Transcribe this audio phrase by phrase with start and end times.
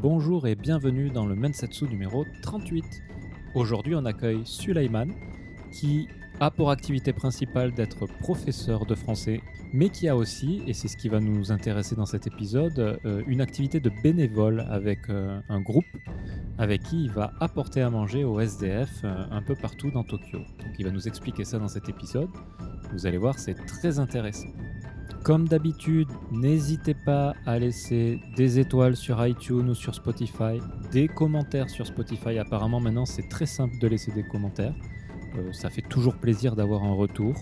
[0.00, 3.02] bonjour et bienvenue dans le Mensetsu numéro 38.
[3.54, 5.12] Aujourd'hui, on accueille Sulaiman
[5.72, 6.08] qui
[6.40, 9.42] a pour activité principale d'être professeur de français,
[9.74, 13.22] mais qui a aussi, et c'est ce qui va nous intéresser dans cet épisode, euh,
[13.26, 15.84] une activité de bénévole avec euh, un groupe
[16.56, 20.38] avec qui il va apporter à manger au SDF euh, un peu partout dans Tokyo.
[20.38, 22.30] Donc il va nous expliquer ça dans cet épisode.
[22.92, 24.48] Vous allez voir, c'est très intéressant.
[25.22, 30.60] Comme d'habitude, n'hésitez pas à laisser des étoiles sur iTunes ou sur Spotify,
[30.92, 32.38] des commentaires sur Spotify.
[32.38, 34.74] Apparemment maintenant c'est très simple de laisser des commentaires.
[35.36, 37.34] Euh, ça fait toujours plaisir d'avoir un retour.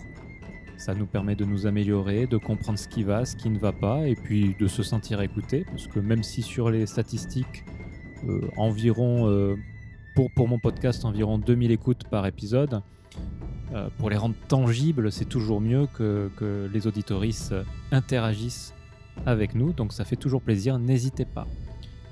[0.76, 3.72] Ça nous permet de nous améliorer, de comprendre ce qui va, ce qui ne va
[3.72, 5.64] pas, et puis de se sentir écouté.
[5.70, 7.64] Parce que même si sur les statistiques,
[8.28, 9.56] euh, environ, euh,
[10.16, 12.82] pour, pour mon podcast, environ 2000 écoutes par épisode,
[13.74, 16.30] euh, pour les rendre tangibles, c'est toujours mieux que,
[16.72, 17.54] les auditoristes
[17.92, 18.74] interagissent
[19.26, 19.72] avec nous.
[19.72, 21.46] Donc ça fait toujours plaisir, n'hésitez pas.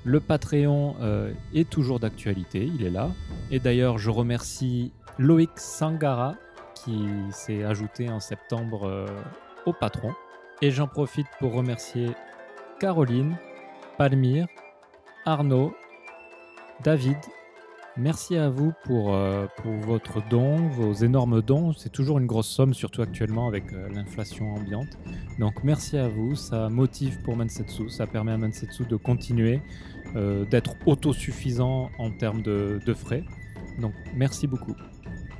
[0.03, 3.09] Le Patreon euh, est toujours d'actualité, il est là.
[3.51, 6.35] Et d'ailleurs, je remercie Loïc Sangara
[6.75, 9.07] qui s'est ajouté en septembre euh,
[9.65, 10.13] au patron.
[10.61, 12.11] Et j'en profite pour remercier
[12.79, 13.35] Caroline,
[13.97, 14.47] Palmyre,
[15.25, 15.73] Arnaud,
[16.83, 17.17] David.
[17.99, 21.73] Merci à vous pour, euh, pour votre don, vos énormes dons.
[21.73, 24.99] C'est toujours une grosse somme, surtout actuellement avec euh, l'inflation ambiante.
[25.39, 29.61] Donc merci à vous, ça motive pour Mansetsu, ça permet à Mansetsu de continuer,
[30.15, 33.23] euh, d'être autosuffisant en termes de, frais.
[33.81, 34.75] Donc merci beaucoup.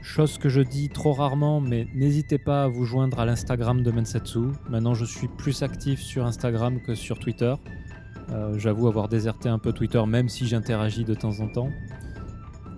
[0.01, 3.91] Chose que je dis trop rarement, mais n'hésitez pas à vous joindre à l'Instagram de
[3.91, 4.47] Mensetsu.
[4.67, 7.53] Maintenant, je suis plus actif sur Instagram que sur Twitter.
[8.57, 11.69] J'avoue avoir déserté un peu Twitter, même si j'interagis de temps en temps.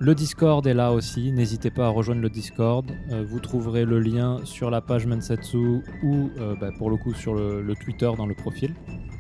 [0.02, 2.90] Le Discord est là aussi, n'hésitez pas à rejoindre le Discord.
[3.12, 7.14] Euh, vous trouverez le lien sur la page Mensetsu ou euh, bah, pour le coup
[7.14, 8.74] sur le, le Twitter dans le profil.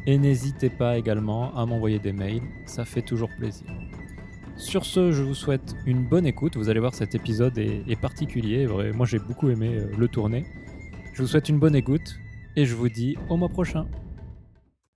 [0.07, 3.67] Et n'hésitez pas également à m'envoyer des mails, ça fait toujours plaisir.
[4.55, 6.55] Sur ce, je vous souhaite une bonne écoute.
[6.55, 8.65] Vous allez voir, cet épisode est, est particulier.
[8.93, 10.45] Moi, j'ai beaucoup aimé euh, le tourner.
[11.13, 12.15] Je vous souhaite une bonne écoute
[12.55, 13.85] et je vous dis au mois prochain.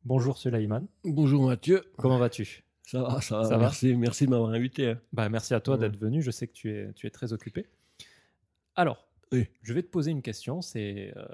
[0.05, 1.83] Bonjour Sulaiman, Bonjour Mathieu.
[1.97, 2.63] comment vas-tu?
[2.93, 3.43] Ça va, ça va.
[3.45, 4.91] Ça va merci, de m'avoir invité.
[4.91, 4.99] hein.
[5.13, 5.81] bah, Merci à toi Ouais.
[5.89, 6.21] d'être venu.
[6.21, 7.65] Je sais que tu es, tu es très occupé.
[8.75, 9.47] Alors, Oui.
[9.63, 10.61] je vais te poser une question.
[10.61, 11.25] C'est euh,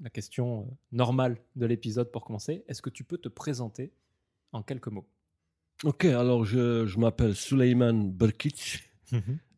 [0.00, 2.64] la question euh, normale de l'épisode pour commencer.
[2.68, 3.92] Est-ce que tu peux te présenter
[4.52, 5.06] en quelques mots?
[5.84, 8.90] Ok, alors je, je m'appelle Suleiman Brkic.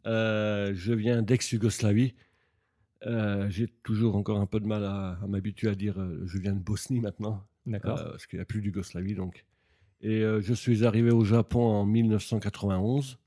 [0.06, 2.14] Euh, je viens d'ex-Yougoslavie.
[3.06, 5.94] Euh, J'ai toujours encore un peu de mal à, à m'habituer à dire
[6.26, 7.96] je viens de Bosnie maintenant, D'accord.
[8.02, 9.44] parce qu'il n'y a plus d'Yougoslavie donc.
[10.02, 13.18] Et euh, je suis arrivé au Japon en 1991.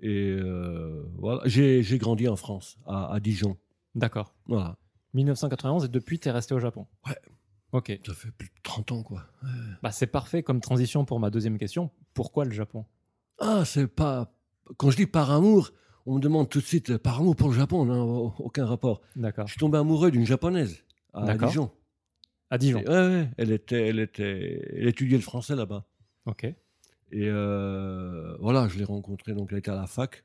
[0.00, 3.56] Et euh, voilà, j'ai grandi en France, à, à Dijon.
[3.94, 4.34] D'accord.
[4.46, 4.76] Voilà,
[5.14, 6.86] 1991 et depuis, tu es resté au Japon?
[7.06, 7.16] Ouais.
[7.72, 7.98] Ok.
[8.06, 9.26] ça fait plus de 30 ans quoi.
[9.82, 11.90] Bah, c'est parfait comme transition pour ma deuxième question.
[12.12, 12.84] Pourquoi le Japon?
[13.40, 14.32] Ah, c'est pas.
[14.76, 15.72] Quand je dis par amour,
[16.06, 19.00] on me demande tout de suite par amour pour le Japon, non, aucun rapport.
[19.16, 19.46] D'accord.
[19.48, 21.48] Je suis tombé amoureux d'une japonaise à D'accord.
[21.48, 21.70] Dijon.
[22.50, 22.80] À Dijon.
[22.80, 25.84] Et- ouais, ouais, elle était, elle était, elle étudiait le français là-bas.
[26.26, 26.44] Ok.
[26.44, 30.24] Et euh, voilà, je l'ai rencontrée, donc elle était à la fac.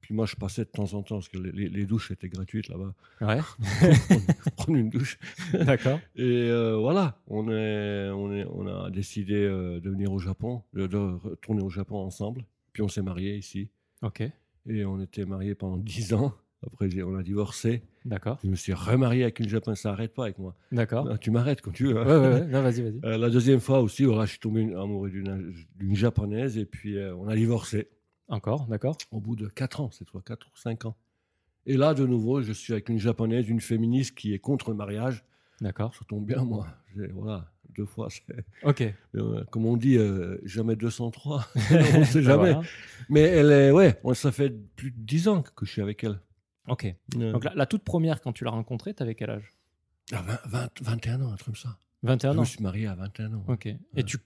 [0.00, 2.92] Puis moi, je passais de temps en temps parce que les, douches étaient gratuites là-bas.
[3.20, 3.38] Ouais.
[4.56, 5.16] Prendre une douche.
[5.52, 6.00] D'accord.
[6.16, 10.62] Et euh, voilà, on, est, on, est, on a décidé euh, de venir au Japon,
[10.72, 12.44] de, de retourner au Japon ensemble.
[12.72, 13.68] Puis on s'est mariés ici.
[14.02, 14.22] Ok.
[14.66, 16.34] Et on était mariés pendant 10 ans.
[16.66, 17.82] Après, on a divorcé.
[18.04, 18.38] D'accord.
[18.44, 19.80] Je me suis remarié avec une japonaise.
[19.80, 20.54] Ça n'arrête pas avec moi.
[20.70, 21.08] D'accord.
[21.10, 21.96] Ah, Tu m'arrêtes quand tu veux.
[21.98, 22.04] hein.
[22.06, 22.46] Ouais, ouais, ouais.
[22.46, 23.00] Non, vas-y, vas-y.
[23.04, 26.56] Euh, la deuxième fois aussi, voilà, je suis tombé amoureux d'une d'une japonaise.
[26.58, 27.88] Et puis, euh, on a divorcé
[28.28, 28.96] Encore, d'accord.
[29.10, 30.96] au bout de 4 ans, cette fois, 4 ou 5 ans.
[31.66, 34.76] Et là, de nouveau, je suis avec une japonaise, une féministe qui est contre le
[34.76, 35.24] mariage.
[35.60, 35.94] D'accord.
[35.94, 36.66] Ça tombe bien, moi.
[36.96, 38.08] J'ai- Voilà, deux fois.
[38.10, 38.22] c'est-
[38.64, 38.82] Ok.
[39.14, 41.46] euh, comme on dit, euh, jamais 203.
[41.94, 42.52] on ne sait Bah, jamais.
[42.52, 42.62] voilà.
[43.08, 46.02] Mais elle est, ouais, on- ça fait plus de 10 ans que je suis avec
[46.02, 46.18] elle.
[46.68, 46.84] Ok.
[47.16, 49.52] Euh, Donc la, la toute première, quand tu l'as rencontrée, t'avais quel âge?
[50.12, 51.76] À 20, 20, 21 ans, un truc comme ça.
[52.02, 52.40] 21 je ans.
[52.40, 53.44] me suis marié à 21 ans.
[53.48, 53.66] Ok.
[53.96, 54.18] Et tu.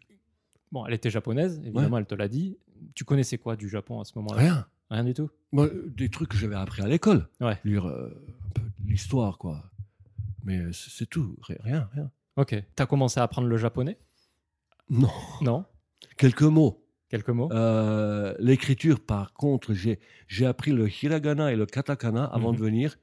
[0.72, 2.58] Bon, elle était japonaise, évidemment, elle te l'a dit.
[2.94, 4.38] Tu connaissais quoi du Japon à ce moment-là?
[4.40, 4.66] Rien.
[4.90, 5.30] Rien du tout?
[5.52, 7.28] Moi, des trucs que j'avais appris à l'école.
[7.40, 7.58] Ouais.
[7.64, 8.08] Lire euh,
[8.46, 9.64] un peu l'histoire, quoi.
[10.44, 11.36] Mais c'est tout.
[11.42, 12.10] Ri- Rien, rien.
[12.36, 12.54] Ok.
[12.74, 13.98] T'as commencé à apprendre le japonais?
[14.90, 15.10] Non.
[15.40, 15.64] Non?
[16.16, 16.85] Quelques mots.
[17.08, 17.48] Quelques mots?
[17.52, 22.58] Euh, L'écriture, par contre, j'ai j'ai appris le hiragana et le katakana avant Mhm.
[22.58, 22.96] de venir.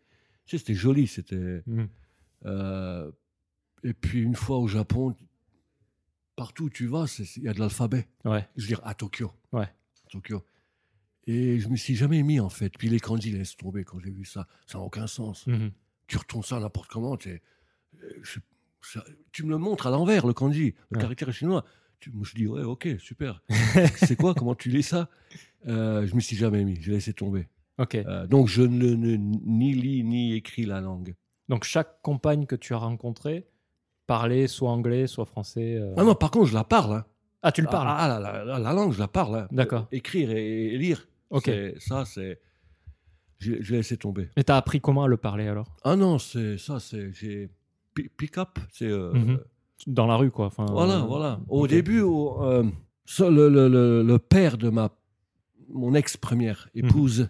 [0.45, 1.07] Tu sais, c'était joli.
[1.07, 1.63] C'était.
[1.65, 1.87] Mhm.
[2.45, 3.09] euh,
[3.83, 5.15] et puis, une fois au Japon,
[6.35, 7.05] partout où tu vas,
[7.37, 8.07] il y a de l'alphabet.
[8.25, 8.47] Ouais.
[8.55, 9.31] Je veux dire, à Tokyo.
[9.51, 9.63] Ouais.
[10.05, 10.43] À Tokyo.
[11.25, 12.69] Et je me suis jamais mis, en fait.
[12.77, 14.47] Puis les kanji, laisse tomber quand j'ai vu ça.
[14.67, 15.47] Ça n'a aucun sens.
[15.47, 15.71] Mhm.
[16.07, 17.15] Tu retournes ça n'importe comment.
[17.15, 17.41] t'es-
[18.01, 18.39] euh, je-
[18.81, 21.01] ça- tu me le montres à l'envers, le kanji, le Ouais.
[21.03, 21.63] caractère chinois.
[22.03, 23.41] Tu- moi, je dis, ouais, ok, super.
[23.95, 25.09] c'est quoi Comment tu lis ça?
[25.67, 27.47] Euh, Je me suis jamais mis, j'ai laissé tomber.
[27.77, 27.95] Ok.
[27.95, 31.15] Euh, donc, je ne, ne- ni lis ni écris la langue.
[31.49, 33.45] Donc chaque compagne que tu as rencontrée
[34.07, 35.75] parlait soit anglais, soit français.
[35.77, 35.93] euh.
[35.97, 36.93] Ah non, par contre, je la parle.
[36.93, 37.05] hein.
[37.41, 37.87] Ah, tu le parles?
[37.89, 39.35] Ah, la, la- la- la langue, je la parle.
[39.35, 39.47] hein.
[39.51, 39.87] D'accord.
[39.91, 41.07] Écrire et, et lire.
[41.29, 41.49] Ok.
[41.79, 42.39] Ça, c'est.
[43.39, 44.29] J'ai laissé tomber.
[44.37, 45.75] Mais t'as appris comment à le parler alors?
[45.83, 47.11] Ah non, c'est ça, c'est.
[48.17, 48.85] Pick up, c'est.
[48.87, 49.39] euh, Mhm.
[49.87, 50.45] Dans la rue, quoi.
[50.47, 51.39] Enfin, Voilà, euh, voilà.
[51.47, 52.63] Au début, au, euh,
[53.19, 54.89] le, le- le- le père de ma,
[55.69, 56.85] mon ex-première Mhm.
[56.85, 57.29] épouse,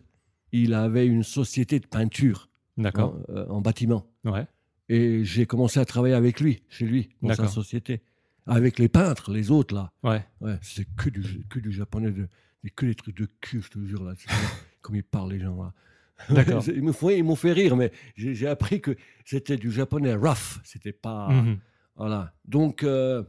[0.51, 3.15] il avait une société de peinture D'accord.
[3.29, 4.05] en, euh, en bâtiment.
[4.23, 4.45] Ouais.
[4.89, 8.01] Et j'ai commencé à travailler avec lui, chez lui, dans sa société.
[8.45, 9.91] Avec les peintres, les autres, là.
[10.03, 10.23] Ouais.
[10.41, 12.27] Ouais, c'est que du, que du japonais, de,
[12.75, 14.13] que des trucs de cul, je te jure, là.
[14.81, 15.73] Comme ils parlent, les gens, là.
[16.29, 16.63] D'accord.
[16.67, 18.95] ils m'ont fait rire, mais j'ai j'ai appris que
[19.25, 20.59] c'était du japonais rough.
[20.63, 21.29] C'était pas.
[21.29, 21.57] Mhm.
[21.95, 22.34] Voilà.
[22.45, 23.24] Donc, euh,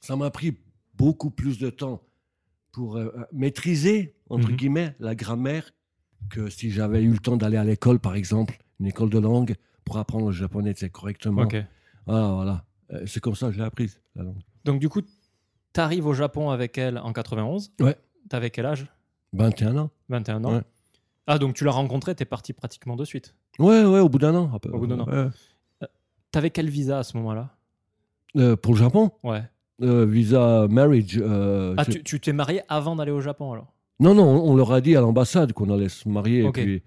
[0.00, 0.56] ça m'a pris
[0.94, 2.02] beaucoup plus de temps
[2.72, 4.56] pour euh, maîtriser, entre Mhm.
[4.56, 5.70] guillemets, la grammaire
[6.30, 9.54] que si j'avais eu le temps d'aller à l'école, par exemple, une école de langue,
[9.84, 11.42] pour apprendre le japonais tu correctement.
[11.42, 11.56] Ok.
[12.06, 12.64] Voilà, voilà.
[12.92, 14.40] Euh, C'est comme ça que je l'ai apprise, la langue.
[14.64, 15.02] Donc du coup,
[15.72, 17.72] t'arrives au Japon avec elle en 91.
[17.80, 17.96] Ouais.
[18.28, 18.86] T'avais quel âge?
[19.34, 20.54] 21 ans 21 ans.
[20.56, 20.62] Ouais.
[21.26, 23.34] Ah, donc tu l'as rencontrée, t'es parti pratiquement de suite.
[23.58, 24.52] Ouais, ouais, au bout d'un an.
[24.54, 25.06] à peu- Au bout d'un an.
[25.06, 25.28] ouais.
[26.30, 27.54] T'avais quel visa à ce moment-là?
[28.36, 29.42] Euh, pour le Japon, Ouais.
[29.82, 31.18] euh, visa marriage.
[31.20, 34.56] euh, Ah, je- tu tu t'es marié avant d'aller au Japon alors Non, non, on
[34.56, 36.40] leur a dit à l'ambassade qu'on allait se marier.
[36.40, 36.54] et Ok.
[36.60, 36.82] puis-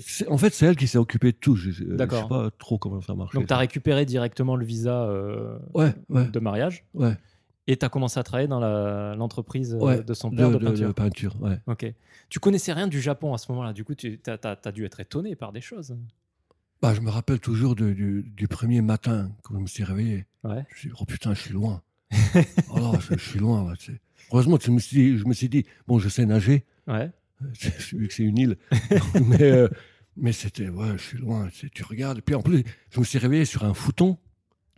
[0.00, 1.56] c'est- En fait, c'est elle qui s'est occupée de tout.
[1.56, 2.22] Je, je- D'accord.
[2.22, 3.34] sais pas trop comment ça marche.
[3.34, 5.10] Donc t'as récupéré directement le visa
[5.74, 7.16] Ouais, ouais, de mariage ouais.
[7.66, 8.60] et t'as commencé à travailler dans
[9.14, 10.88] l'entreprise Ouais, de son père de, de, peinture.
[10.88, 11.58] de peinture, ouais.
[11.66, 11.92] Ok.
[12.30, 13.72] Tu connaissais rien du Japon à ce moment-là.
[13.74, 15.96] Du coup, tu as, as dû être étonné par des choses.
[16.80, 20.26] Bah, je me rappelle toujours de- du, du premier matin quand je me suis réveillé.
[20.44, 20.64] Ouais.
[20.68, 21.82] Je me suis dit, oh putain, je suis loin.
[22.70, 23.74] oh là, je, je suis loin.
[24.30, 27.10] Heureusement, je me, suis dit, je me suis dit, bon, je sais nager, Ouais.
[27.92, 28.56] vu que c'est une île.
[29.26, 29.68] mais euh,
[30.16, 31.48] mais c'était, ouais, je suis loin.
[31.72, 32.18] tu regardes.
[32.18, 34.18] Et puis en plus, je me suis réveillé sur un fouton.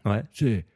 [0.05, 0.23] Ouais.
[0.33, 0.67] Tu sais,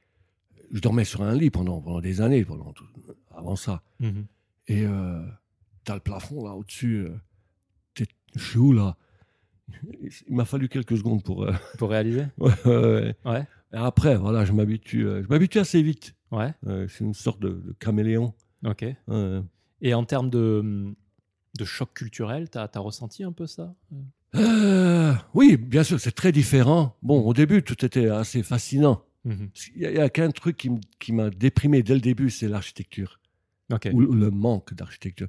[0.73, 2.87] je dormais sur un lit pendant, pendant des années, pendant tout-
[3.35, 3.83] avant ça.
[4.01, 4.27] Mhm.
[4.69, 5.23] Et euh,
[5.85, 6.97] t'as le plafond là au-dessus.
[7.07, 7.17] euh,
[8.37, 8.97] je suis où là?
[10.29, 11.45] Il m'a fallu quelques secondes pour.
[11.45, 15.07] euh, Pour réaliser ouais, après, voilà, je m'habitue.
[15.07, 16.15] euh, je m'habitue assez vite.
[16.31, 16.53] Ouais.
[16.67, 18.35] Euh, c'est une sorte de, de caméléon.
[18.65, 18.85] Ok.
[19.81, 20.95] Et en termes de,
[21.59, 23.75] de choc culturel, t'as as ressenti un peu ça?
[25.35, 26.97] Oui, bien sûr, c'est très différent.
[27.03, 29.03] Bon, au début, tout était assez fascinant.
[29.25, 29.49] Mhm.
[29.75, 30.69] Il n'y a, il y a qu'un truc
[30.99, 33.21] qui m'a déprimé dès le début, c'est l'architecture.
[33.93, 35.29] Ou, le manque d'architecture.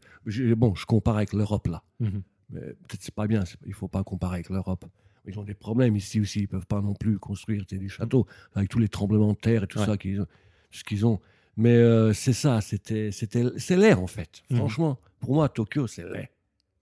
[0.58, 1.84] Bon, je compare avec l'Europe là.
[2.00, 2.22] Mhm.
[2.52, 4.86] Mais peut-être c'est pas bien, il faut pas comparer avec l'Europe.
[5.28, 8.70] Ils ont des problèmes ici aussi, ils peuvent pas non plus construire des châteaux avec
[8.70, 9.86] tous les tremblements de terre et tout Ouais.
[9.86, 10.28] ça qu'ils ont,
[10.70, 11.20] ce qu'ils ont.
[11.58, 14.44] Mais euh, c'est ça, c'était, c'était, c'est laid en fait.
[14.52, 14.58] Mhm.
[14.58, 16.30] Franchement, pour moi, Tokyo, c'est laid.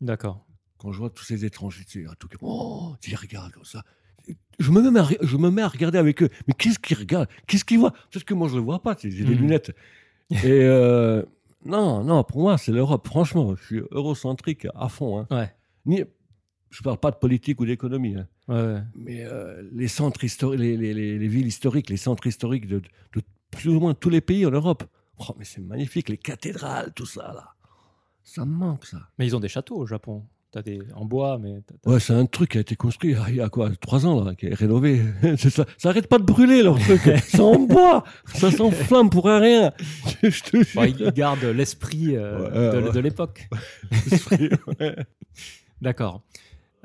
[0.02, 0.46] D'accord.
[0.78, 3.64] Quand je vois tous ces étrangers tu sais, à Tokyo, oh, tu les regardes comme
[3.64, 3.84] ça.
[4.60, 6.30] Je me, mets à, je me mets à regarder avec eux.
[6.48, 7.30] Mais qu'est-ce qu'ils regardent?
[7.48, 7.92] Qu'est-ce qu'ils voient?
[8.12, 8.96] Peut-être que moi, je le vois pas.
[9.02, 9.42] J'ai des Mhm.
[9.42, 9.72] lunettes.
[10.32, 11.24] Et euh,
[11.66, 13.08] non, non, pour moi, c'est l'Europe.
[13.08, 15.20] Franchement, je suis eurocentrique à fond.
[15.20, 15.28] hein.
[15.32, 15.54] Ouais.
[15.86, 16.04] Ni,
[16.70, 18.28] je parle pas de politique ou d'économie, hein.
[18.50, 22.68] Ouais, mais euh, les centres historiques, les, les- les- les villes historiques, les centres historiques
[22.68, 24.84] de, de plus ou moins tous les pays en Europe.
[25.20, 27.54] Oh, mais c'est magnifique, les cathédrales, tout ça là.
[28.24, 29.00] Ça me manque ça.
[29.18, 30.26] Mais ils ont des châteaux au Japon.
[30.54, 33.16] T'as des en bois, mais t'as- t'as- Ouais, c'est un truc qui a été construit
[33.28, 35.02] il y a- quoi, trois ans là, qui est rénové.
[35.38, 37.02] C'est ça, ça arrête pas de brûler leur truc.
[37.28, 38.04] c'est en bois,
[38.36, 39.74] ça s'enflamme pour un rien.
[40.22, 40.66] Je te jure.
[40.76, 42.92] Bon, ils gardent l'esprit euh, Ouais, de, ouais.
[42.94, 43.50] de l'époque.
[44.80, 44.96] Ouais.
[45.82, 46.22] D'accord.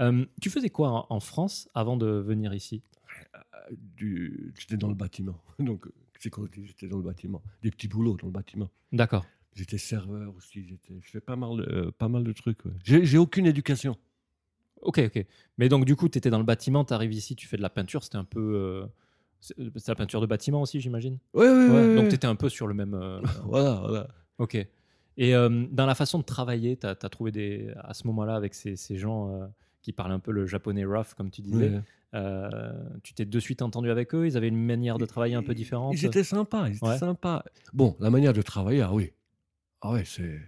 [0.01, 2.83] Euh, tu faisais quoi en, en France avant de venir ici?
[3.99, 7.87] Du- J'étais dans le bâtiment, donc euh, c'est quand j'étais dans le bâtiment, des petits
[7.89, 8.71] boulots dans le bâtiment.
[8.93, 9.27] D'accord.
[9.55, 10.65] J'étais serveur aussi.
[10.65, 12.65] j'étais- Je fais pas mal, de, euh, pas mal de trucs.
[12.65, 12.73] ouais.
[12.85, 13.97] J'ai j'ai aucune éducation.
[14.83, 15.27] Ok, ok.
[15.59, 17.63] Mais donc, du coup, tu étais dans le bâtiment, tu arrives ici, tu fais de
[17.63, 18.41] la peinture, c'était un peu.
[18.55, 18.87] euh,
[19.41, 21.19] C'est c'est la peinture de bâtiment aussi, j'imagine?
[21.35, 22.95] Ouais, Ouais, ouais, Donc, tu étais un peu sur le même.
[22.95, 24.09] euh, Voilà, voilà.
[24.39, 24.55] ok.
[25.17, 27.73] Et euh, dans la façon de travailler, tu as, trouvé des.
[27.83, 29.47] À ce moment-là, avec ces, ces gens euh,
[29.83, 31.81] qui parlent un peu le japonais rough, comme tu disais, Ouais.
[32.15, 34.27] euh, tu t'es de suite entendu avec eux?
[34.29, 35.95] Ils avaient une manière de travailler un peu différente?
[35.95, 36.99] Ils étaient sympas, ils étaient Ouais.
[36.99, 37.43] sympas.
[37.73, 39.11] Bon, la manière de travailler, ah oui.
[39.83, 40.41] Ah ouais, c'est.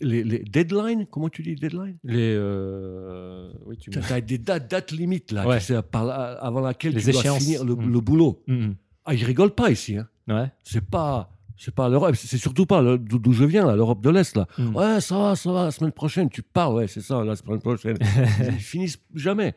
[0.00, 2.34] Les, les deadlines, comment tu dis deadline Les.
[2.36, 5.58] euh, Oui, tu Tu as des dates, dates limites, là, Ouais.
[5.58, 7.42] tu sais, par là- avant laquelle Les tu dois échéances.
[7.42, 7.92] finir le, Mm.
[7.92, 8.42] le boulot.
[8.46, 8.74] Mhm.
[9.04, 9.96] Ah, ils rigolent pas ici.
[9.96, 10.08] Hein.
[10.28, 10.50] Ouais.
[10.62, 11.34] C'est pas.
[11.56, 14.36] C'est pas l'Europe, c'est surtout pas d'où je viens, là, l'Europe de l'Est.
[14.36, 14.46] là.
[14.58, 17.58] Ouais, ça va, ça va, la semaine prochaine, tu parles, ouais, c'est ça, la semaine
[17.58, 17.96] prochaine.
[18.40, 19.54] Ils finissent jamais.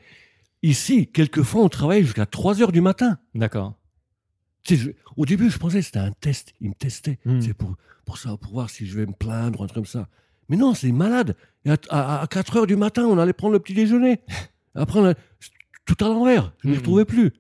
[0.64, 3.20] Ici, quelquefois, on travaille jusqu'à 3 heures du matin.
[3.36, 3.76] D'accord.
[4.70, 6.54] Je- au début, je pensais que c'était un test.
[6.62, 7.20] Ils me testaient.
[7.26, 7.42] Hmm.
[7.42, 7.76] C'est pour,
[8.06, 10.08] pour ça, pour voir si je vais me plaindre, un truc comme ça.
[10.50, 11.36] Mais non, c'est malade.
[11.66, 14.22] Et à, à, 4 heures du matin, on allait prendre le petit déjeuner.
[14.76, 15.14] Après, on a-
[15.86, 16.54] tout à l'envers.
[16.60, 16.82] Je ne m'y Mhm.
[16.82, 17.32] retrouvais plus.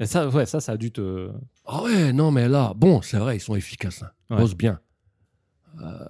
[0.00, 1.30] Et ça, ouais, ça, ça a dû te.
[1.66, 4.02] Ah ouais, non, mais là, bon, c'est vrai, ils sont efficaces.
[4.02, 4.10] Hein.
[4.30, 4.40] Ils Ouais.
[4.42, 4.80] bossent bien.
[5.80, 6.06] Euh,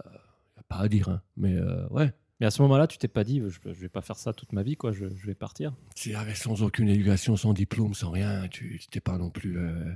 [0.68, 1.20] pas à dire, hein.
[1.36, 4.00] Mais euh, ouais, Mais à ce moment-là, tu t'es pas dit, je, je vais pas
[4.02, 4.90] faire ça toute ma vie, quoi.
[4.92, 5.72] Je, je vais partir.
[5.94, 8.48] tu sans aucune éducation, sans diplôme, sans rien.
[8.48, 9.92] Tu n'étais pas non plus, euh,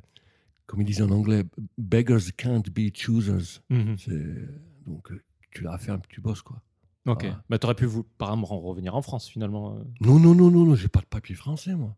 [0.66, 1.44] comme ils disent en anglais,
[1.78, 3.62] beggars can't be choosers.
[3.98, 5.20] C'est- Donc, euh,
[5.50, 6.60] tu à faire, tu bosses, quoi.
[7.06, 7.24] Ok.
[7.28, 7.42] Ah.
[7.48, 9.76] Bah, t'aurais pu vous, par exemple, revenir en France finalement.
[9.76, 9.82] euh.
[10.00, 11.96] Non, non, non, non, non, j'ai pas de papier français, moi.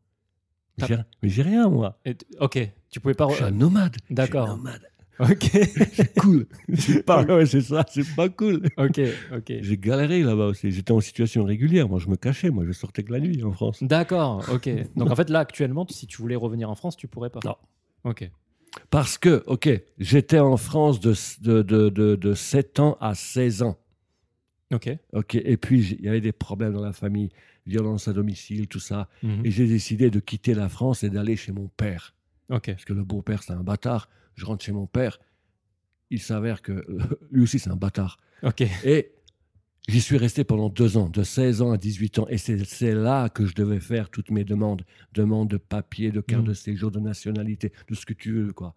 [0.78, 1.98] Mais j'ai- Mais rien, moi.
[2.04, 2.58] Et ok.
[2.90, 3.28] Tu pouvais pas.
[3.30, 3.96] Je suis un nomade.
[4.10, 4.48] D'accord.
[4.48, 4.82] nomade.
[5.18, 5.50] Ok.
[5.92, 6.46] C'est cool.
[6.76, 8.62] c'est pas, ouais, c'est ça, c'est pas cool.
[8.76, 9.00] ok.
[9.36, 9.52] Ok.
[9.60, 10.70] J'ai galéré là-bas aussi.
[10.70, 11.88] J'étais en situation régulière.
[11.88, 12.50] Moi, je me cachais.
[12.50, 13.82] Moi, je sortais que la nuit en France.
[13.82, 14.44] D'accord.
[14.52, 14.70] Ok.
[14.94, 17.40] Donc en fait, là, actuellement, si tu voulais revenir en France, tu pourrais pas.
[17.44, 17.56] Non.
[18.04, 18.30] Ok.
[18.90, 19.68] Parce que, ok,
[19.98, 23.78] j'étais en France de, de, de, de, de 7 ans à 16 ans.
[24.72, 24.90] Ok.
[25.12, 27.30] Ok, et puis il y avait des problèmes dans la famille,
[27.66, 29.08] violence à domicile, tout ça.
[29.22, 29.44] Mhm.
[29.44, 32.14] Et j'ai décidé de quitter la France et d'aller chez mon père.
[32.50, 32.70] Ok.
[32.72, 34.08] Parce que le beau-père, c'est un bâtard.
[34.34, 35.18] Je rentre chez mon père.
[36.10, 36.86] Il s'avère que
[37.30, 38.18] lui aussi, c'est un bâtard.
[38.42, 38.62] Ok.
[38.84, 39.12] Et
[39.88, 42.26] j'y suis resté pendant deux ans, de 16 ans à 18 ans.
[42.28, 44.82] Et c'est là que je devais faire toutes mes demandes.
[45.14, 46.48] Demandes de papier, de carte Mhm.
[46.48, 48.74] de séjour, de nationalité, de ce que tu veux, quoi.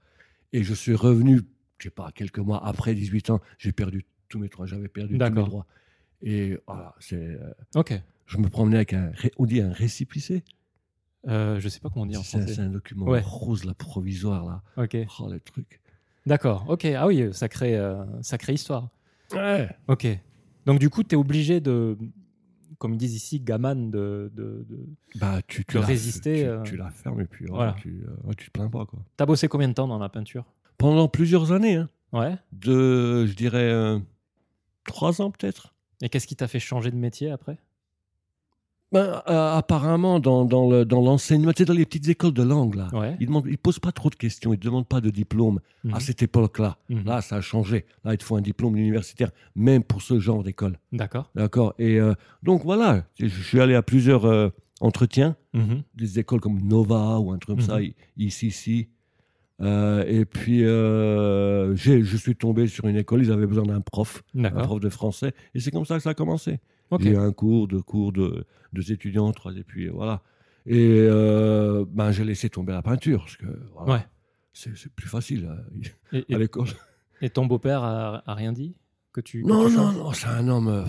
[0.53, 1.41] Et je suis revenu,
[1.77, 4.65] je sais pas, quelques mois après 18 ans, j'ai perdu tous mes droits.
[4.65, 5.65] J'avais perdu tous mes droits.
[6.23, 7.15] Et voilà, c'est.
[7.15, 7.93] euh, Ok.
[8.27, 9.11] je me promenais avec un.
[9.37, 10.43] On dit un récipicé
[11.27, 12.55] Euh, je sais pas comment on dit en français.
[12.55, 13.21] c'est un document Ouais.
[13.23, 14.63] rose, là, provisoire, là.
[14.83, 14.97] Ok.
[15.19, 15.79] Oh, les trucs.
[16.25, 16.65] D'accord.
[16.67, 16.85] Ok.
[16.85, 18.89] Ah oui, sacrée, euh, sacrée histoire.
[19.31, 19.69] Ouais.
[19.87, 20.07] Ok.
[20.65, 21.97] Donc du coup, tu es obligé de,
[22.77, 24.79] comme ils disent ici, gaman, de, de, de...
[25.15, 27.77] Bah, tu, tu De la- résister, Tu, euh, tu la fermes et puis voilà, voilà.
[27.81, 28.99] tu, euh, ouais, tu te plains pas, quoi.
[29.17, 30.45] T'as bossé combien de temps dans la peinture?
[30.77, 31.89] Pendant plusieurs années, hein.
[32.13, 32.35] Ouais.
[32.51, 33.97] de, je dirais, euh,
[34.85, 35.73] trois ans peut-être.
[36.01, 37.57] Et qu'est-ce qui t'a fait changer de métier après?
[38.91, 42.43] Ben, euh, apparemment, dans, dans le- dans l'enseignement, tu sais, dans les petites écoles de
[42.43, 43.15] langue, là, Ouais.
[43.21, 45.59] ils ne posent pas trop de questions, ils ne demandent pas de diplôme.
[45.85, 45.93] Mhm.
[45.93, 47.03] À cette époque-là, Mhm.
[47.05, 47.85] là, ça a changé.
[48.03, 50.77] Là, il te faut un diplôme universitaire, même pour ce genre d'école.
[50.91, 51.31] D'accord.
[51.35, 54.49] D'accord Et euh, donc, voilà, je je suis allé à plusieurs euh,
[54.81, 55.83] entretiens, Mhm.
[55.95, 57.77] des écoles comme Nova ou un truc comme ça,
[58.17, 58.89] ici, ici.
[59.61, 64.23] Euh, et puis, euh, je suis tombé sur une école, ils avaient besoin d'un prof,
[64.35, 65.33] un prof de français.
[65.53, 66.59] Et c'est comme ça que ça a commencé.
[66.89, 67.01] Ok.
[67.03, 70.21] J'ai eu un cours, deux cours, de, deux étudiants, trois, et puis voilà.
[70.65, 74.05] Et euh, ben, j'ai laissé tomber la peinture, parce que voilà, Ouais.
[74.53, 75.49] c'est plus facile
[76.11, 76.67] Et, et- à l'école.
[77.21, 78.75] et ton beau-père a, a rien dit
[79.13, 80.85] que tu que Non, tu non, non, c'est un homme, euh,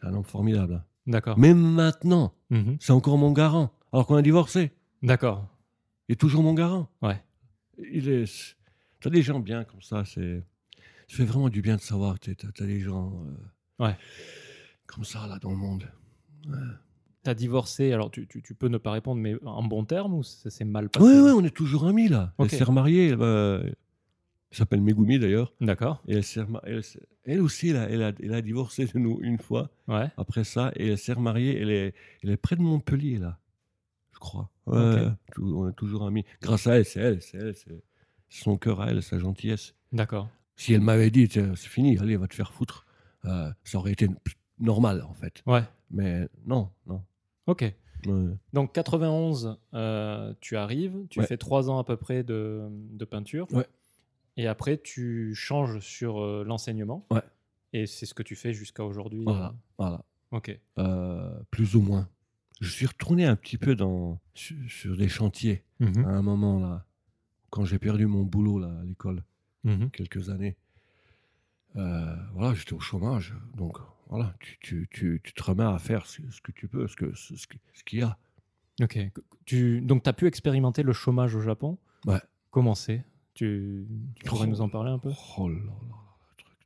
[0.00, 0.74] c'est un homme formidable.
[0.74, 0.84] hein.
[1.06, 1.38] D'accord.
[1.38, 2.76] Même maintenant, Mhm.
[2.80, 4.70] c'est encore mon garant, alors qu'on a divorcé.
[5.02, 5.46] D'accord.
[6.08, 6.88] Il est toujours mon garant.
[7.02, 7.22] Ouais.
[7.92, 8.56] Il est.
[9.00, 10.42] T'as des gens bien comme ça, c'est.
[11.08, 13.12] Ça fait vraiment du bien de savoir que t'as t'as des gens.
[13.80, 13.96] euh, Ouais.
[14.86, 15.84] Comme ça, là, dans le monde.
[17.22, 20.22] T'as divorcé, alors tu, tu, tu peux ne pas répondre, mais en bon terme ou
[20.22, 21.04] ça s'est mal passé?
[21.04, 22.32] Oui, on est toujours amis, là.
[22.38, 23.14] Elle s'est remariée.
[23.18, 23.62] euh,
[24.50, 25.52] elle s'appelle Megumi, d'ailleurs.
[25.60, 26.02] D'accord.
[26.08, 26.62] Et elle, s'est remar-
[27.24, 30.08] elle, aussi, elle a, elle, a, elle a divorcé de nous une fois Ouais.
[30.16, 30.72] après ça.
[30.76, 31.60] Et elle s'est remariée.
[31.60, 33.38] Elle est, elle est près de Montpellier, là.
[34.12, 34.50] Je crois.
[34.70, 36.24] Ouais, tout- on est toujours amis.
[36.40, 37.22] Grâce à elle, c'est elle.
[37.22, 37.54] C'est elle.
[37.54, 37.82] C'est
[38.28, 39.74] son cœur à elle, sa gentillesse.
[39.92, 40.28] D'accord.
[40.56, 42.86] Si elle m'avait dit, c'est fini, allez, va te faire foutre,
[43.24, 44.08] euh, ça aurait été
[44.58, 45.42] normal, en fait.
[45.46, 45.62] Ouais.
[45.90, 47.02] Mais non, non.
[47.46, 47.62] Ok.
[48.06, 48.34] Ouais.
[48.52, 51.26] Donc 91, euh, tu arrives, tu Ouais.
[51.26, 53.46] fais trois ans à peu près de, de peinture.
[53.52, 53.66] Ouais.
[54.36, 57.06] Et après, tu changes sur euh, l'enseignement.
[57.10, 57.22] Ouais.
[57.72, 59.24] Et c'est ce que tu fais jusqu'à aujourd'hui.
[59.24, 60.04] Voilà, voilà.
[60.30, 60.58] Ok.
[61.50, 62.08] Plus ou moins.
[62.60, 66.04] Je suis retourné un petit peu dans, sur, sur des chantiers Mhm.
[66.04, 66.84] à un moment là,
[67.48, 69.24] quand j'ai perdu mon boulot là, à l'école,
[69.64, 69.90] Mhm.
[69.90, 70.56] quelques années.
[71.76, 76.04] Euh, voilà, j'étais au chômage, donc voilà, tu, tu, tu, tu te remets à faire
[76.06, 78.18] ce, ce que tu peux, ce que ce, ce ce qu'il y a.
[78.82, 78.98] Ok.
[79.44, 81.78] Tu, donc, tu as pu expérimenter le chômage au Japon?
[82.06, 82.20] Ouais.
[82.50, 83.04] Comment c'est?
[83.34, 83.86] Tu,
[84.16, 84.50] tu pourrais Oh.
[84.50, 85.10] nous en parler un peu?
[85.38, 85.72] Oh là là.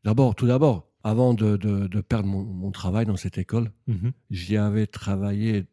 [0.05, 4.13] D'abord, tout d'abord, avant de, de- de perdre mon, mon travail dans cette école, Mhm.
[4.31, 5.67] j'y avais travaillé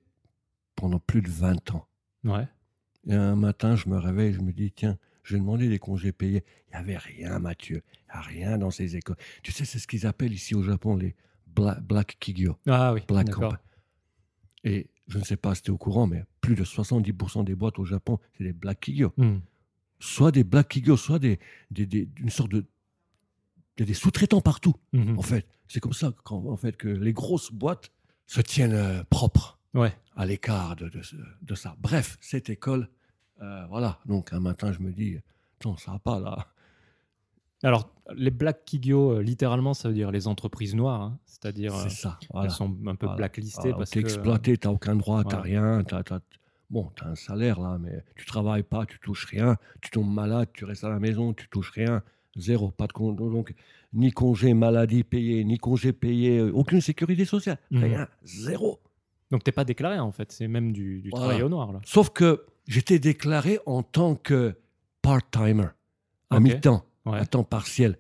[0.82, 1.88] pendant plus de 20 ans.
[2.24, 2.48] Ouais.
[3.08, 6.12] Et un matin, je me réveille, je me dis, tiens, je vais demander des congés
[6.12, 6.44] payés.
[6.68, 7.84] Il n'y avait rien, Mathieu.
[7.94, 9.16] Il n'y a rien dans ces écoles.
[9.44, 11.16] Tu sais, c'est ce qu'ils appellent ici au Japon les
[11.48, 12.58] bla- Black Kigyo.
[12.68, 13.02] Ah oui.
[13.08, 13.30] Black.
[13.30, 13.54] Camp.
[14.64, 17.56] Et je ne sais pas si tu es au courant, mais plus de 70% des
[17.56, 19.14] boîtes au Japon, c'est des Black Kigyo.
[19.18, 19.40] Hmm.
[20.00, 22.66] Soit des Black Kigyo, soit des, des, des- une sorte de.
[23.78, 25.18] Il y a des sous-traitants partout, Mhm.
[25.18, 25.48] en fait.
[25.68, 27.92] C'est comme ça en fait, que les grosses boîtes
[28.28, 29.94] se tiennent euh, propres Ouais.
[30.16, 30.90] à l'écart de,
[31.42, 31.76] de, ça.
[31.80, 32.90] Bref, cette école,
[33.42, 34.00] euh, voilà.
[34.06, 35.18] Donc un matin, je me dis,
[35.60, 36.48] attends, ça va pas là.
[37.64, 41.02] Alors, les Black Kigyo, euh, littéralement, ça veut dire les entreprises noires.
[41.02, 41.20] hein.
[41.26, 42.18] C'est-à-dire, euh, C'est ça.
[42.22, 42.50] elles Voilà.
[42.50, 43.18] sont un peu Voilà.
[43.18, 44.06] blacklistées Voilà, parce t'es que.
[44.08, 45.44] exploité, t'as aucun droit, t'as voilà.
[45.44, 45.84] rien.
[45.84, 46.22] T'as, t'as-
[46.72, 49.58] Bon, t'as un salaire là, mais tu travailles pas, tu touches rien.
[49.82, 52.02] Tu tombes malade, tu restes à la maison, tu touches rien.
[52.38, 52.72] Zéro.
[52.72, 53.54] Pas de Donc,
[53.94, 57.58] ni congé maladie payé, ni congé payé, euh, aucune sécurité sociale.
[57.72, 57.84] Mhm.
[57.84, 58.08] Rien.
[58.24, 58.80] Zéro.
[59.32, 60.32] Donc, t'es pas déclaré en fait.
[60.32, 61.26] C'est même du, du Voilà.
[61.28, 61.80] travail au noir là.
[61.86, 64.56] Sauf que j'étais déclaré en tant que
[65.02, 65.68] part-timer,
[66.30, 67.18] à mi-temps, Ouais.
[67.18, 67.98] à temps partiel.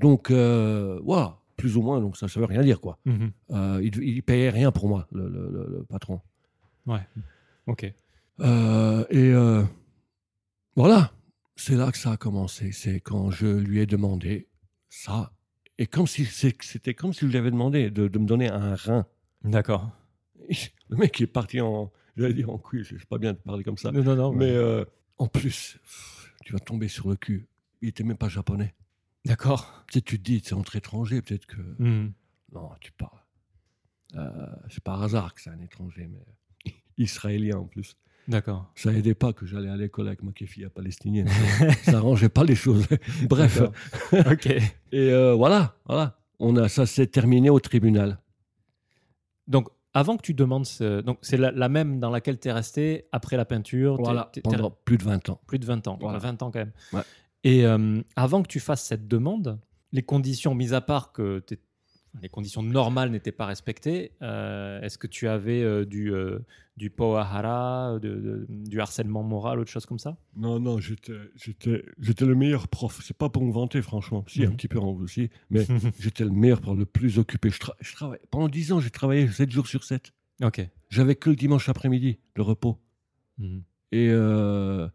[0.00, 2.98] Donc, euh, voilà, plus ou moins, donc ça ne veut rien dire, quoi.
[3.06, 3.30] Mhm.
[3.52, 6.20] Euh, il, il payait rien pour moi, le, le- le- le patron.
[6.86, 7.00] Ouais.
[7.66, 7.90] Ok.
[8.40, 9.62] Euh, et euh,
[10.76, 11.12] voilà,
[11.56, 12.72] c'est là que ça a commencé.
[12.72, 14.48] C'est quand je lui ai demandé
[14.90, 15.32] ça.
[15.78, 18.74] Et comme si c'était comme si je lui avais demandé de, de me donner un
[18.74, 19.06] rein.
[19.44, 19.90] D'accord.
[20.88, 23.64] Le mec est parti en, j'allais dire en couille, je sais pas bien de parler
[23.64, 23.90] comme ça.
[23.92, 24.32] Non, non, non.
[24.32, 24.84] Mais euh,
[25.18, 27.46] en plus, pff, tu vas tomber sur le cul.
[27.82, 28.74] Il était même pas japonais.
[29.24, 29.84] D'accord.
[29.88, 31.60] Tu sais, tu te dis, c'est entre étrangers, peut-être que.
[31.78, 32.12] Mhm.
[32.52, 33.18] Non, tu parles.
[34.16, 37.96] Euh, c'est par hasard que c'est un étranger, mais israélien en plus.
[38.28, 38.70] D'accord.
[38.74, 41.28] Ça aidait pas que j'allais à l'école avec ma fille palestinienne.
[41.82, 42.86] ça, arrangeait pas les choses.
[43.28, 43.60] Bref.
[44.12, 44.46] Ok.
[44.46, 46.18] Et euh, voilà, voilà.
[46.38, 48.18] On a, ça s'est terminé au tribunal.
[49.46, 51.00] Donc, avant que tu demandes, ce...
[51.00, 54.28] donc c'est la, la même dans laquelle tu es resté après la peinture, t'es- Voilà,
[54.32, 55.40] t'es- t'es- pendant plus de 20 ans.
[55.46, 56.18] plus de 20 ans, Voilà.
[56.18, 56.72] 20 ans quand même.
[56.92, 57.02] Ouais.
[57.44, 59.58] Et euh, avant que tu fasses cette demande,
[59.92, 61.60] les conditions mises à part que t'es-
[62.22, 66.38] les conditions normales n'étaient pas respectées, euh, est-ce que tu avais euh, du, euh,
[66.76, 66.90] du
[67.98, 70.16] de- de- du harcèlement moral, autre chose comme ça?
[70.36, 71.12] Non, non, j'étais,
[72.26, 73.00] le meilleur prof.
[73.02, 74.24] C'est pas pour me vanter, franchement.
[74.28, 74.56] Si, un Mhm.
[74.56, 75.28] petit peu en vous aussi.
[75.50, 75.66] Mais
[75.98, 77.50] j'étais le meilleur prof, le plus occupé.
[77.50, 78.20] Je, tra- je travaille.
[78.30, 80.12] Pendant 10 ans, j'ai travaillé 7 jours sur 7.
[80.42, 80.66] Ok.
[80.90, 82.78] J'avais que le dimanche après-midi de repos.
[83.38, 83.62] Mhm.
[83.92, 84.88] Et euh,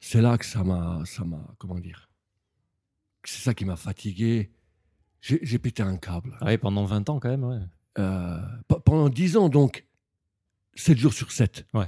[0.00, 2.08] c'est là que ça m'a, ça m'a, comment dire,
[3.24, 4.50] c'est ça qui m'a fatigué.
[5.42, 6.36] J'ai, pété un câble.
[6.40, 7.58] Ah oui, pendant 20 ans quand même, ouais.
[7.98, 9.84] Euh, pe- pendant 10 ans, donc,
[10.74, 11.66] 7 jours sur 7.
[11.74, 11.86] Ouais.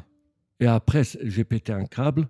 [0.61, 2.29] Et après, j'ai pété un câble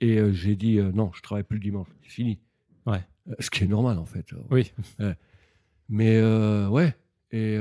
[0.00, 2.40] et euh, j'ai dit euh, non, je travaille plus le dimanche, c'est fini.
[2.86, 3.04] Ouais.
[3.28, 4.26] Euh, ce qui est normal en fait.
[4.50, 4.72] Oui.
[5.88, 6.94] Mais euh, ouais.
[7.30, 7.56] Et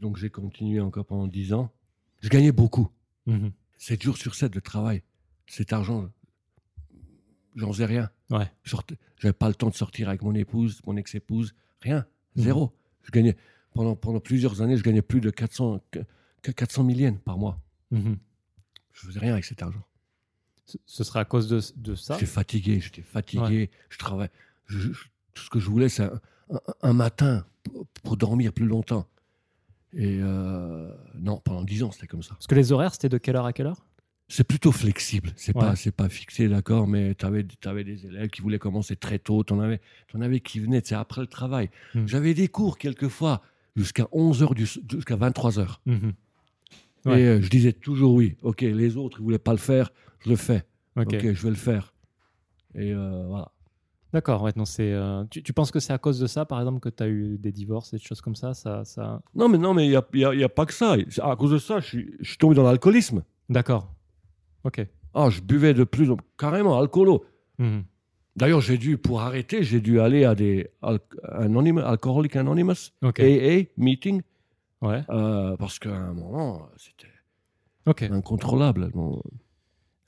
[0.00, 1.70] donc j'ai continué encore pendant 10 ans.
[2.20, 2.88] Je gagnais beaucoup.
[3.26, 3.50] Mhm.
[3.76, 5.02] 7 jours sur 7 de travail.
[5.46, 6.08] Cet argent,
[7.58, 8.10] j'en faisais rien.
[8.30, 8.50] Ouais.
[9.18, 12.42] J'avais pas le temps de sortir avec mon épouse, mon ex-épouse, rien, Mhm.
[12.44, 12.72] zéro.
[13.02, 13.36] Je gagnais
[13.74, 16.00] pendant, pendant plusieurs années, je gagnais plus de 400, que-
[16.42, 17.60] que 400 000 yens par mois.
[17.90, 18.16] Mhm.
[18.92, 19.82] Je faisais rien avec cet argent.
[20.66, 22.14] Ce- Ce serait à cause de, de ça?
[22.14, 24.30] J'étais fatigué, j'étais fatigué, je travaillais.
[24.66, 28.52] je- je- tout ce que je voulais, c'est un, un- un matin pour, pour dormir
[28.52, 29.06] plus longtemps.
[29.94, 32.34] Et euh, non, pendant 10 ans, c'était comme ça.
[32.34, 33.86] Parce que les horaires, c'était de quelle heure à quelle heure?
[34.30, 35.30] C'est plutôt flexible.
[35.36, 35.62] C'est Ouais.
[35.62, 37.42] pas, c'est pas fixé, d'accord, mais tu avais,
[37.84, 39.42] des élèves qui voulaient commencer très tôt.
[39.42, 39.80] Tu en avais,
[40.12, 41.70] t'en avais qui venaient, c'est après le travail.
[41.94, 42.06] Hmm.
[42.06, 43.40] J'avais des cours quelquefois
[43.74, 45.78] jusqu'à 11h, jusqu'à 23h.
[45.86, 46.12] Mhm.
[47.06, 47.20] Ouais.
[47.20, 48.36] Et euh, je disais toujours oui.
[48.42, 50.64] Ok, les autres, ils voulaient pas le faire, je le fais.
[50.96, 51.16] Ok.
[51.18, 51.94] Je vais le faire.
[52.74, 53.50] Et euh, voilà.
[54.12, 56.58] D'accord, ouais, non, c'est, euh, tu, tu penses que c'est à cause de ça, par
[56.58, 59.20] exemple, que tu as eu des divorces et des choses comme ça, ça, ça...
[59.34, 60.96] Non, mais non, mais il n'y a, y a- y a pas que ça.
[61.22, 63.22] À cause de ça, je suis, je suis tombé dans l'alcoolisme.
[63.50, 63.94] D'accord.
[64.64, 64.86] Ok.
[65.14, 67.24] Ah, je buvais de plus en carrément alcoolo.
[67.58, 67.84] Mhm.
[68.36, 73.18] D'ailleurs, j'ai dû, pour arrêter, j'ai dû aller à des al anonymous, Alcoholic Anonymous, Ok.
[73.20, 74.22] AA meeting,
[74.80, 75.02] Ouais.
[75.10, 77.08] euh, parce qu'à un moment, c'était
[77.86, 78.02] Ok.
[78.02, 78.90] incontrôlable.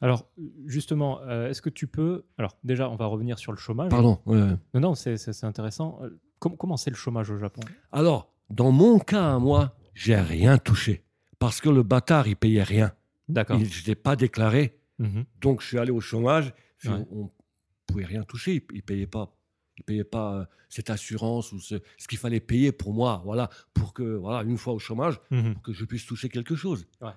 [0.01, 0.27] Alors,
[0.67, 2.25] justement, euh, est-ce que tu peux.
[2.39, 3.91] Alors, déjà, on va revenir sur le chômage.
[3.91, 4.19] pardon.
[4.27, 4.39] ouais.
[4.75, 5.99] Non, non, c'est, intéressant.
[6.03, 7.61] Euh, com- comment c'est le chômage au Japon?
[7.93, 11.05] Alors, dans mon cas, moi, j'ai rien touché.
[11.39, 12.93] Parce que le bâtard, il payait rien.
[13.33, 13.59] D'accord.
[13.61, 14.79] Il- Je n'étais pas déclaré.
[14.99, 15.25] Mhm.
[15.41, 16.53] Donc, je suis allé au chômage.
[16.85, 16.91] Ouais.
[17.11, 17.29] On ne
[17.87, 18.65] pouvait rien toucher.
[18.73, 19.37] Il ne payait pas.
[19.79, 23.23] Il payait pas euh, cette assurance ou ce, ce qu'il fallait payer pour moi.
[23.25, 23.49] Voilà.
[23.73, 25.55] Pour que, voilà, une fois au chômage, Mhm.
[25.55, 26.87] pour que je puisse toucher quelque chose.
[27.01, 27.13] Ouais.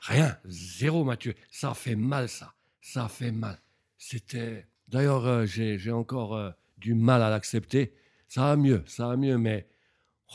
[0.00, 0.36] Rien.
[0.46, 1.34] Zéro, Mathieu.
[1.50, 2.54] Ça fait mal, ça.
[2.80, 3.60] Ça fait mal.
[3.98, 4.66] C'était.
[4.88, 7.92] D'ailleurs, euh, j'ai j'ai encore euh, du mal à l'accepter.
[8.26, 9.68] Ça va mieux, ça va mieux, mais.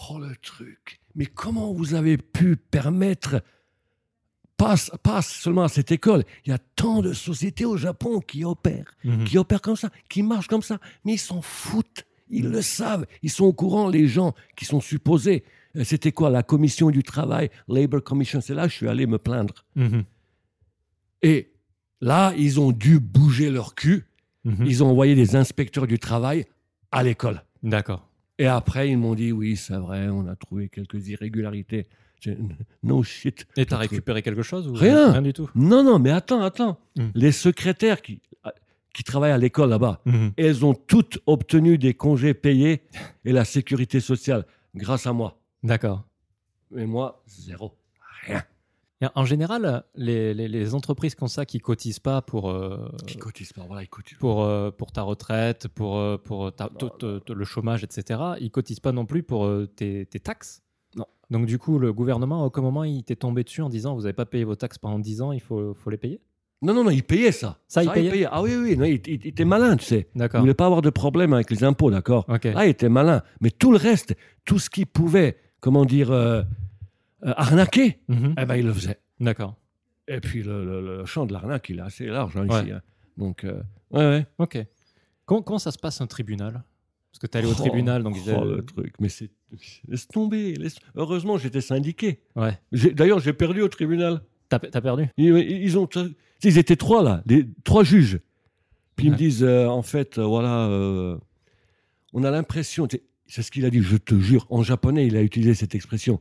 [0.10, 1.00] Oh, le truc.
[1.15, 3.41] Mais comment vous avez pu permettre.
[4.58, 8.46] Pas, pas seulement à cette école, il y a tant de sociétés au Japon qui
[8.46, 9.26] opèrent Mhm.
[9.26, 12.06] qui opèrent comme ça, qui marchent comme ça, mais ils s'en foutent.
[12.30, 13.06] Ils le savent.
[13.22, 15.44] Ils sont au courant, les gens qui sont supposés.
[15.76, 18.39] Euh, C'était quoi La commission du travail, Labor Commission?
[18.41, 19.54] C'est là que je suis allé me plaindre.
[19.76, 20.04] Mhm.
[21.22, 21.52] Et
[22.02, 24.06] là, ils ont dû bouger leur cul.
[24.46, 24.65] Mhm.
[24.65, 26.46] Ils ont envoyé des inspecteurs du travail
[26.91, 27.44] à l'école.
[27.62, 28.08] D'accord.
[28.39, 31.88] Et après, ils m'ont dit oui, c'est vrai, on a trouvé quelques irrégularités.
[32.84, 33.46] No shit.
[33.58, 34.74] Et t'as récupéré quelque chose ou...
[34.74, 35.12] Rien.
[35.12, 35.50] Rien du tout?
[35.56, 36.80] Non, non, mais attends, attends.
[36.96, 37.10] Hmm.
[37.16, 38.22] Les secrétaires qui,
[38.94, 40.02] qui travaillent à l'école là-bas.
[40.38, 42.84] Et elles ont toutes obtenu des congés payés
[43.26, 45.40] et la sécurité sociale grâce à moi.
[45.64, 46.04] D'accord.
[46.76, 47.74] Et moi, zéro.
[48.28, 48.44] Rien.
[49.14, 53.54] En général, les, les- les entreprises comme ça qui cotisent pas pour, euh, Qui cotise
[53.54, 54.18] pas, voilà, ils cotisent.
[54.18, 58.20] pour, euh, pour ta retraite, pour, euh, pour ta- Non, te- te- le chômage, etc.,
[58.40, 60.64] ils cotisent pas non plus pour euh, tes, tes taxes?
[61.32, 64.02] Donc du coup, le gouvernement, à aucun moment, il t'est tombé dessus en disant, vous
[64.02, 66.22] n'avez pas payé vos taxes pendant 10 ans, il faut, faut les payer?
[66.62, 67.60] Non, non, non, ils payaient ça.
[67.68, 70.08] Ça, ils payaient Ah oui, oui, non, il, il- il était malin, tu sais.
[70.16, 70.40] Il D'accord.
[70.40, 72.26] voulait pas avoir de problème avec les impôts, d'accord?
[72.44, 73.22] Là, il était malin.
[73.42, 76.42] Mais tout le reste, tout ce qui pouvait, comment dire, euh,
[77.26, 78.36] euh, arnaquer, Mhm.
[78.40, 79.00] eh ben, il le faisait.
[79.20, 79.56] D'accord.
[80.08, 82.62] Et puis, le, le- le champ de l'arnaque, il est assez large hein, Ouais.
[82.64, 82.72] ici.
[82.72, 82.82] hein.
[83.18, 83.62] Donc, euh,
[83.92, 84.26] ouais, ouais.
[84.40, 84.58] Ok.
[85.26, 86.64] Comment, comment ça se passe un tribunal?
[87.15, 88.17] Parce que tu allé au Oh, tribunal, donc...
[88.28, 89.30] Oh, le truc, mais c'est.
[89.88, 90.54] Laisse tomber.
[90.56, 92.19] laisse- Heureusement, j'étais syndiqué.
[92.36, 92.60] Ouais.
[92.93, 94.21] D'ailleurs, j'ai perdu au tribunal.
[94.49, 95.06] T'as t'as perdu?
[95.17, 95.88] Ils, ils ont,
[96.43, 98.19] ils étaient trois là, les trois juges.
[98.97, 101.17] Puis ils me disent, euh, en fait, euh, voilà, euh,
[102.12, 102.86] on a l'impression,
[103.28, 106.19] c'est ce qu'il a dit, je te jure, en japonais, il a utilisé cette expression,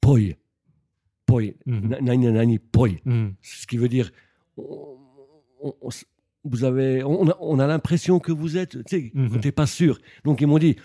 [0.00, 0.20] poi,
[1.26, 3.34] poi, na- nani nani poi, Mhm.
[3.42, 4.10] ce qui veut dire,
[4.56, 4.96] on-
[5.62, 5.88] on-
[6.44, 9.40] vous avez, on a, on a l'impression que vous êtes, tu sais, Mhm.
[9.40, 9.98] t'es pas sûr.
[10.24, 10.76] Donc ils m'ont dit,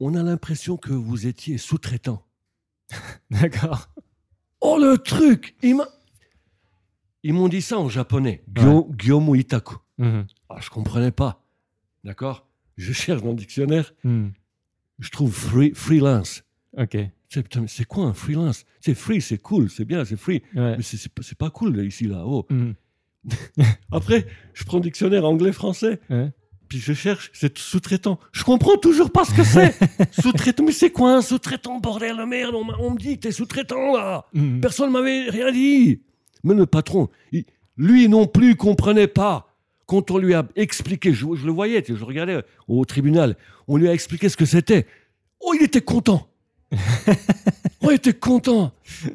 [0.00, 2.24] on a l'impression que vous étiez sous-traitant.
[3.30, 3.88] D'accord.
[4.60, 5.56] Oh le truc
[7.22, 8.42] Ils m'ont dit ça en japonais.
[8.54, 9.76] Gyomu itaku.
[9.98, 10.26] Mhm.
[10.48, 11.44] Ah, je comprenais pas.
[12.04, 12.46] D'accord?
[12.76, 14.32] Je cherche dans le dictionnaire, Mhm.
[15.00, 16.44] je trouve free- freelance.
[16.76, 16.94] Ok.
[16.94, 17.12] Ouais.
[17.66, 18.64] C'est, quoi un freelance?
[18.80, 20.42] C'est free, c'est cool, c'est bien, c'est free.
[20.54, 22.22] Mais c'est, c'est pas, pas cool ici, là.
[22.24, 22.46] Oh.
[22.50, 22.74] Mhm.
[23.92, 26.30] Après, je prends le dictionnaire anglais-français, Ouais.
[26.68, 28.18] puis je cherche, c'est sous-traitant.
[28.32, 29.74] Je comprends toujours pas ce que c'est.
[30.20, 32.54] sous-traitant, mais c'est quoi un sous-traitant, bordel de merde?
[32.54, 34.24] On, on me dit que t'es sous-traitant, là.
[34.34, 34.60] Mhm.
[34.60, 36.02] Personne m'avait rien dit.
[36.44, 37.44] Mais le patron, il-
[37.76, 39.44] lui non plus comprenait pas.
[39.86, 43.36] Quand on lui a expliqué, je, je le voyais, je regardais au tribunal,
[43.68, 44.86] on lui a expliqué ce que c'était.
[45.40, 46.28] Oh, il était content.
[47.82, 48.72] oh, il était content.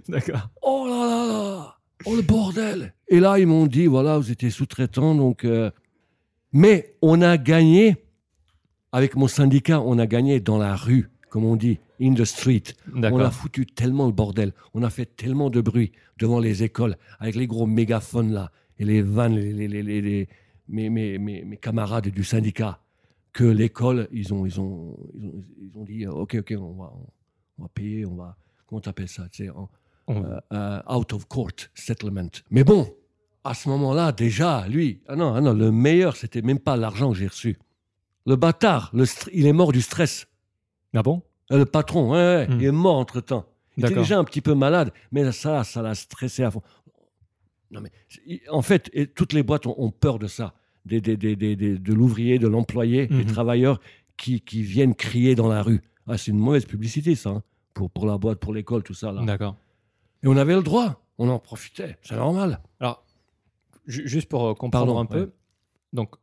[0.08, 0.50] D'accord.
[0.64, 1.78] Oh là là là.
[2.06, 2.94] Oh le bordel.
[3.08, 5.46] Et là, ils m'ont dit, voilà, vous étiez sous-traitant, donc...
[5.46, 5.72] euh,
[6.52, 7.98] Mais on a gagné,
[8.92, 12.64] avec mon syndicat, on a gagné dans la rue, comme on dit, in the street.
[13.12, 16.98] On a foutu tellement le bordel, on a fait tellement de bruit devant les écoles,
[17.20, 20.30] avec les gros mégaphones là, et les vannes, les, les- les- les-
[20.70, 22.80] mes, mes- mes- mes camarades du syndicat,
[23.32, 26.74] que l'école, ils ont, ils, ont, ils, ont, ils ont dit, euh, ok, ok, on
[26.74, 26.94] va,
[27.58, 28.38] on va payer, on va,
[28.68, 29.70] comment t'appelles ça, tu sais, en-
[30.08, 32.30] On- euh, euh, out of court settlement.
[32.52, 32.94] Mais bon,
[33.44, 37.12] à ce moment-là, déjà, lui, ah non, ah non, le meilleur, c'était même pas l'argent
[37.12, 37.58] que j'ai reçu.
[38.26, 40.28] Le bâtard, le il est mort du stress.
[40.94, 41.22] Ah bon?
[41.52, 42.58] Euh, Le patron, ouais, ouais, Hmm.
[42.60, 43.46] il est mort entre-temps.
[43.78, 46.62] Il était déjà un petit peu malade, mais ça, ça l'a stressé à fond.
[47.72, 47.92] Non, mais
[48.50, 50.54] en fait, et toutes les boîtes ont, ont peur de ça.
[50.86, 53.26] Des, des- des- des- des- de l'ouvrier, de l'employé, des Mhm.
[53.26, 53.80] travailleurs
[54.18, 55.82] qui, qui viennent crier dans la rue.
[56.08, 59.12] Ah, c'est une mauvaise publicité, ça, hein, pour, pour la boîte, pour l'école, tout ça.
[59.26, 59.56] D'accord.
[60.24, 62.62] Et on avait le droit, on en profitait, c'est normal.
[62.80, 63.04] Alors,
[63.88, 65.30] ju- juste pour euh, comprendre Pardon, un peu, ouais.
[65.94, 66.16] donc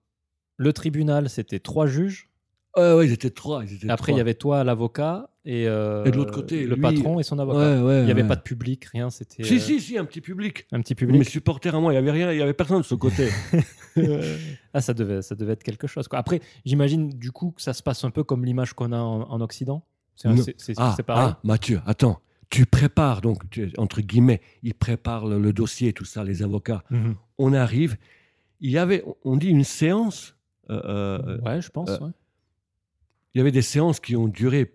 [0.56, 2.28] le tribunal, c'était trois juges.
[2.76, 3.64] Ouais, ouais, ils étaient trois.
[3.64, 6.76] Ils étaient Après, il y avait toi, l'avocat, et, euh, Et de l'autre côté, le
[6.76, 7.58] lui- patron et son avocat.
[7.58, 9.10] Ouais, ouais, il n'y avait pas de public, rien.
[9.10, 10.66] C'était Si, euh, si, si, un petit public.
[10.70, 11.28] un petit Mes public.
[11.28, 13.28] supporters à moi, il y avait rien, il y avait personne de ce côté.
[14.72, 16.06] Ah, ça devait, ça devait être quelque chose.
[16.06, 16.18] Quoi.
[16.20, 19.22] Après, j'imagine du coup que ça se passe un peu comme l'image qu'on a en,
[19.22, 19.84] en Occident.
[20.14, 20.28] C'est
[20.76, 22.20] ah, ah, Mathieu, attends.
[22.50, 26.82] Tu prépares, donc, tu- entre guillemets, ils préparent le, le dossier, tout ça, les avocats.
[26.90, 27.14] Mhm.
[27.38, 27.96] On arrive.
[28.60, 30.36] Il y avait, on dit une séance.
[30.68, 31.88] euh, euh, ouais, je pense.
[31.90, 32.10] euh, ouais.
[33.34, 34.72] il y avait des séances qui ont duré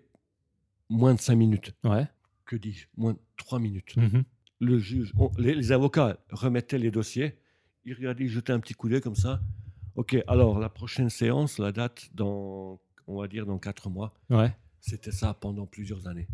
[0.90, 1.74] moins de cinq minutes.
[1.84, 2.06] Ouais.
[2.46, 3.96] Que dis-je Moins de trois minutes.
[3.96, 4.24] Mhm.
[4.60, 7.36] le juge, on- les, les avocats remettaient les dossiers,
[7.84, 9.40] ils regardaient, ils jetaient un petit coup d'œil comme ça.
[9.96, 14.14] Ok, alors la prochaine séance, la date dans, on va dire dans quatre mois.
[14.30, 14.50] Ouais.
[14.80, 16.26] C'était ça pendant plusieurs années.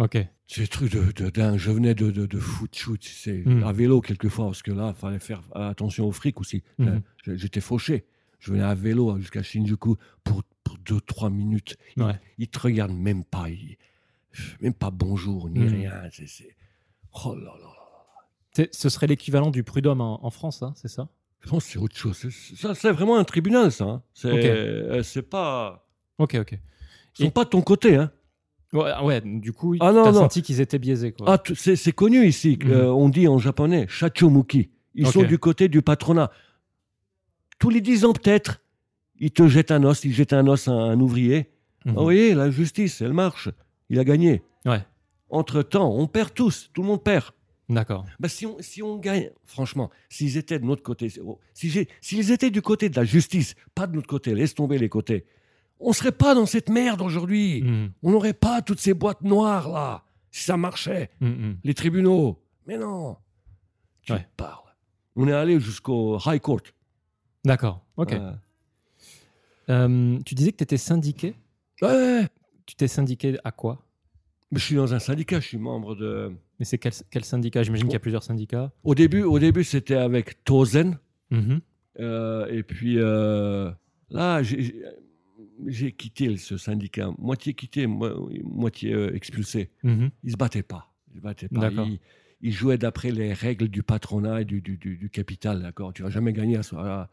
[0.00, 0.16] Ok.
[0.48, 1.56] C'est des trucs de, de dingue.
[1.58, 3.62] Je venais de, de, de foot shoot, c'est Mm.
[3.64, 6.62] à vélo quelquefois parce que là, il fallait faire attention au fric aussi.
[6.78, 8.04] J'- J'étais fauché.
[8.40, 11.76] Je venais à vélo jusqu'à Shinjuku pour, pour deux, trois minutes.
[11.96, 12.18] Ils, Ouais.
[12.38, 13.48] ils te regardent même pas.
[13.50, 13.76] ils-
[14.60, 15.68] même pas bonjour ni Mm.
[15.68, 15.92] rien.
[16.12, 16.56] C'est,
[17.24, 18.66] Oh là là.
[18.72, 21.08] Ce serait l'équivalent du prud'homme en, en France, hein, c'est ça?
[21.42, 22.16] Que c'est autre chose.
[22.16, 23.84] C'est- Ça, c'est vraiment un tribunal, ça.
[23.84, 24.02] hein.
[24.14, 25.86] C'est, euh, c'est pas.
[26.18, 26.52] Ok, ok.
[26.52, 28.10] Ils sont Et- pas de ton côté, hein.
[28.72, 31.12] Ouais, ouais, du coup, Ah t'as senti qu'ils étaient biaisés.
[31.12, 31.26] Quoi.
[31.28, 32.56] Ah, c'est, connu ici.
[32.62, 32.70] Mhm.
[32.70, 34.70] euh, on dit en japonais shachomuki.
[34.94, 36.30] Ils sont du côté du patronat.
[37.58, 38.60] Tous les dix ans, peut-être,
[39.18, 40.04] ils te jettent un os.
[40.04, 41.50] Ils jettent un os à un ouvrier.
[41.84, 41.92] Mhm.
[41.94, 43.48] Ah, vous voyez, la justice, elle marche.
[43.88, 44.42] Il a gagné.
[44.64, 44.84] Ouais.
[45.30, 46.70] Entre-temps, on perd tous.
[46.72, 47.24] Tout le monde perd.
[47.68, 48.04] D'accord.
[48.18, 51.08] Bah, si, on, si on gagne, franchement, s'ils étaient de notre côté,
[51.54, 54.76] si j'ai- s'ils étaient du côté de la justice, pas de notre côté, laisse tomber
[54.76, 55.24] les côtés,
[55.80, 57.62] on serait pas dans cette merde aujourd'hui.
[57.62, 57.92] Mhm.
[58.02, 61.56] On n'aurait pas toutes ces boîtes noires là, si ça marchait, Mhm.
[61.64, 62.38] les tribunaux.
[62.66, 63.16] Mais non,
[64.02, 64.26] tu Ouais.
[64.36, 64.64] parles.
[65.16, 66.60] On est allé jusqu'au High Court.
[67.44, 67.84] D'accord.
[67.96, 68.12] Ok.
[68.12, 68.32] Euh,
[69.68, 71.34] Euh, tu disais que tu étais syndiqué.
[71.82, 72.26] ouais,
[72.66, 73.82] Tu t'es syndiqué à quoi?
[74.52, 76.32] Mais je suis dans un syndicat, je suis membre de.
[76.58, 77.62] Mais c'est quel, quel syndicat?
[77.62, 78.70] J'imagine qu'il y a plusieurs syndicats.
[78.84, 80.98] Au début, au début c'était avec Tozen.
[81.30, 81.60] Mhm.
[82.00, 83.70] Euh, et puis euh,
[84.10, 84.82] là, j'ai-
[85.66, 89.70] j'ai quitté ce syndicat, moitié quitté, mo- moitié euh, expulsé.
[89.82, 90.10] Mhm.
[90.24, 90.92] Ils se battaient pas.
[91.12, 91.60] Ils se battaient pas.
[91.86, 91.98] Ils,
[92.42, 95.62] ils jouaient d'après les règles du patronat et du, du, du- du capital.
[95.62, 95.92] D'accord.
[95.92, 97.10] Tu vas jamais gagner à ce là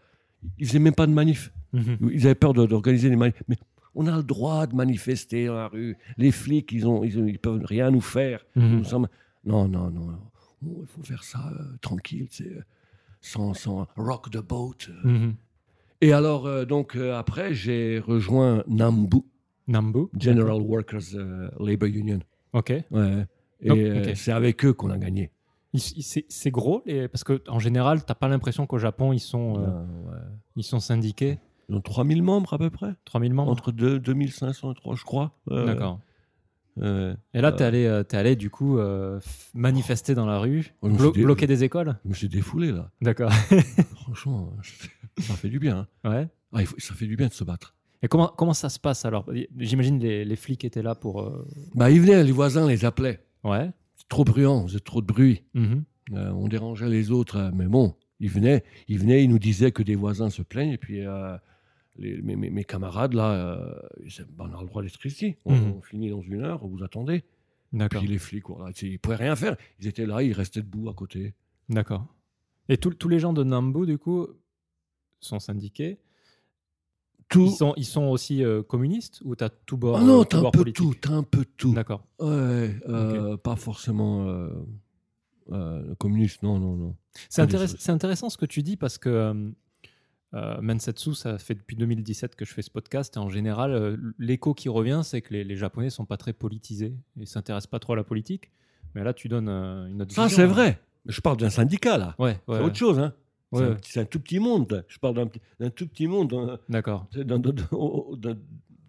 [0.57, 1.51] Ils faisaient même pas de manif.
[1.73, 1.97] Mhm.
[2.13, 3.41] Ils avaient peur de- d'organiser des manifs.
[3.47, 3.57] Mais
[3.95, 5.97] on a le droit de manifester dans la rue.
[6.17, 8.45] Les flics, ils ont, ils, peuvent rien nous faire.
[8.55, 9.07] Nous sommes-
[9.43, 10.17] Non, non, non.
[10.65, 12.61] Oh, il faut faire ça euh, tranquille, euh,
[13.21, 14.75] sans, sans rock the boat.
[14.89, 15.31] euh.
[16.01, 19.17] Et alors, euh, donc, euh, après, j'ai rejoint NAMBU,
[19.67, 20.05] Nambu.
[20.19, 22.19] General Workers euh, Labor Union.
[22.53, 22.69] Ok.
[22.91, 23.25] Ouais.
[23.61, 24.15] Et Donc, euh, ok.
[24.15, 25.31] c'est avec eux qu'on a gagné.
[25.73, 29.11] Ils- ils- C'est c'est gros les- parce que en général, t'as pas l'impression qu'au Japon
[29.11, 30.17] ils sont euh, Euh, ouais.
[30.55, 31.39] ils sont syndiqués.
[31.67, 32.93] Ils ont 3000 membres à peu près.
[33.03, 33.51] 3000 membres.
[33.51, 35.33] Entre deux- 2500 et 3, je crois.
[35.51, 35.99] Euh, D'accord.
[36.81, 39.19] Euh, Et là, t'es allé, euh, t'es allé du coup euh,
[39.53, 41.97] manifester dans la rue, Oh, blo- dé- bloquer des écoles?
[42.05, 42.89] je me suis défoulé, là.
[43.01, 43.31] D'accord.
[43.95, 44.53] Franchement,
[45.19, 45.87] ça fait du bien.
[46.03, 46.11] hein.
[46.11, 46.27] ouais.
[46.53, 47.75] Ah, il faut- ça fait du bien de se battre.
[48.03, 49.25] Et comment comment ça se passe alors?
[49.57, 51.21] J'imagine les, les flics étaient là pour.
[51.21, 53.19] euh, Bah, ils venaient, les voisins les appelaient.
[53.43, 53.71] Ouais.
[53.95, 55.43] C'est trop bruyant, vous êtes trop de bruit.
[55.55, 55.83] Mhm.
[56.13, 59.71] Euh, on dérangeait les autres, euh, mais bon, ils venaient, ils venaient, ils nous disaient
[59.71, 61.35] que des voisins se plaignent, et puis euh,
[61.97, 65.71] les- mes, camarades, là, euh, ils Bah, on a le droit d'être ici, on, Mhm.
[65.77, 67.23] on finit dans une heure, vous attendez.
[67.73, 67.99] D'accord.
[68.01, 70.93] Puis les flics, voilà, ils pouvaient rien faire, ils étaient là, ils restaient debout à
[70.93, 71.33] côté.
[71.69, 72.05] D'accord.
[72.69, 74.27] Et tous tous les gens de Nambu du coup
[75.19, 75.99] sont syndiqués.
[77.29, 77.45] Tout.
[77.47, 80.39] Ils sont ils sont aussi euh, communistes ou t'as tout bord Ah non, euh, t'as
[80.39, 81.73] tout un peu tout, t'as un peu tout.
[81.73, 82.05] D'accord.
[82.19, 84.49] Ouais, euh, pas forcément
[85.97, 86.95] communiste, non, non, non.
[87.29, 89.53] C'est des intéress- intéressant ce que tu dis parce que
[90.33, 93.97] euh, Mensetsu, ça fait depuis 2017 que je fais ce podcast et en général, euh,
[94.19, 97.79] l'écho qui revient, c'est que les, les Japonais sont pas très politisés et s'intéressent pas
[97.79, 98.51] trop à la politique.
[98.95, 100.47] Mais là, tu donnes euh, une autre Ça, c'est hein.
[100.47, 100.79] vrai.
[101.05, 102.15] Je parle d'un syndicat, là.
[102.19, 102.59] Ouais, ouais, c'est ouais.
[102.61, 103.13] autre chose, hein.
[103.53, 104.83] Ouais, C'est un tout petit monde.
[104.89, 105.15] Je parle
[105.59, 106.33] d'un tout petit monde.
[106.33, 106.59] hein.
[106.67, 107.07] D'accord.
[107.13, 108.37] C'est dans, dans- dans- dans-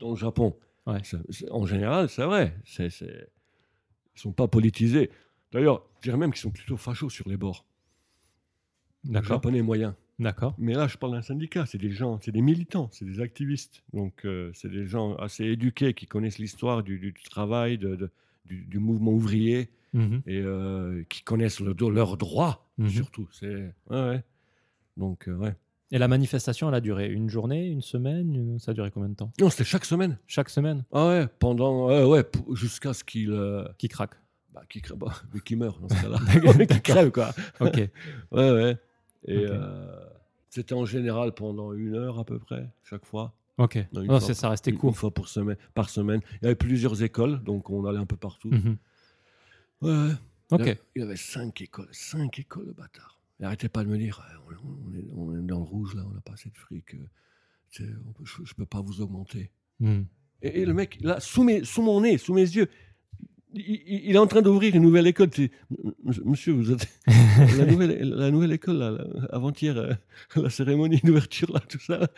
[0.01, 0.57] dans le Japon.
[1.05, 2.57] C'est- en général, c'est vrai.
[2.65, 5.11] C'est, c'est- Ils ne sont pas politisés.
[5.53, 7.65] D'ailleurs, je dirais même qu'ils sont plutôt fachos sur les bords.
[9.05, 9.37] D'accord.
[9.37, 9.95] Japonais moyens.
[10.19, 10.55] D'accord.
[10.59, 11.65] Mais là, je parle d'un syndicat.
[11.67, 13.83] C'est des gens, c'est des militants, c'est des activistes.
[13.93, 18.11] Donc, euh, c'est des gens assez éduqués qui connaissent l'histoire du, du travail, de- de-
[18.47, 20.23] du, du mouvement ouvrier Mhm.
[20.27, 22.89] et euh, qui connaissent le- leurs droits, Mhm.
[22.89, 23.29] surtout.
[23.33, 23.73] C'est...
[23.91, 24.25] Ouais, ouais.
[24.97, 25.55] Donc, euh, ouais.
[25.91, 29.09] Et la manifestation, elle a duré une journée, une semaine une- Ça a duré combien
[29.09, 29.33] de temps?
[29.41, 30.19] Non, c'était chaque semaine.
[30.27, 30.85] Chaque semaine?
[30.93, 34.15] Ah ouais, pendant, ouais, ouais, jusqu'à ce qu'il, euh, Qui craque
[34.53, 36.19] bah, qu'il crève, bah, mais qu'il meurt dans ce cas-là,
[36.67, 37.31] qu'il crève quoi.
[37.61, 37.77] Ok.
[38.33, 38.77] Ouais, ouais.
[39.27, 40.05] Et euh,
[40.51, 43.35] c'était en général pendant une heure à peu près, chaque fois.
[43.59, 43.77] Ok.
[43.93, 44.97] Non, fois ça restait Une- Une court.
[44.97, 46.21] fois pour semaine, par semaine.
[46.35, 48.49] Il y avait plusieurs écoles, donc on allait un peu partout.
[48.51, 48.77] Mhm.
[49.83, 49.91] Ouais.
[50.51, 50.61] Il y Ok.
[50.61, 53.21] avait- Il y avait cinq écoles, cinq écoles de bâtards.
[53.41, 55.95] Et arrêtez pas de me dire, Ouais, on, on est, on est dans le rouge
[55.95, 56.95] là, on n'a pas assez de fric.
[56.95, 59.51] euh, on peut- je, je peux pas vous augmenter.
[59.81, 60.07] Mhm.
[60.43, 62.69] Et, et le mec, là, sous, mes, sous mon nez, sous mes yeux,
[63.67, 65.31] il, est en train d'ouvrir une nouvelle école.
[65.31, 65.51] Tu
[66.25, 66.89] Monsieur, vous êtes.
[67.07, 68.99] la, nouvelle, la nouvelle école, là,
[69.31, 69.93] avant-hier, euh,
[70.37, 71.99] la cérémonie d'ouverture, là, tout ça.
[71.99, 72.09] là.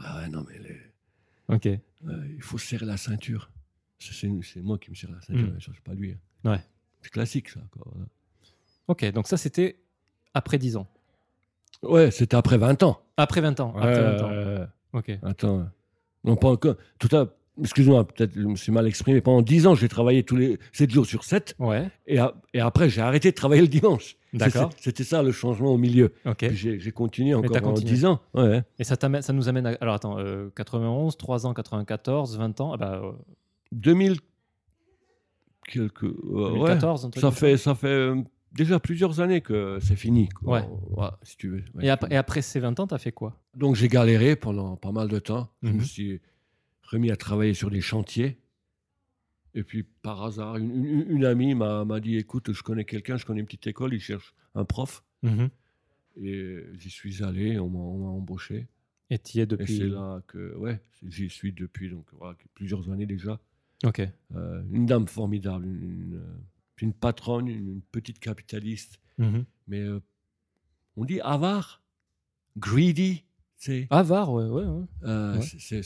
[0.00, 1.66] Ouais, ouais, non, mais les- Ok.
[1.66, 1.80] euh,
[2.34, 3.50] il faut serrer la ceinture.
[3.98, 4.26] C'est-
[4.62, 5.58] moi qui me serre la ceinture, Mm.
[5.60, 6.12] c'est pas lui.
[6.44, 6.50] hein.
[6.52, 6.60] Ouais.
[7.02, 7.60] C'est classique, ça.
[7.70, 8.06] Quoi, voilà.
[8.88, 9.78] Ok, donc ça, c'était
[10.34, 10.88] après 10 ans.
[11.82, 13.00] Ouais, c'était après 20 ans.
[13.16, 13.74] Après 20 ans.
[13.76, 14.22] Après 20
[14.62, 14.66] ans.
[14.92, 15.10] Ok.
[15.22, 15.68] Attends.
[16.24, 16.76] Non, pas encore.
[16.98, 17.35] Tout à.
[17.60, 19.20] Excuse-moi, peut-être je me suis mal exprimé.
[19.22, 21.54] Pendant 10 ans, j'ai travaillé tous les 7 jours sur 7.
[21.58, 21.88] Ouais.
[22.06, 24.16] Et, a- et après, j'ai arrêté de travailler le dimanche.
[24.34, 24.70] D'accord.
[24.78, 26.12] C'était ça le changement au milieu.
[26.26, 26.46] Ok.
[26.48, 27.92] Puis j'ai continué encore pendant continué.
[27.92, 28.20] 10 ans.
[28.34, 28.62] Ouais.
[28.78, 28.96] Et ça,
[29.32, 29.70] nous amène à.
[29.80, 32.72] Alors attends, euh, 91, 3 ans, 94, 20 ans.
[32.74, 33.12] Ah bah, euh,
[33.72, 34.16] 2000.
[35.68, 36.04] Quelques.
[36.04, 36.50] euh, ouais.
[36.52, 38.16] 2014, un truc Ça fait, ça fait euh,
[38.52, 40.28] déjà plusieurs années que c'est fini.
[40.28, 40.60] quoi.
[40.96, 41.08] Ouais.
[41.22, 41.64] Si tu veux.
[41.74, 41.86] Ouais.
[41.86, 43.36] Et, après, et après ces 20 ans, t'as fait quoi?
[43.56, 45.48] Donc j'ai galéré pendant pas mal de temps.
[45.62, 45.76] Je Mhm.
[45.78, 46.20] me suis
[46.86, 48.38] remis à travailler sur des chantiers.
[49.54, 53.16] Et puis par hasard, une, une- une amie m'a m'a dit écoute, je connais quelqu'un,
[53.16, 55.02] je connais une petite école, il cherche un prof.
[55.22, 55.48] Mhm.
[56.18, 58.68] Et j'y suis allé, on m'a on m'a embauché.
[59.10, 59.76] Et t'y es Et depuis.
[59.78, 63.40] c'est là que, ouais, j'y suis depuis donc, voilà, plusieurs années déjà.
[63.84, 64.00] Ok.
[64.34, 66.38] Euh, une dame formidable, une, une, euh,
[66.80, 69.44] une patronne, une, une petite capitaliste, Mhm.
[69.68, 70.00] mais euh,
[70.96, 71.82] on dit avare,
[72.58, 73.24] greedy.
[73.90, 74.64] Avare, ouais, ouais.
[74.64, 74.84] ouais.
[75.04, 75.82] euh, Ouais.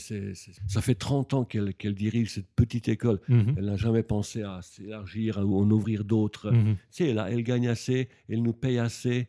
[0.67, 3.19] ça fait 30 ans qu'elle qu'elle dirige cette petite école.
[3.29, 3.55] Mhm.
[3.57, 6.51] Elle n'a jamais pensé à s'élargir ou en ouvrir d'autres.
[6.51, 6.75] Mhm.
[6.75, 9.27] Tu sais, là, elle gagne assez, elle nous paye assez,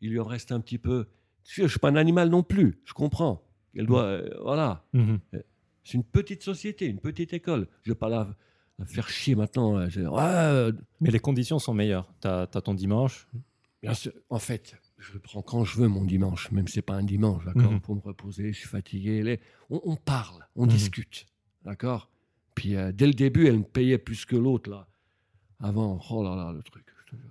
[0.00, 1.06] il lui en reste un petit peu.
[1.44, 3.42] Je ne suis pas un animal non plus, je comprends.
[3.76, 4.02] Elle doit.
[4.04, 4.84] euh, voilà.
[4.92, 5.20] Mhm.
[5.84, 7.68] C'est une petite société, une petite école.
[7.82, 8.34] Je ne vais pas la,
[8.78, 9.76] la faire chier maintenant.
[9.76, 12.12] euh, je- ouais, euh, Mais les conditions sont meilleures.
[12.22, 13.28] Tu as, ton dimanche.
[13.82, 14.12] bien sûr.
[14.30, 14.74] En fait,
[15.12, 17.80] je prends quand je veux mon dimanche, même si c'est pas un dimanche, d'accord Mhm.
[17.80, 19.38] Pour me reposer, je suis fatigué.
[19.70, 20.70] On, on parle, on Mhm.
[20.72, 21.26] discute,
[21.64, 22.10] d'accord
[22.54, 24.86] Puis euh, dès le début, elle me payait plus que l'autre, là.
[25.60, 27.30] Avant, oh là là, le truc, je te jure.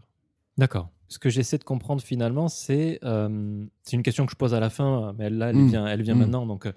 [0.58, 0.90] D'accord.
[1.08, 4.60] Ce que j'essaie de comprendre finalement, c'est euh, c'est une question que je pose à
[4.60, 6.20] la fin, mais là, elle vient, elle vient Mm.
[6.20, 6.46] maintenant.
[6.46, 6.72] Donc, euh,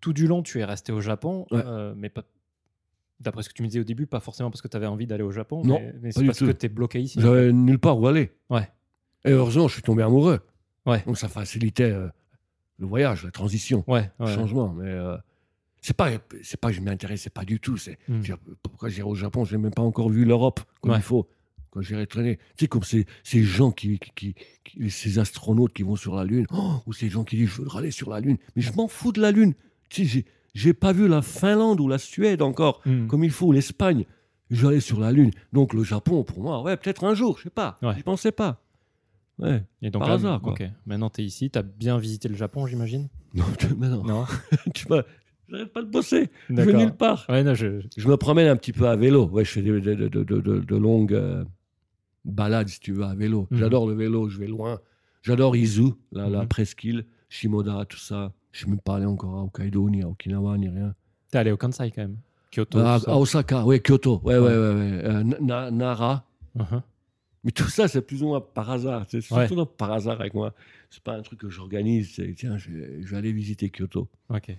[0.00, 1.62] tout du long, tu es resté au Japon, Ouais.
[1.96, 2.24] mais pas.
[3.18, 5.06] D'après ce que tu me disais au début, pas forcément parce que tu avais envie
[5.06, 6.46] d'aller au Japon, Non, mais, c'est parce tout.
[6.46, 7.20] que tu es bloqué ici.
[7.20, 8.30] J'avais nulle part où aller.
[8.48, 8.66] Ouais.
[9.24, 10.40] Et heureusement, je suis tombé amoureux.
[10.86, 11.02] Ouais.
[11.06, 12.08] Donc ça facilitait euh,
[12.78, 14.72] le voyage, la transition, Ouais, le changement.
[14.72, 15.16] Mais euh,
[15.82, 16.10] c'est pas,
[16.42, 17.76] c'est pas que je m'intéressais pas du tout.
[17.76, 18.20] C'est Mm.
[18.20, 19.44] dire, pourquoi j'irai au Japon?
[19.44, 21.28] Je n'ai même pas encore vu l'Europe comme il faut.
[21.70, 24.34] Quand j'irai traîner, tu sais comme ces, ces gens qui, qui,
[24.90, 27.68] ces astronautes qui vont sur la Lune, oh, ou ces gens qui disent je veux
[27.76, 29.54] aller sur la Lune, mais je m'en fous de la Lune.
[29.88, 33.06] Tu sais, j'ai, j'ai pas vu la Finlande ou la Suède encore Mm.
[33.06, 34.04] comme il faut, ou l'Espagne.
[34.50, 35.30] Je vais aller sur la Lune.
[35.52, 37.78] Donc le Japon, pour moi, ouais, peut-être un jour, je sais pas.
[37.82, 37.94] Ouais.
[37.94, 38.60] J'y pensais pas.
[39.40, 39.64] Ouais.
[39.82, 40.52] Et donc par là, hasard, quoi.
[40.52, 40.62] ok.
[40.86, 43.08] Maintenant, tu es ici, tu as bien visité le Japon, j'imagine?
[43.34, 43.44] Non,
[43.78, 44.04] mais non.
[44.04, 44.24] Non
[44.74, 45.04] tu vois,
[45.48, 46.30] j'arrête pas de bosser.
[46.48, 47.24] Je vais nulle part.
[47.28, 47.80] Ouais, non, je.
[47.96, 49.26] Je me promène un petit peu à vélo.
[49.28, 51.44] Ouais, je fais de, de- de- de- de- de longues euh,
[52.24, 53.46] balades, si tu veux, à vélo.
[53.50, 53.58] Mhm.
[53.58, 54.78] J'adore le vélo, je vais loin.
[55.22, 56.48] J'adore Izu, la, la Mhm.
[56.48, 58.32] presqu'île, Shimoda, tout ça.
[58.52, 60.94] Je ne suis même pas allé encore à Hokkaido, ni à Okinawa, ni rien.
[61.30, 62.16] T'es allé au Kansai quand même.
[62.50, 62.80] Kyoto.
[62.80, 64.48] Ah, à Osaka, ouais, Kyoto, ouais, ouais, Ouais.
[64.48, 64.74] ouais.
[64.74, 65.04] ouais.
[65.04, 66.24] Euh, Na- Nara.
[66.56, 66.82] Mhm.
[67.44, 69.06] Mais tout ça, c'est plus ou moins par hasard.
[69.08, 69.46] C'est Ouais.
[69.48, 70.54] surtout par hasard avec moi.
[70.90, 72.12] C'est pas un truc que j'organise.
[72.14, 74.08] C'est tiens, je vais, je vais aller visiter Kyoto.
[74.28, 74.50] Ok.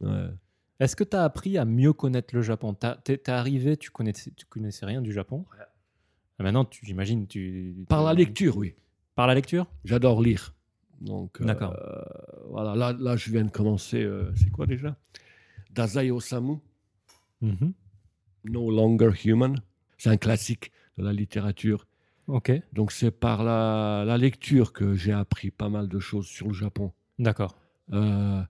[0.00, 0.26] Ouais.
[0.80, 2.74] Est-ce que tu as appris à mieux connaître le Japon?
[2.74, 5.44] T'es t'es arrivé, tu connaissais, tu connaissais rien du Japon?
[6.38, 7.74] Maintenant, tu- j'imagine, tu.
[7.88, 8.74] Par la lecture, oui.
[9.14, 9.66] Par la lecture?
[9.84, 10.52] J'adore lire.
[11.00, 11.74] Donc, euh, D'accord.
[12.50, 14.02] voilà, là, là, je viens de commencer.
[14.02, 14.96] euh, c'est quoi déjà?
[15.70, 16.56] Dazai Osamu,
[17.40, 17.72] Mhm.
[18.44, 19.56] No Longer Human.
[19.98, 21.86] C'est un classique de la littérature.
[22.28, 26.48] Ok, Donc, c'est par la, la lecture que j'ai appris pas mal de choses sur
[26.48, 26.92] le Japon.
[27.18, 27.56] d'accord.
[27.92, 28.42] Euh,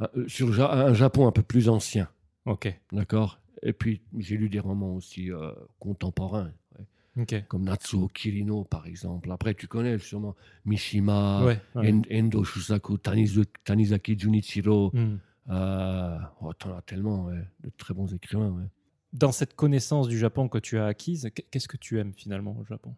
[0.00, 2.08] euh, sur le un Japon un peu plus ancien.
[2.44, 3.40] Ok, D'accord?
[3.62, 7.44] Et puis, j'ai lu des romans aussi euh, contemporains, ouais, ok.
[7.48, 9.32] comme Natsuo Kirino, par exemple.
[9.32, 11.58] Après, tu connais sûrement Mishima, ouais.
[11.76, 11.92] ouais.
[11.92, 14.90] En- Endo Shusaku, Tanizu- Tanizaki Junichiro.
[14.92, 15.16] Hmm.
[15.48, 18.68] Euh, oh, t'en as tellement, de très bons écrivains.
[19.14, 22.54] Dans cette connaissance du Japon que tu as acquise, qu- qu'est-ce que tu aimes finalement
[22.58, 22.94] au Japon?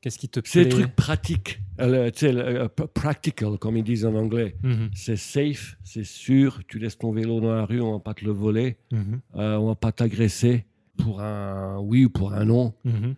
[0.00, 4.14] Qu'est-ce qui te C'est plaît des trucs pratiques, euh, euh, practical, comme ils disent en
[4.14, 4.56] anglais.
[4.62, 4.90] Mhm.
[4.94, 6.60] C'est safe, c'est sûr.
[6.68, 9.20] Tu laisses ton vélo dans la rue, on va pas te le voler, Mhm.
[9.36, 10.64] euh, on va pas t'agresser
[10.96, 12.72] pour un oui ou pour un non.
[12.84, 13.14] Mhm.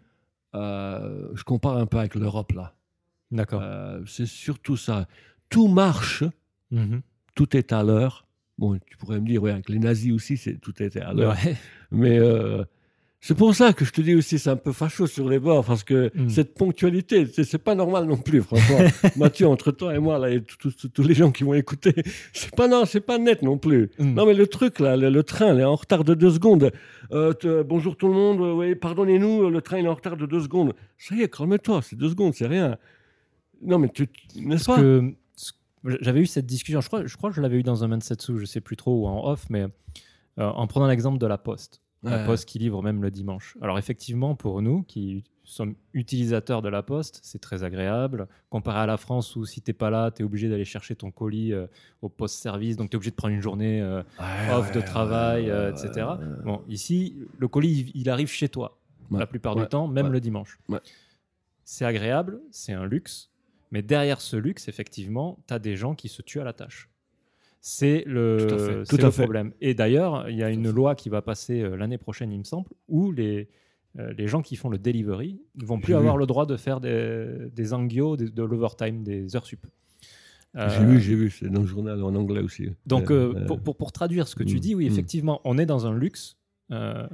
[0.54, 2.74] Euh, je compare un peu avec l'Europe là.
[3.30, 3.60] D'accord.
[3.62, 5.06] Euh, c'est surtout ça.
[5.48, 6.24] Tout marche,
[6.72, 7.00] Mhm.
[7.34, 8.26] tout est à l'heure.
[8.58, 11.36] Bon, tu pourrais me dire, ouais, avec les nazis aussi, c'est tout était à l'heure.
[11.44, 11.56] Ouais.
[11.90, 12.64] Mais euh,
[13.24, 15.64] c'est pour ça que je te dis aussi, c'est un peu facho sur les bords,
[15.64, 16.28] parce que Mm.
[16.28, 18.78] cette ponctualité, c'est pas normal non plus, franchement.
[19.16, 21.94] Mathieu, entre toi et moi, là, et tous- les gens qui vont écouter,
[22.32, 23.90] c'est pas, non, c'est pas net non plus.
[23.98, 24.14] Mm.
[24.14, 26.72] Non, mais le truc, là, le, le train, il est en retard de deux secondes.
[27.12, 30.16] Euh, te- bonjour tout le monde, euh, oui, pardonnez-nous, le train il est en retard
[30.16, 30.74] de deux secondes.
[30.98, 32.76] Ça y est, calme-toi, c'est deux secondes, c'est rien.
[33.62, 34.76] Non, mais tu, n'est-ce pas?
[34.76, 35.14] que
[36.00, 38.38] j'avais eu cette discussion, je crois, je crois que je l'avais eu dans un Mansetsu,
[38.38, 39.62] je sais plus trop, ou en off, mais
[40.38, 41.80] euh, en prenant l'exemple de la Poste.
[42.02, 42.24] La.
[42.24, 43.56] Poste qui livre même le dimanche.
[43.60, 48.26] Alors effectivement, pour nous qui sommes utilisateurs de la Poste, c'est très agréable.
[48.50, 51.10] Comparé à la France où si t'es pas là, tu es obligé d'aller chercher ton
[51.10, 51.66] colis euh,
[52.00, 55.44] au poste-service, donc tu es obligé de prendre une journée euh, Ouais, off de travail,
[55.44, 56.06] ouais, euh, etc.
[56.44, 58.78] Bon, ici, le colis, il, arrive chez toi
[59.10, 60.58] la plupart du temps, même le dimanche.
[61.64, 63.30] C'est agréable, c'est un luxe,
[63.70, 66.88] mais derrière ce luxe, effectivement, tu as des gens qui se tuent à la tâche.
[67.64, 69.22] C'est le, Tout à fait, fait.
[69.22, 69.52] problème.
[69.60, 70.72] Et d'ailleurs, il y a Tout une fait.
[70.72, 73.48] loi qui va passer euh, l'année prochaine, il me semble, où les,
[74.00, 76.20] euh, les gens qui font le delivery ne vont plus J'ai avoir vu.
[76.20, 79.64] le droit de faire des, des angios, des- de l'overtime, des heures sup.
[80.54, 82.68] J'ai Euh, vu, j'ai vu, c'est dans le journal en anglais aussi.
[82.84, 84.92] donc, Euh, euh, euh, pour, pour, pour traduire ce que tu mm, dis, oui, mm.
[84.92, 86.36] effectivement, on est dans un luxe,
[86.72, 87.06] euh,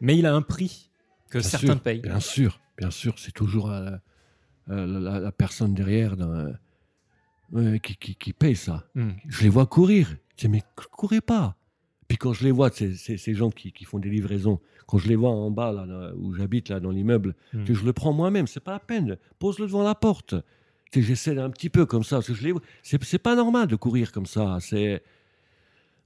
[0.00, 0.90] mais il a un prix
[1.30, 2.00] que Bien certains sûr, payent.
[2.00, 4.00] Bien sûr, bien sûr, c'est toujours la,
[4.66, 6.52] la- la- la personne derrière dans,
[7.54, 8.84] euh, qui, qui- qui paye ça.
[8.94, 9.10] Mm.
[9.28, 10.16] Je les vois courir.
[10.36, 11.56] Je dis, mais cou- courez pas.
[12.08, 15.14] Puis quand je les vois, ces gens qui, qui font des livraisons, quand je les
[15.16, 17.64] vois en bas, là, là, où j'habite, là, dans l'immeuble, Hmm.
[17.68, 19.16] je le prends moi-même, c'est pas la peine.
[19.38, 20.34] Pose-le devant la porte.
[20.92, 22.62] J'essaie un petit peu comme ça, parce que je les vois.
[22.82, 24.58] C'est pas normal de courir comme ça.
[24.60, 25.04] C'est.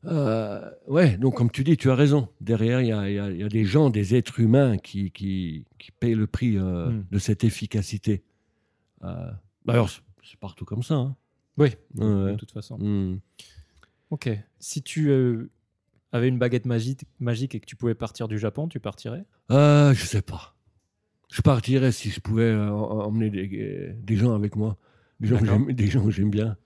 [0.04, 2.28] Euh, ouais, donc comme tu dis, tu as raison.
[2.42, 6.14] Derrière, il y a, y y des gens, des êtres humains qui, qui, qui payent
[6.14, 7.04] le prix euh, Hmm.
[7.10, 8.22] de cette efficacité.
[9.04, 9.30] Euh,
[9.64, 10.94] D'ailleurs, c'est- c'est partout comme ça.
[10.96, 11.16] hein.
[11.56, 12.78] Oui, de toute façon.
[12.78, 13.18] Hmm.
[14.10, 14.28] Ok.
[14.58, 15.50] Si tu euh,
[16.12, 19.24] avais une baguette magique, magique et que tu pouvais partir du Japon, tu partirais?
[19.50, 20.54] Euh, je sais pas.
[21.32, 24.76] Je partirais si je pouvais euh, em- emmener des, des gens avec moi,
[25.20, 26.56] des gens, que des gens que j'aime bien.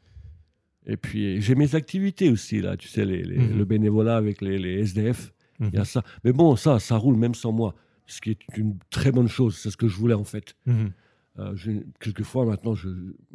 [0.87, 3.59] Et puis j'ai mes activités aussi là, tu sais, les, les- Mhm.
[3.59, 5.71] le bénévolat avec les, les SDF, Mhm.
[5.73, 6.03] il y a ça.
[6.25, 7.75] Mais bon, ça, ça roule même sans moi,
[8.07, 9.57] ce qui est une très bonne chose.
[9.59, 10.55] C'est ce que je voulais en fait.
[11.39, 12.89] Euh, je- quelquefois maintenant, je,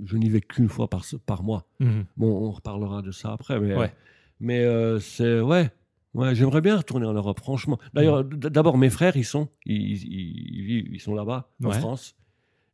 [0.03, 1.05] je n'y vais qu'une fois par,
[1.43, 1.65] mois.
[1.79, 2.05] Mhm.
[2.17, 3.93] Bon, on reparlera de ça après, mais, Ouais.
[4.39, 5.71] mais euh, c'est ouais,
[6.13, 7.79] ouais, j'aimerais bien retourner en Europe, franchement.
[7.93, 11.71] D'ailleurs, d- d'abord mes frères, ils sont, ils, ils, ils sont là-bas en.
[11.71, 12.15] France.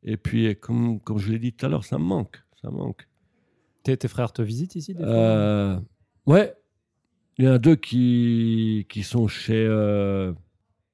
[0.03, 2.77] Et puis, comme comme je l'ai dit tout à l'heure, ça me manque, ça me
[2.77, 3.07] manque.
[3.83, 5.79] Tes, tes frères te visitent ici des fois Euh,
[6.25, 6.53] ouais,
[7.37, 10.33] il y en a deux qui qui sont chez euh,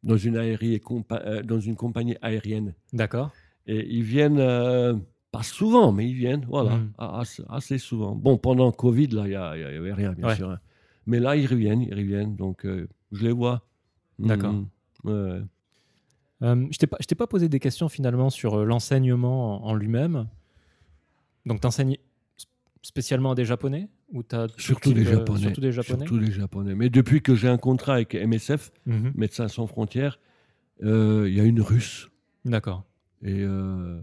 [0.03, 0.81] dans une aérie
[1.11, 2.73] euh, dans une compagnie aérienne.
[2.93, 3.31] D'accord.
[3.67, 4.95] Et ils viennent, euh,
[5.31, 8.15] pas souvent, mais ils viennent, voilà, a- assez, assez souvent.
[8.15, 9.35] Bon, pendant Covid, là, il n'y
[9.77, 10.35] avait rien, bien Ouais.
[10.35, 10.49] sûr.
[10.51, 10.59] hein.
[11.07, 13.67] Mais là, ils reviennent, ils reviennent, donc euh, je les vois.
[14.19, 14.53] D'accord.
[14.53, 14.67] Mhm.
[15.03, 15.41] Ouais.
[16.41, 19.69] Euh, je t'ai pas, je t'ai pas posé des questions finalement sur euh, l'enseignement en,
[19.69, 20.27] en lui-même.
[21.45, 21.97] Donc, tu enseignes
[22.81, 23.87] spécialement à des Japonais?
[24.11, 25.39] Ou tout Surtout des Japonais.
[25.41, 26.05] Surtout des Japonais?
[26.07, 26.75] Surtout les Japonais.
[26.75, 29.11] Mais depuis que j'ai un contrat avec MSF, Mhm.
[29.15, 30.19] Médecins sans frontières,
[30.83, 32.09] euh, il y a une Russe.
[32.45, 32.83] D'accord.
[33.23, 33.99] Et euh,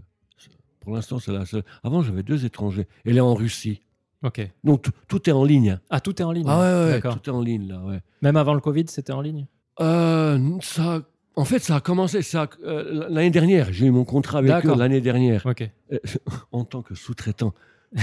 [0.79, 1.63] pour l'instant, c'est la seule.
[1.83, 2.87] Avant, j'avais deux étrangers.
[3.05, 3.81] Elle est en Russie.
[4.23, 4.41] Ok.
[4.63, 5.79] Donc, tout- est en ligne.
[5.89, 7.19] Ah, tout est en ligne Ah ouais, ouais, D'accord.
[7.19, 7.99] tout est en ligne, là, ouais.
[8.21, 9.47] Même avant le Covid, c'était en ligne?
[9.81, 11.01] Euh, ça,
[11.35, 13.73] en fait, ça a commencé ça, euh, l'année dernière.
[13.73, 15.69] J'ai eu mon contrat avec eux l'année dernière Ok.
[16.51, 17.53] En tant que sous-traitant.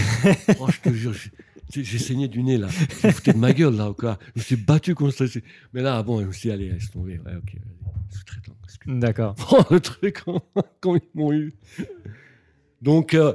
[0.61, 1.15] oh, je te jure,
[1.71, 2.68] j'ai- saigné du nez là.
[2.68, 3.93] Je foutais de ma gueule là.
[3.97, 4.18] quoi.
[4.35, 5.25] Je me suis battu contre ça.
[5.73, 7.18] Mais là, bon, je me suis dit, allez, laisse tomber.
[7.21, 7.57] Ouais, ok,
[8.11, 8.53] sous-traitant.
[8.87, 9.35] D'accord.
[9.53, 10.25] Oh, le truc,
[10.81, 11.55] quand ils m'ont eu.
[12.83, 13.35] Donc, euh,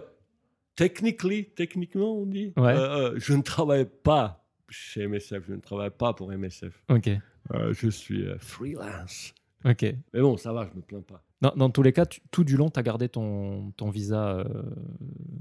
[0.75, 2.73] technically, techniquement, on dit, Ouais.
[2.73, 5.43] euh, euh, je ne travaille pas chez MSF.
[5.47, 6.81] Je ne travaille pas pour MSF.
[6.89, 7.09] Ok.
[7.53, 9.33] Euh, je suis freelance.
[9.63, 9.83] Ok.
[10.13, 11.21] Mais bon, ça va, je me plains pas.
[11.41, 14.43] Dans, dans tous les cas, tu- tout du long, tu as gardé ton, ton visa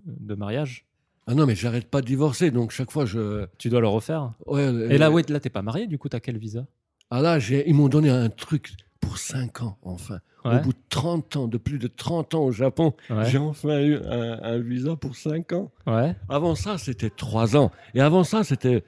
[0.06, 0.84] de mariage?
[1.26, 3.46] Ah non, mais j'arrête pas de divorcer, donc chaque fois je.
[3.58, 4.32] Tu dois le refaire.
[4.46, 6.66] Ouais, Et là, euh, ouais, là, t'es pas marié, du coup, t'as quel visa?
[7.10, 10.20] Ah là, ils m'ont donné un truc pour 5 ans, enfin.
[10.44, 10.58] Ouais.
[10.58, 13.24] Au bout de 30 ans, de plus de 30 ans au Japon, Ouais.
[13.30, 15.70] j'ai enfin eu un, un visa pour 5 ans.
[15.86, 16.14] Ouais.
[16.28, 17.70] Avant ça, c'était 3 ans.
[17.94, 18.84] Et avant ça, c'était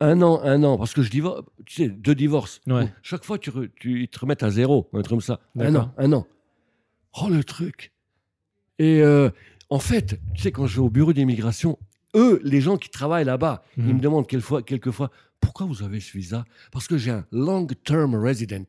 [0.00, 0.76] un an, un an.
[0.76, 2.60] Parce que je divorce, tu sais, deux divorces.
[2.66, 5.38] Donc, chaque fois, tu, re- tu, ils te remettent à zéro, un truc comme ça.
[5.56, 6.26] Un an, un an.
[7.22, 7.92] Oh, le truc.
[8.80, 9.30] Et euh,
[9.70, 11.78] en fait, tu sais, quand je vais au bureau d'immigration,
[12.16, 13.92] eux, les gens qui travaillent là-bas, ils Mhm.
[13.94, 15.10] me demandent quelquefois, quelquefois
[15.40, 16.44] pourquoi vous avez ce visa?
[16.72, 18.64] Parce que j'ai un long-term resident.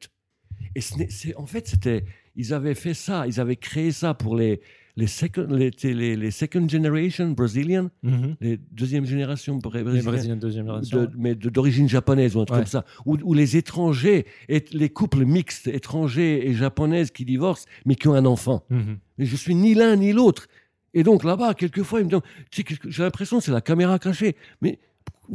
[0.76, 4.60] Et c'est, en fait, c'était, ils avaient fait ça, ils avaient créé ça pour les,
[4.98, 8.36] les, second, les, les, les second generation Brazilian, Mhm.
[8.42, 11.04] les deuxième génération brésiliens, Brésiliens de deuxième génération.
[11.06, 12.64] de- mais d'origine japonaise ou un truc Ouais.
[12.64, 17.96] comme ça, où les étrangers, et les couples mixtes, étrangers et japonaises qui divorcent, mais
[17.96, 18.66] qui ont un enfant.
[18.70, 18.98] Mhm.
[19.18, 20.48] Mais je suis ni l'un ni l'autre.
[20.94, 22.22] Et donc là-bas, quelquefois, ils me tu
[22.52, 24.36] sais, que- j'ai l'impression que c'est la caméra cachée.
[24.62, 24.80] Mais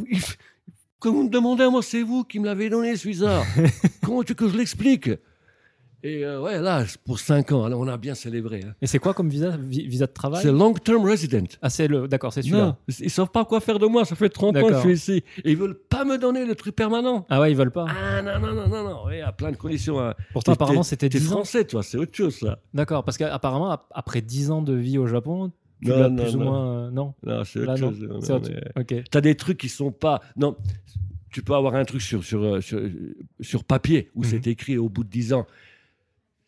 [0.09, 0.20] il-
[0.98, 3.42] quand vous me demandez à moi, c'est vous qui me l'avez donné, ce visa.
[4.02, 5.11] Comment tu veux que je l'explique?
[6.07, 8.61] Et euh, ouais, là, pour 5 ans, on a bien célébré.
[8.62, 8.74] hein.
[8.82, 10.42] Et c'est quoi comme visa vi- Visa de travail?
[10.42, 11.46] C'est long-term resident.
[11.62, 12.07] Ah, c'est le.
[12.09, 12.76] D'accord, c'est Non, celui-là.
[13.07, 14.05] ils savent pas quoi faire de moi.
[14.05, 15.24] Ça fait 30 ans que je suis ici.
[15.44, 17.24] Et ils veulent pas me donner le truc permanent.
[17.30, 17.86] Ah ouais, ils veulent pas.
[17.88, 19.11] Ah non, non, non, non, non.
[19.11, 19.98] Il y a plein de conditions.
[19.98, 20.12] hein.
[20.34, 21.36] Pourtant, apparemment, c'était T'es 10 ans.
[21.36, 22.59] français, toi, c'est autre chose, ça.
[22.74, 25.52] D'accord, parce qu'apparemment, ap- après 10 ans de vie au Japon,
[25.82, 26.66] tu Non, plus ou moins.
[26.66, 27.14] euh, non?
[27.24, 27.98] Non, c'est autre Là, chose.
[28.00, 28.50] Non, autre-
[28.90, 29.05] mais-.
[29.11, 30.20] T'as des trucs qui sont pas.
[30.36, 30.55] Non,
[31.30, 32.78] tu peux avoir un truc sur, sur, euh, sur,
[33.40, 34.28] sur papier où Mhm.
[34.28, 35.46] c'est écrit au bout de 10 ans.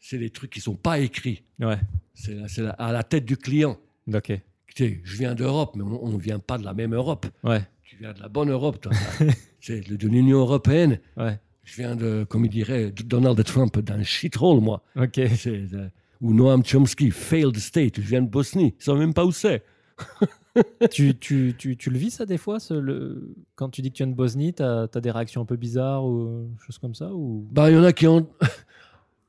[0.09, 1.43] C'est des trucs qui sont pas écrits.
[1.59, 1.79] Ouais.
[2.15, 2.39] C'est
[2.79, 3.77] à la tête du client.
[4.15, 4.27] Ok.
[4.27, 4.41] Tu
[4.77, 7.27] sais, je viens d'Europe, mais on ne vient pas de la même Europe.
[7.43, 7.63] Ouais.
[7.83, 8.93] Tu viens de la bonne Europe, toi.
[9.61, 11.01] c'est de, l'Union européenne.
[11.17, 11.41] Ouais.
[11.65, 14.85] Je viens de, comme il dirait Donald Trump, d'un shithole, moi.
[14.95, 15.19] Ok.
[15.19, 15.89] Euh,
[16.21, 17.97] ou Noam Chomsky, failed state.
[17.97, 18.77] Je viens de Bosnie.
[18.79, 19.65] Ils savent même pas où c'est.
[20.93, 23.35] tu, tu, tu, tu le vis, ça, des fois ce- le...
[23.57, 26.05] Quand tu dis que tu viens de Bosnie, tu as, des réactions un peu bizarres
[26.05, 27.49] ou euh, choses comme ça ou...
[27.51, 28.29] Bah, il y en a qui ont.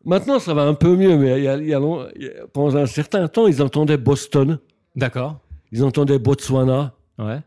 [0.06, 2.24] Maintenant, ça va un peu mieux, mais il y a, il y a long- il
[2.24, 4.60] y a- pendant un certain temps, ils entendaient Boston,
[4.96, 5.40] D'accord.
[5.72, 6.94] ils entendaient Botswana.
[7.18, 7.42] Ouais.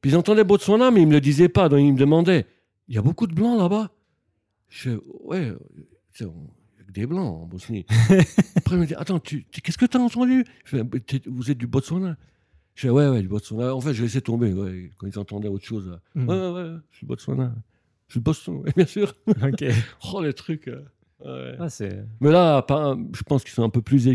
[0.00, 1.68] Puis ils entendaient Botswana, mais ils me le disaient pas.
[1.68, 2.46] Donc ils me demandaient
[2.88, 3.90] il y a beaucoup de blancs là-bas?
[4.68, 4.90] Je
[5.24, 5.52] ouais,
[6.12, 6.26] c'est
[6.92, 7.86] des blancs en Bosnie.
[8.56, 10.44] Après, il me dit, attends, qu'est-ce que tu as entendu?
[10.64, 10.82] Je fais,
[11.26, 12.16] Vous êtes du Botswana?
[12.74, 13.74] Je fais, ouais, ouais, du Botswana.
[13.74, 15.88] En fait, je laissais tomber ouais, quand ils entendaient autre chose.
[15.88, 16.00] là.
[16.14, 16.28] Mm.
[16.28, 17.54] Ouais, ouais, ouais, je suis Botswana.
[18.08, 19.14] Je suis Boston, bien sûr.
[19.28, 19.64] Ok.
[20.12, 20.66] Oh, les trucs.
[20.66, 20.82] euh,
[21.24, 21.56] ouais.
[21.58, 21.68] Ah.
[22.20, 22.64] Mais là,
[23.14, 24.08] je pense qu'ils sont un peu plus,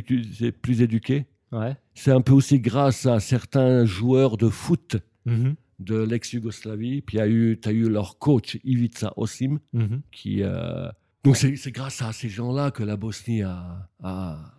[0.82, 1.26] éduqués.
[1.52, 1.76] Ouais.
[1.94, 5.56] C'est un peu aussi grâce à certains joueurs de foot Mhm.
[5.80, 7.02] de l'ex-Yougoslavie.
[7.02, 10.02] Puis tu as eu leur coach, Ivica Osim, Mhm.
[10.12, 10.44] qui.
[10.44, 10.90] euh,
[11.24, 14.54] Donc c'est grâce à ces gens-là que la Bosnie a, a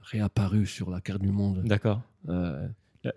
[0.00, 1.62] réapparu sur la carte du monde.
[1.64, 2.02] D'accord.
[2.28, 2.68] Euh,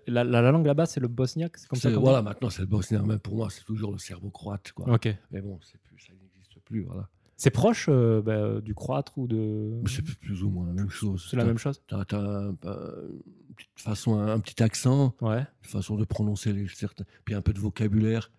[0.08, 2.66] La, la- la langue là-bas, c'est le bosniaque C'est comme ça voilà, maintenant c'est le
[2.66, 3.02] bosnien.
[3.04, 4.72] Même pour moi, c'est toujours le serbo-croate.
[4.78, 5.14] Ok.
[5.30, 6.82] Mais bon, plus, ça n'existe plus.
[6.82, 7.08] Voilà.
[7.38, 9.70] C'est proche euh, bah, du croate ou de.
[9.86, 11.26] C'est plus ou moins la même chose.
[11.30, 15.38] C'est la même chose Tu as, un, un- une petite façon, un, petit accent, Ouais.
[15.40, 18.30] une façon de prononcer les certains, puis un peu de vocabulaire.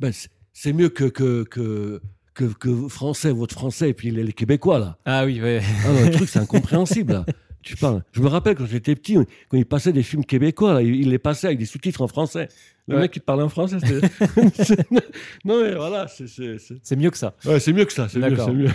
[0.00, 2.00] Ben, c'est- c'est mieux que, que, que,
[2.34, 4.98] que, que français, votre français, et puis les, les Québécois, là.
[5.04, 5.60] Ah oui, ouais.
[5.84, 7.26] Ah le truc, c'est incompréhensible, là.
[7.62, 8.02] Tu parles.
[8.12, 9.16] Je me rappelle quand j'étais petit,
[9.48, 12.48] quand ils passaient des films québécois, là, ils les passaient avec des sous-titres en français.
[12.86, 13.00] Le Ouais.
[13.02, 13.76] mec qui te parlait en français,
[15.44, 16.96] non, mais voilà, c'est.
[16.96, 17.34] Mieux que ça.
[17.44, 18.70] ouais, c'est mieux que ça, c'est mieux.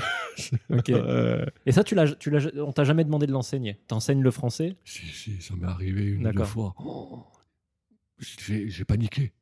[0.89, 3.79] Euh, Et ça, tu l'as, tu l'as, on t'a jamais demandé de l'enseigner?
[3.87, 4.75] T'enseignes le français?
[4.85, 6.75] Si, si, ça m'est arrivé une ou deux fois.
[6.77, 7.23] Oh,
[8.19, 9.33] j'ai j'ai paniqué.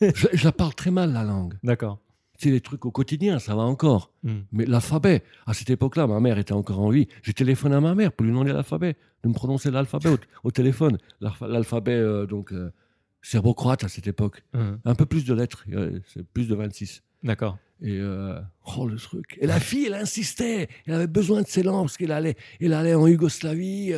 [0.00, 1.54] je, je la parle très mal, la langue.
[1.64, 1.98] D'accord.
[2.42, 4.12] C'est les trucs au quotidien, ça va encore.
[4.22, 4.38] Hmm.
[4.52, 7.06] Mais l'alphabet, à cette époque-là, ma mère était encore en vie.
[7.22, 10.50] J'ai téléphoné à ma mère pour lui demander l'alphabet, de me prononcer l'alphabet au, au
[10.50, 10.96] téléphone.
[11.20, 12.72] L'alpha- L'alphabet, euh, donc, euh,
[13.20, 14.42] serbo-croate à cette époque.
[14.54, 14.76] Hmm.
[14.86, 17.02] Un peu plus de lettres, euh, c'est plus de 26.
[17.22, 17.58] D'accord.
[17.82, 18.38] Et euh,
[18.78, 19.36] oh le truc.
[19.42, 20.68] Et la fille, elle insistait.
[20.86, 23.92] Elle avait besoin de ses langues parce qu'elle allait, elle allait en Yougoslavie.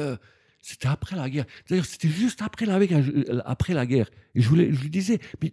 [0.63, 1.45] C'était après la guerre.
[1.69, 3.03] D'ailleurs, c'était juste après la guerre.
[3.03, 4.09] je- Après la guerre.
[4.35, 5.53] Et je, voulais, je lui disais, mais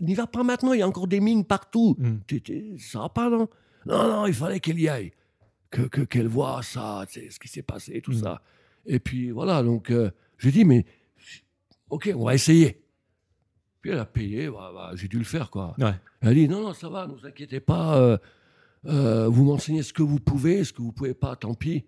[0.00, 0.72] n'y va pas maintenant.
[0.72, 1.96] Il y a encore des mines partout.
[2.26, 3.48] T'es- ça va pas, non?
[3.86, 5.12] Non, non, il fallait qu'elle y aille.
[5.70, 8.22] Que que- qu'elle voit ça, ce qui s'est passé, tout Mm.
[8.22, 8.42] ça.
[8.86, 9.62] Et puis voilà.
[9.62, 10.84] Donc, euh, j'ai dit, mais
[11.90, 12.82] ok, on va essayer.
[13.82, 14.48] Puis elle a payé.
[14.50, 15.74] bah, bah, j'ai dû le faire, quoi.
[15.78, 15.92] Ouais.
[16.22, 17.98] Elle a dit non, non, ça va, ne vous inquiétez pas.
[17.98, 18.18] euh,
[18.86, 21.84] euh, vous m'enseignez ce que vous pouvez, ce que vous pouvez pas, tant pis.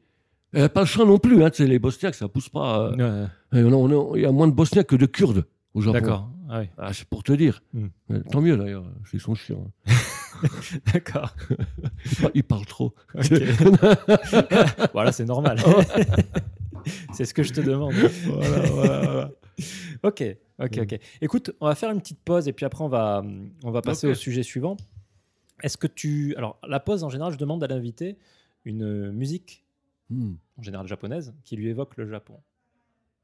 [0.52, 1.42] N'a pas le choix non plus.
[1.42, 2.92] Hein, les Bosniaques, ça pousse pas.
[2.92, 3.28] euh, Ouais.
[3.52, 5.44] a- Il y a moins de Bosniaques que de Kurdes
[5.74, 5.92] au Japon.
[5.94, 6.28] D'accord.
[6.50, 6.66] Ah oui.
[6.76, 7.62] Ah, c'est pour te dire.
[7.72, 7.86] Hmm.
[8.10, 8.84] Euh, Tant mieux d'ailleurs,
[9.14, 9.72] ils sont chiants.
[9.86, 9.92] hein.
[10.92, 11.34] D'accord.
[12.04, 12.94] Ils par- Ils parlent trop.
[14.92, 15.58] Voilà, c'est normal.
[17.14, 17.94] c'est ce que je te demande.
[18.26, 19.30] Voilà, voilà, voilà.
[20.02, 20.24] Ok,
[20.58, 20.98] ok, ok.
[21.20, 23.22] Écoute, on va faire une petite pause et puis après on va,
[23.64, 24.76] on va passer au sujet suivant.
[25.62, 26.34] Est-ce que tu...
[26.36, 28.16] Alors, la pause, en général, je demande à l'invité
[28.64, 29.61] une musique,
[30.12, 30.34] Hmm.
[30.58, 32.34] en général japonaise, qui lui évoque le Japon.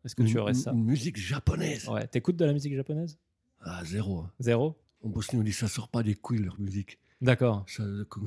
[0.04, 1.88] Est-ce que tu aurais ça Une musique japonaise.
[1.88, 3.18] Ouais, t'écoutes de la musique japonaise?
[3.60, 4.20] Ah, zéro.
[4.20, 4.30] hein.
[4.40, 4.76] Zéro?
[5.04, 6.98] En Bosnie, on dit ça sort pas des couilles, leur musique.
[7.20, 7.64] D'accord.
[7.68, 8.22] C'est quoi,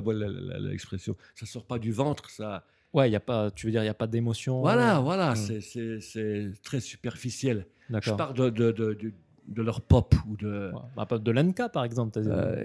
[0.00, 0.14] quoi
[0.60, 1.16] l'expression?
[1.34, 2.64] Ça sort pas du ventre, ça.
[2.92, 4.60] Ouais, y a pas, tu veux dire, il n'y a pas d'émotion?
[4.60, 5.60] Voilà, voilà, Hmm.
[5.60, 7.66] c'est- très superficiel.
[7.88, 8.16] Je D'accord.
[8.16, 9.12] parle de, de, de,
[9.48, 10.70] de- leur pop ou de.
[10.72, 12.12] Ouais, bah, de l'NK, par exemple.
[12.12, 12.28] t'as dit.
[12.30, 12.64] euh,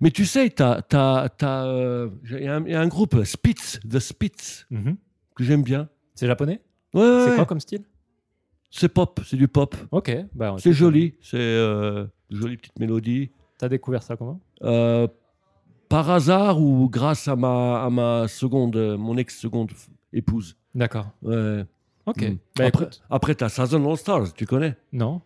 [0.00, 0.82] Mais tu sais, t'as,
[1.66, 4.96] euh, il y, a un- il groupe, Spitz, The Spitz, Mhm.
[5.34, 5.88] que j'aime bien.
[6.14, 6.60] C'est japonais?
[6.94, 7.36] Ouais, ouais, C'est ouais.
[7.36, 7.84] quoi comme style?
[8.70, 9.74] C'est pop, c'est du pop.
[9.90, 13.30] Ok, bah, C'est joli, c'est euh, une jolie petite mélodie.
[13.58, 14.40] T'as découvert ça comment?
[14.62, 15.06] Euh,
[15.88, 19.70] par hasard ou grâce à ma, à ma seconde, mon ex-seconde
[20.12, 20.56] épouse.
[20.74, 21.06] D'accord.
[21.22, 21.64] Ouais.
[22.06, 22.22] Ok.
[22.22, 22.38] Mm.
[22.56, 24.76] Bah, après, écoute, après, t'as Southern All Stars, tu connais?
[24.92, 25.20] Non.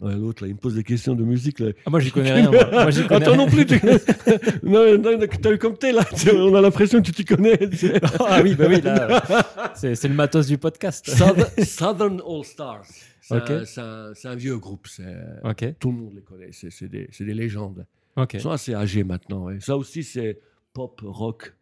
[0.00, 1.58] Ouais, L'autre, là, il me pose des questions de musique.
[1.58, 1.72] Là.
[1.84, 2.50] Ah, moi, j'y connais rien.
[2.50, 3.36] Moi, Moi, connais Attends rien.
[3.36, 3.66] non plus.
[3.66, 3.80] Tu...
[4.62, 6.04] non, non, t'as vu comme t'es là.
[6.34, 7.58] On a l'impression que tu t'y connais.
[8.20, 11.08] ah oui, bah oui, là, c'est le matos du podcast.
[11.10, 12.84] Southern, Southern All Stars.
[13.20, 14.86] C'est un, vieux groupe.
[14.86, 16.50] c'est- Ok, Tout le monde les connaît.
[16.52, 17.84] C'est des, des légendes.
[18.16, 18.34] ok.
[18.34, 19.46] Ils sont assez âgés maintenant.
[19.46, 19.58] ouais.
[19.60, 20.38] Ça aussi, c'est
[20.72, 21.54] pop, rock.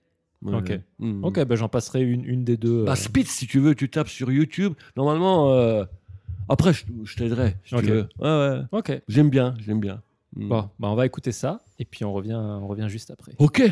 [0.45, 0.79] Ok.
[0.99, 1.25] Mm.
[1.25, 2.85] Ok, bah, j'en passerai une, une des deux.
[2.85, 2.97] Bah, euh.
[2.97, 4.75] Spitz, si tu veux, tu tapes sur YouTube.
[4.97, 5.85] Normalement, euh,
[6.49, 7.57] après, je, je t'aiderai.
[7.65, 7.83] Si Ok.
[7.85, 8.09] tu veux.
[8.19, 8.29] Ouais,
[8.59, 8.63] ouais.
[8.73, 8.93] Ok.
[9.09, 10.03] J'aime bien, j'aime bien.
[10.35, 10.49] Mm.
[10.49, 13.33] Bon, bah, on va écouter ça et puis on revient, on revient juste après.
[13.39, 13.63] Ok.「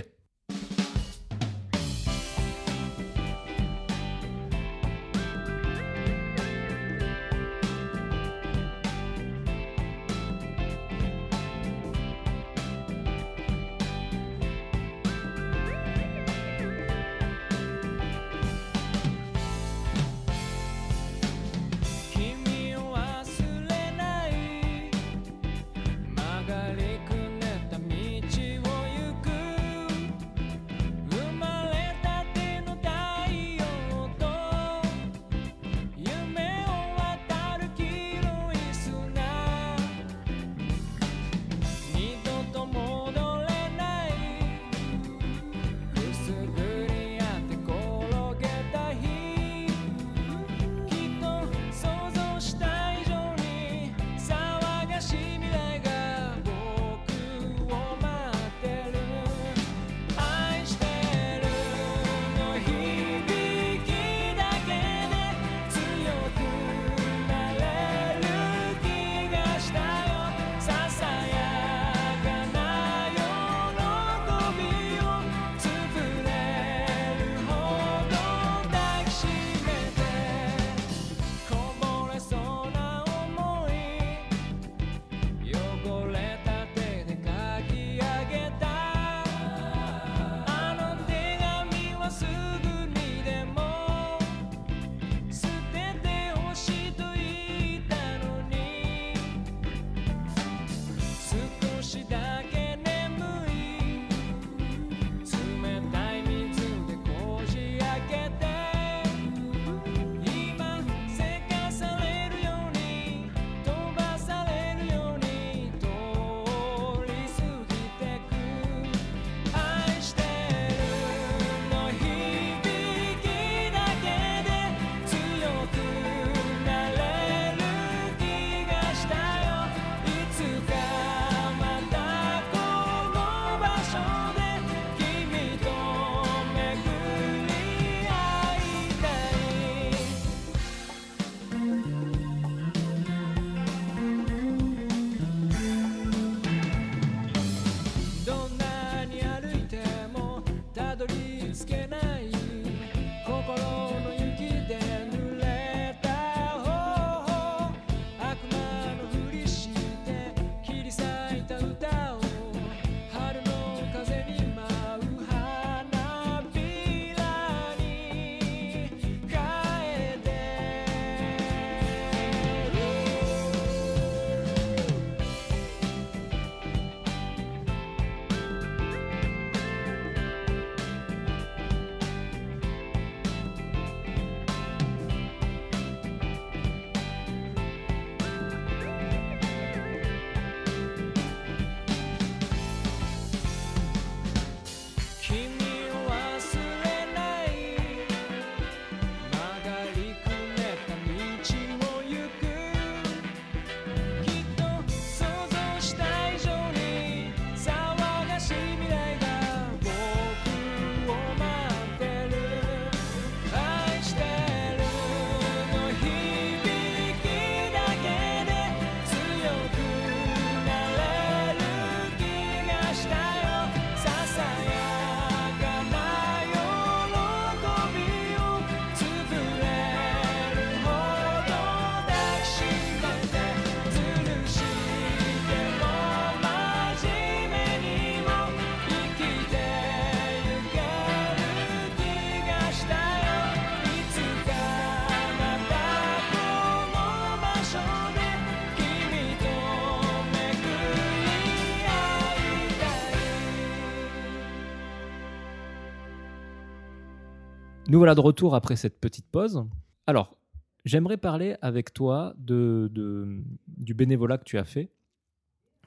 [257.95, 259.65] Nous voilà de retour après cette petite pause.
[260.09, 260.37] Alors,
[260.85, 264.91] j'aimerais parler avec toi de, de- du bénévolat que tu as fait.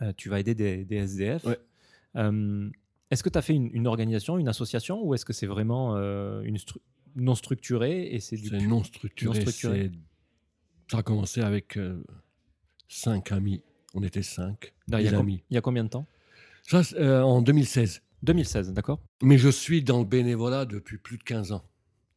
[0.01, 1.43] Euh, tu vas aider des, des SDF.
[1.43, 1.59] Ouais.
[2.15, 2.69] Euh,
[3.11, 5.97] est-ce que tu as fait une, une organisation, une association, ou est-ce que c'est vraiment
[5.97, 6.79] euh, une stru-
[7.17, 9.33] non structurée et c'est du C'est non structuré.
[9.35, 9.91] non structuré?
[10.89, 11.77] Ça a commencé avec
[12.87, 13.61] cinq amis.
[13.93, 14.73] On était cinq.
[14.87, 15.43] Non, il, y a amis.
[15.49, 16.07] il y a combien de temps?
[16.63, 16.83] Ça,
[17.25, 18.01] en 2016.
[18.23, 21.65] 2016, d'accord Mais je suis dans le bénévolat depuis plus de 15 ans.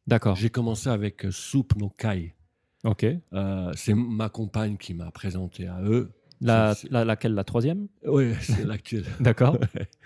[0.07, 0.35] D'accord.
[0.35, 2.33] J'ai commencé avec euh, Soupe no Kai.
[2.83, 3.05] Ok.
[3.33, 6.11] Euh, c'est ma compagne qui m'a présenté à eux.
[6.41, 7.87] La, laquelle La troisième?
[8.05, 9.05] Oui, c'est l'actuel.
[9.19, 9.57] D'accord.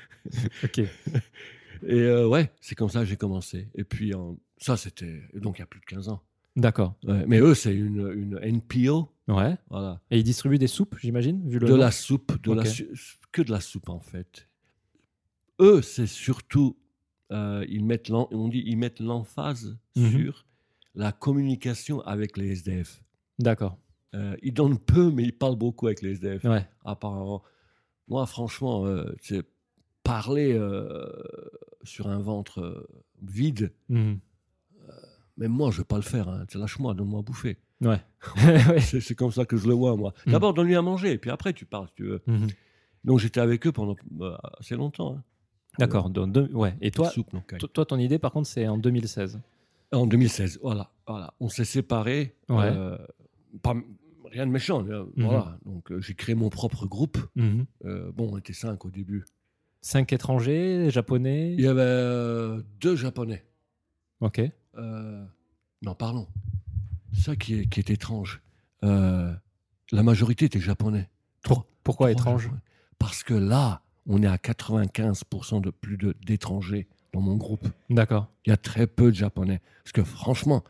[0.63, 0.79] ok.
[0.79, 0.89] Et
[1.93, 3.69] euh, ouais, c'est comme ça que j'ai commencé.
[3.75, 5.21] Et puis, en- ça, c'était.
[5.33, 6.21] Donc, il y a plus de 15 ans.
[6.57, 6.95] D'accord.
[7.05, 9.09] Ouais, Mais eux, c'est une, une NPO.
[9.29, 9.55] Ouais.
[9.69, 10.01] Voilà.
[10.11, 11.79] Et ils distribuent des soupes, j'imagine, vu le De nom?
[11.79, 12.63] la soupe, de la
[13.31, 14.47] que de la soupe, en fait.
[15.59, 16.77] Eux, c'est surtout.
[17.31, 20.11] Euh, ils mettent on dit ils mettent l'emphase Mhm.
[20.11, 20.45] sur
[20.93, 23.01] la communication avec les SDF.
[23.39, 23.77] D'accord.
[24.13, 26.43] Euh, ils donnent peu, mais ils parlent beaucoup avec les SDF.
[26.45, 26.65] Ouais.
[26.85, 27.43] apparemment.
[28.07, 29.43] Moi, franchement, euh, c'est
[30.03, 31.09] parler euh,
[31.83, 32.87] sur un ventre
[33.21, 33.73] vide.
[33.89, 34.19] Mhm.
[35.37, 36.29] Même moi, je vais pas le faire.
[36.29, 36.45] Hein.
[36.53, 37.57] Lâche-moi, donne-moi à bouffer.
[37.81, 38.01] Ouais.
[38.79, 40.13] C'est comme ça que je le vois, moi.
[40.25, 40.31] Mm.
[40.31, 42.21] D'abord, donne-lui à manger, et puis après, tu parles, si tu veux.
[42.27, 42.47] Mhm.
[43.03, 43.95] Donc, j'étais avec eux pendant
[44.59, 45.15] assez longtemps.
[45.17, 45.23] hein.
[45.79, 46.09] D'accord.
[46.09, 46.75] donc deux- ouais.
[46.81, 47.09] Et toi,
[47.73, 49.39] toi, ton idée, par contre, c'est en 2016.
[49.91, 50.89] En 2016, voilà.
[51.07, 51.33] voilà.
[51.39, 52.35] On s'est séparés.
[52.49, 52.65] Ouais.
[52.65, 52.97] euh,
[53.61, 53.75] pas,
[54.31, 54.85] rien de méchant.
[54.87, 55.25] euh, Mhm.
[55.25, 55.57] Voilà.
[55.65, 57.17] Donc, euh, j'ai créé mon propre groupe.
[57.35, 57.65] Mhm.
[57.85, 59.25] Euh, bon, on était cinq au début.
[59.81, 61.53] Cinq étrangers, japonais.
[61.53, 63.45] Il y avait euh, deux Japonais.
[64.19, 64.41] Ok.
[64.77, 65.23] Euh,
[65.83, 66.27] non, parlons.
[67.13, 68.41] Ça qui est, qui est étrange.
[68.83, 69.31] Euh,
[69.91, 71.07] la majorité était japonais.
[71.43, 72.41] Pour- pourquoi Trois étrange?
[72.43, 72.61] Japonais.
[72.97, 77.67] Parce que là, on est à 95% de plus de- d'étrangers dans mon groupe.
[77.89, 78.27] D'accord.
[78.45, 79.61] Il y a très peu de japonais.
[79.83, 80.63] Parce que franchement,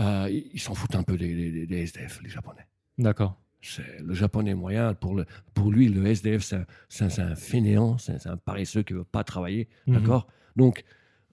[0.00, 2.66] euh, ils s'en foutent un peu des, des- des SDF, les japonais.
[2.98, 3.36] D'accord.
[3.60, 4.94] C'est le japonais moyen.
[4.94, 6.42] Pour, le, pour lui, le SDF,
[6.88, 9.68] c'est un, un- fainéant, c'est un paresseux qui ne veut pas travailler.
[9.86, 9.94] Mhm.
[9.98, 10.26] D'accord?
[10.56, 10.84] Donc,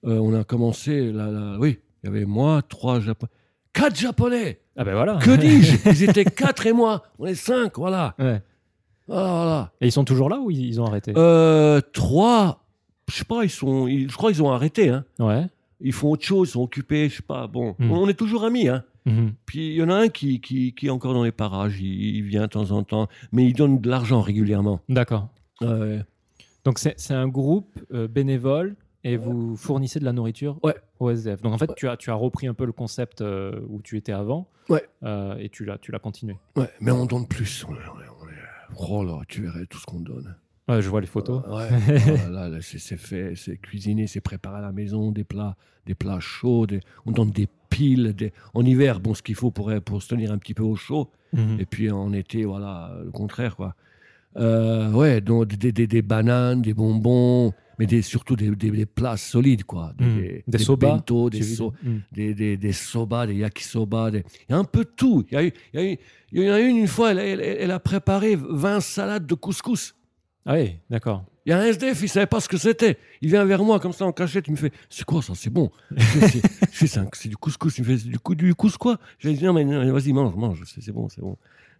[0.04, 3.30] euh, on a commencé, là, là, oui, il y avait moi, trois japonais.
[3.72, 5.18] Quatre japonais Ah ben voilà.
[5.18, 5.76] Que dis-je?
[5.90, 7.02] Ils étaient quatre et moi.
[7.18, 8.14] On est cinq, voilà.
[8.18, 8.40] Ouais.
[9.08, 9.72] Voilà, voilà.
[9.80, 11.12] Et ils sont toujours là ou ils ils ont arrêté?
[11.16, 12.64] Euh, trois,
[13.08, 14.88] je sais pas, ils sont, ils- je crois qu'ils ont arrêté.
[14.88, 15.04] Hein.
[15.18, 15.46] Ouais.
[15.80, 17.46] Ils font autre chose, ils sont occupés, je sais pas.
[17.46, 17.90] Bon, Mhm.
[17.92, 18.68] on est toujours amis.
[18.68, 18.82] Hein.
[19.04, 19.34] Mhm.
[19.46, 22.16] Puis il y en a un qui, qui, qui est encore dans les parages, il,
[22.16, 24.80] il vient de temps en temps, mais il donne de l'argent régulièrement.
[24.88, 25.28] D'accord.
[26.64, 30.74] Donc c'est c'est un groupe euh, bénévole et vous fournissez de la nourriture Ouais.
[30.98, 31.40] au SDF.
[31.42, 31.74] Donc en fait, Ouais.
[31.76, 34.82] tu, as, tu as repris un peu le concept euh, où tu étais avant Ouais.
[35.38, 36.36] et tu l'as tu l'as continué.
[36.56, 37.64] Ouais, mais on donne plus.
[37.68, 38.15] On on
[38.88, 40.34] Oh là, tu verrais tout ce qu'on donne.
[40.68, 41.44] Ouais, je vois les photos.
[41.46, 45.56] Ouais, Ah, là, là, c'est fait, c'est cuisiné, c'est préparé à la maison, des plats,
[45.86, 46.66] des plats chauds.
[46.66, 48.14] des- on donne des piles.
[48.16, 50.74] des- en hiver, bon, ce qu'il faut pour, pour se tenir un petit peu au
[50.76, 51.10] chaud.
[51.32, 51.58] Mhm.
[51.60, 53.74] Et puis en été, voilà, le contraire, quoi.
[54.36, 58.86] Euh, ouais, donc des, des- des bananes, des bonbons, mais des, surtout des, des- des
[58.86, 59.92] plats solides, quoi.
[59.98, 60.20] Des, Mhm.
[60.20, 61.72] des, Des soba, bento, des, so-
[62.12, 64.10] des, des, des soba, des yakisoba.
[64.10, 65.24] des- Il y a un peu de tout.
[65.30, 65.98] Il y, a eu- il y, a eu-
[66.32, 69.34] il y en a une, une fois, elle, elle- elle a préparé 20 salades de
[69.34, 69.94] couscous.
[70.44, 71.24] Ah oui, d'accord.
[71.44, 72.98] Il y a un SDF, il savait pas ce que c'était.
[73.20, 75.32] Il vient vers moi comme ça en cachette, il me fait C'est quoi ça?
[75.36, 75.70] C'est bon.
[76.72, 77.78] C'est du couscous.
[77.78, 78.98] Il me fait C'est du, cou- du couscous quoi?
[79.18, 80.62] J'ai dit Non, mais vas-y, mange, mange.
[80.66, 81.36] C'est bon, c'est bon.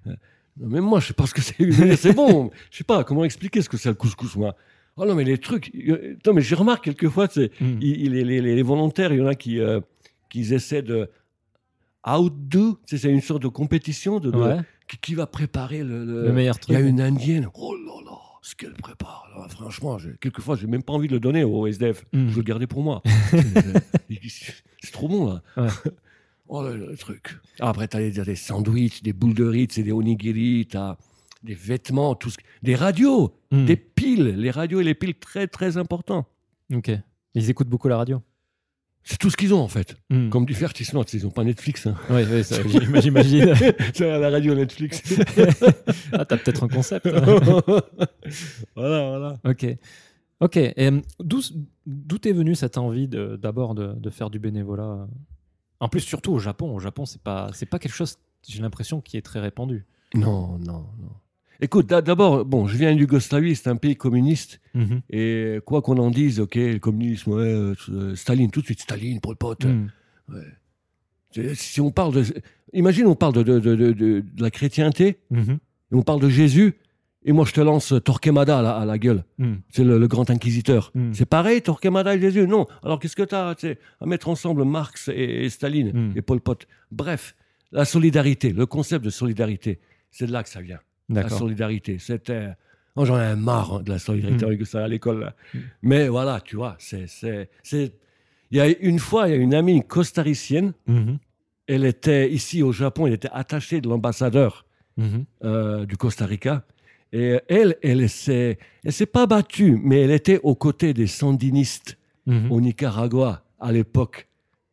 [0.07, 0.13] Euh,
[0.59, 1.97] Même moi, je sais pas ce que c'est.
[1.97, 2.51] C'est bon.
[2.71, 4.55] Je sais pas comment expliquer ce que c'est le couscous, moi?
[4.97, 5.71] Oh non, mais les trucs.
[5.75, 9.23] euh, Non, mais j'ai remarqué quelquefois, c'est il- il- les, les- les volontaires, il y
[9.23, 9.81] en a qui, euh,
[10.31, 11.11] qui essaient de
[12.07, 12.79] outdo.
[12.87, 16.33] C'est une sorte de compétition de, de- Ouais, qui, qui va préparer le, le- le
[16.33, 16.75] meilleur il truc.
[16.75, 17.49] y a une indienne.
[17.55, 19.25] Oh là là, ce qu'elle prépare.
[19.37, 22.05] là, franchement, j'ai- quelquefois, j'ai même pas envie de le donner au SDF.
[22.13, 22.29] Mm.
[22.29, 23.03] Je veux le garder pour moi.
[24.83, 25.43] C'est trop bon, là.
[25.57, 25.69] Ouais.
[26.49, 27.41] Oh là le truc.
[27.59, 30.97] Ah, après, t'as des, des sandwichs, des boules de riz, c'est des onigiri, t'as
[31.43, 32.37] des vêtements, tout ce...
[32.63, 33.67] des radios, Mhm.
[33.67, 34.35] des piles.
[34.37, 36.27] Les radios et les piles, très, très importants.
[36.73, 36.91] Ok.
[37.35, 38.23] Ils écoutent beaucoup la radio?
[39.05, 39.95] C'est tout ce qu'ils ont, en fait.
[40.11, 40.31] Mhm.
[40.31, 41.05] Comme divertissement.
[41.13, 41.87] Ils ont pas Netflix.
[41.87, 41.95] Hein.
[42.11, 43.55] Ouais, ça, j'im- j'imagine.
[44.01, 45.01] La radio Netflix.
[46.13, 47.07] ah, t'as peut-être un concept.
[48.75, 49.35] voilà, voilà.
[49.45, 49.77] ok.
[50.41, 50.57] Ok.
[50.57, 51.41] Euh, d'où
[51.87, 55.07] d'où t'es venue cette envie de- d'abord de, de faire du bénévolat?
[55.81, 56.75] En plus, surtout au Japon.
[56.75, 58.17] Au Japon, c'est pas c'est pas quelque chose.
[58.47, 59.87] J'ai l'impression qui est très répandu.
[60.15, 61.13] Non, non, non.
[61.61, 64.61] Écoute, d'a- d'abord, bon, je viens de Yougoslavie, c'est un pays communiste.
[64.75, 65.01] Mhm.
[65.11, 68.81] Et quoi qu'on en dise, ok, le communisme, ouais, euh, euh, Staline, tout de suite,
[68.81, 69.65] Staline, Pol Pot.
[69.65, 69.89] Mhm.
[70.31, 70.41] ouais.
[71.31, 72.25] C'est- Si on parle de.
[72.73, 75.59] Imagine, on parle de, de, de, de- la chrétienté, Mhm.
[75.93, 76.75] et on parle de Jésus,
[77.25, 79.25] et moi je te lance Torquemada à la, à la gueule.
[79.71, 80.93] C'est le, le grand inquisiteur.
[81.13, 82.47] C'est pareil, Torquemada et Jésus?
[82.47, 82.67] Non.
[82.83, 83.55] Alors qu'est-ce que tu as
[84.01, 86.67] à mettre ensemble Marx et, et Staline et Pol Pot?
[86.91, 87.35] Bref,
[87.73, 89.79] la solidarité, le concept de solidarité,
[90.11, 90.79] c'est de là que ça vient.
[91.09, 92.49] La solidarité, c'était.
[92.97, 94.49] Oh, J'en ai marre hein, de la solidarité Mm.
[94.49, 95.21] avec ça à l'école.
[95.21, 95.35] là.
[95.55, 95.59] Mm.
[95.83, 97.07] Mais voilà, tu vois, c'est.
[97.07, 97.93] c'est- c'est-
[98.53, 101.19] Il y a une fois, il y a une amie costaricienne, Mhm.
[101.67, 104.65] elle était ici au Japon, elle était attachée de l'ambassadeur
[104.97, 105.25] Mhm.
[105.45, 106.65] euh, du Costa Rica.
[107.13, 111.99] Et elle, elle s'est, elle s'est pas battue, mais elle était aux côtés des sandinistes
[112.27, 112.53] Mhm.
[112.53, 114.29] au Nicaragua à l'époque.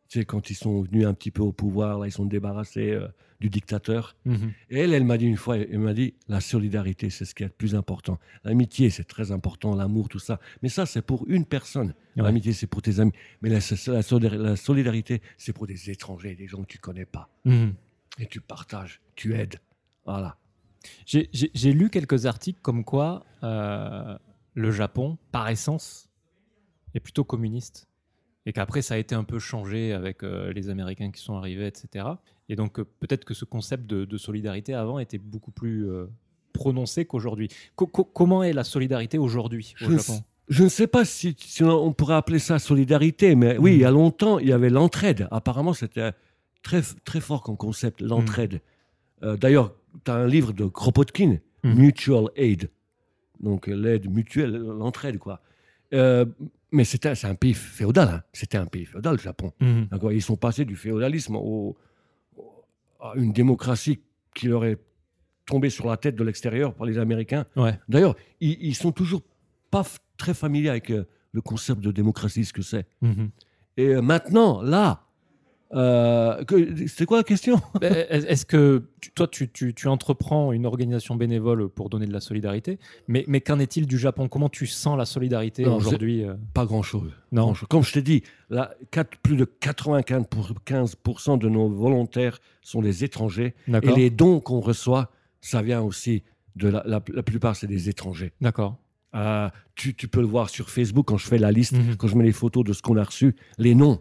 [0.08, 2.92] Tu sais, quand ils sont venus un petit peu au pouvoir, là, ils sont débarrassés
[2.92, 3.08] euh,
[3.44, 4.16] du dictateur.
[4.24, 4.54] Mhm.
[4.70, 7.44] Et elle, elle m'a dit une fois, elle m'a dit, la solidarité, c'est ce qui
[7.44, 8.18] est le plus important.
[8.46, 10.40] L'amitié, c'est très important, l'amour, tout ça.
[10.62, 11.94] Mais ça, c'est pour une personne.
[12.16, 12.24] Ouais.
[12.24, 13.12] L'amitié, c'est pour tes amis.
[13.42, 13.56] Mais la,
[13.88, 17.28] la solidar- la solidarité, c'est pour des étrangers, des gens que tu connais pas.
[17.44, 17.74] Mhm.
[18.20, 19.58] Et tu partages, tu aides.
[20.06, 20.38] Voilà.
[21.06, 24.18] J'ai lu quelques articles comme quoi euh,
[24.54, 26.10] le Japon, par essence,
[26.94, 27.88] est plutôt communiste.
[28.46, 31.68] Et qu'après, ça a été un peu changé avec euh, les Américains qui sont arrivés,
[31.68, 32.06] etc.
[32.50, 36.06] Et donc, euh, peut-être que ce concept de, de solidarité avant était beaucoup plus euh,
[36.52, 37.50] prononcé qu'aujourd'hui.
[37.76, 40.24] Co- co- comment est la solidarité aujourd'hui au Je ne Japon?
[40.50, 43.86] Je ne sais pas si, si on pourrait appeler ça solidarité, mais oui, il y
[43.86, 45.28] a longtemps, il y avait l'entraide.
[45.32, 46.12] Apparemment, c'était
[46.64, 48.60] très, très fort comme concept, l'entraide.
[49.24, 49.74] Euh, D'ailleurs,
[50.04, 51.76] tu as un livre de Kropotkin, Mhm.
[51.76, 52.70] Mutual Aid.
[53.40, 55.40] Donc, l'aide mutuelle, l'entraide, quoi.
[55.94, 56.26] Euh,
[56.72, 58.10] mais c'est un pays féodal.
[58.10, 58.24] hein.
[58.34, 59.54] C'était un pays féodal, le Japon.
[60.12, 61.78] Ils sont passés du féodalisme au-
[63.04, 64.00] à une démocratie
[64.34, 64.78] qui leur est
[65.46, 67.46] tombée sur la tête de l'extérieur par les Américains.
[67.56, 67.78] Ouais.
[67.90, 69.22] D'ailleurs, ils, ils sont toujours
[69.70, 69.84] pas
[70.18, 72.88] très familiers avec euh, le concept de démocratie, ce que c'est.
[73.02, 73.30] Mhm.
[73.78, 75.08] Et euh, maintenant, là,
[75.74, 76.44] euh,
[76.88, 77.60] c'était quoi la question?
[77.82, 82.06] Ben, Est- Est-ce que tu- toi, tu, tu- tu entreprends une organisation bénévole pour donner
[82.06, 84.28] de la solidarité, mais, mais qu'en est-il du Japon?
[84.28, 86.36] Comment tu sens la solidarité aujourd'hui euh?
[86.54, 87.12] Pas grand-chose.
[87.32, 87.54] Non.
[87.70, 88.74] Comme je t'ai dit, là,
[89.24, 93.54] plus de 95% de nos volontaires sont des étrangers.
[93.68, 95.12] Et les dons qu'on reçoit,
[95.42, 96.24] ça vient aussi
[96.56, 98.32] de la, la, la plupart, c'est des étrangers.
[98.42, 98.78] D'accord.
[99.16, 101.96] Euh, tu, tu peux le voir sur Facebook quand je fais la liste, Mhm.
[101.98, 104.00] quand je mets les photos de ce qu'on a reçu, les noms.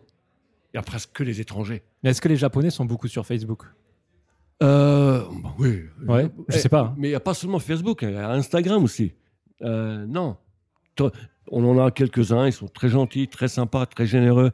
[0.73, 1.83] Il y a presque que des étrangers.
[2.03, 3.65] Mais Est-ce que les Japonais sont beaucoup sur Facebook?
[4.63, 5.81] Euh, bah oui.
[6.07, 6.81] Ouais, je sais pas.
[6.81, 6.95] hein.
[6.97, 9.13] Mais il n'y a pas seulement Facebook, il y a Instagram aussi.
[9.63, 10.37] Euh, non.
[11.51, 14.53] On en a quelques-uns, ils sont très gentils, très sympas, très généreux.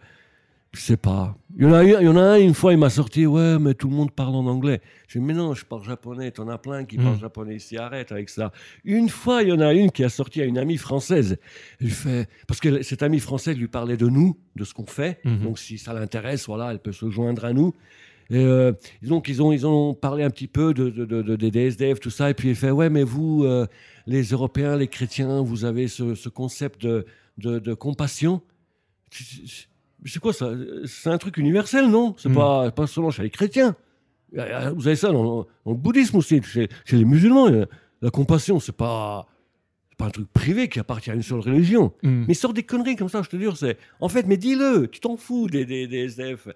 [0.74, 1.34] Je sais pas.
[1.56, 3.58] Il y en a, il y en a un, une fois, il m'a sorti Ouais,
[3.58, 4.82] mais tout le monde parle en anglais.
[5.08, 6.30] Je dis Mais non, je parle japonais.
[6.30, 7.02] T'en as plein qui Mm.
[7.04, 7.78] parlent japonais ici.
[7.78, 8.52] Arrête avec ça.
[8.84, 11.38] Une fois, il y en a une qui a sorti à une amie française.
[11.80, 15.20] Elle fait Parce que cette amie française lui parlait de nous, de ce qu'on fait.
[15.24, 15.38] Mhm.
[15.42, 17.74] Donc, si ça l'intéresse, voilà, elle peut se joindre à nous.
[18.30, 21.48] Et euh, donc, ils ont, ils ont parlé un petit peu de, de, de- de-
[21.48, 22.28] des SDF, tout ça.
[22.28, 23.66] Et puis, il fait Ouais, mais vous, euh,
[24.06, 27.06] les Européens, les chrétiens, vous avez ce, ce concept de,
[27.38, 28.42] de, de compassion.
[30.04, 30.50] C'est quoi ça
[30.86, 32.14] C'est un truc universel, non?
[32.18, 32.34] C'est Mm.
[32.34, 33.74] pas, pas seulement chez les chrétiens.
[34.36, 37.48] Euh, Vous avez ça dans, dans le bouddhisme aussi, chez, chez les musulmans.
[37.48, 37.66] euh,
[38.02, 39.26] La compassion, c'est pas,
[39.96, 41.92] pas un truc privé qui appartient à une seule religion.
[42.02, 42.26] Mhm.
[42.28, 43.56] Mais sort des conneries comme ça, je te jure.
[43.56, 43.76] C'est...
[44.00, 46.48] En fait, mais dis-le, tu t'en fous des, des, des SDF.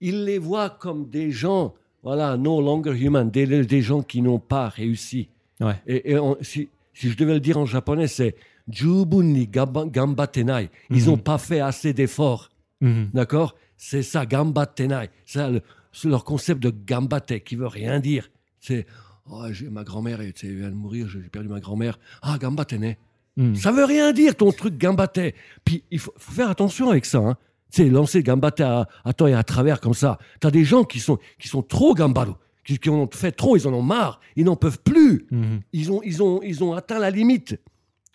[0.00, 4.38] Ils les voient comme des gens, voilà, no longer human, des, des gens qui n'ont
[4.40, 5.28] pas réussi.
[5.60, 5.74] Ouais.
[5.86, 8.34] Et, et on- si, si je devais le dire en japonais, c'est
[8.70, 10.70] Jubun gamba- gambatenai.
[10.90, 11.06] Ils Mhm.
[11.06, 12.48] n'ont pas fait assez d'efforts.
[12.80, 13.10] Mhm.
[13.14, 13.54] D'accord?
[13.76, 15.10] C'est ça, gambatenai.
[15.26, 15.62] C'est le-
[15.92, 18.30] c'est leur concept de gambate qui veut rien dire.
[18.60, 18.86] C'est
[19.30, 21.98] oh, ma grand-mère elle, vient de mourir, j'ai perdu ma grand-mère.
[22.22, 22.96] Ah, gambatene.
[23.36, 23.54] Mhm.
[23.56, 25.18] Ça veut rien dire ton truc gambate.
[25.64, 27.18] Puis il faut, faut faire attention avec ça.
[27.18, 27.36] Hein.
[27.70, 30.18] Sais, lancer gambate à, à tort et à travers comme ça.
[30.40, 33.56] T'as des gens qui sont, qui sont trop gambalo, qui, qui en ont fait trop,
[33.56, 35.26] ils en ont marre, ils n'en peuvent plus.
[35.30, 35.60] Mhm.
[35.72, 37.58] Ils ont, ils, ont, ils ont atteint la limite.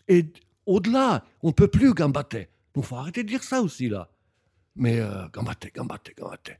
[0.09, 0.25] Et
[0.65, 2.47] au-delà, on ne peut plus gambater.
[2.73, 4.09] Donc, faut arrêter de dire ça aussi, là.
[4.75, 6.57] Mais euh, gambater, gambater, gambater.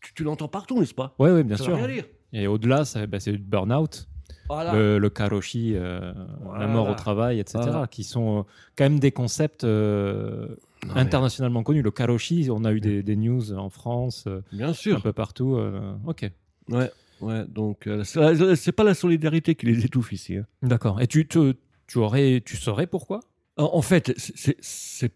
[0.00, 1.14] Tu, tu l'entends partout, n'est-ce pas?
[1.18, 1.76] Ouais, bien Ça sûr.
[1.76, 2.04] veut rien dire.
[2.32, 4.08] Et au-delà, bah, c'est le burn-out,
[4.48, 4.72] Voilà.
[4.74, 6.66] le, le karoshi, euh, Voilà.
[6.66, 7.86] la mort au travail, etc., Voilà.
[7.86, 8.42] qui sont euh,
[8.76, 10.46] quand même des concepts euh,
[10.86, 11.82] Non, mais internationalement connus.
[11.82, 15.02] Le karoshi, on a eu des, des news en France, Bien un sûr.
[15.02, 15.58] peu partout.
[16.06, 16.30] ok,
[16.70, 16.90] Ouais,
[17.20, 17.44] ouais.
[17.48, 20.36] Donc, c'est c'est pas la solidarité qui les étouffe ici.
[20.36, 20.46] hein.
[20.62, 21.00] d'accord.
[21.02, 21.54] Et tu, tu,
[21.88, 23.20] tu aurais, tu saurais pourquoi?
[23.60, 25.12] En, fait, c'est- c'est-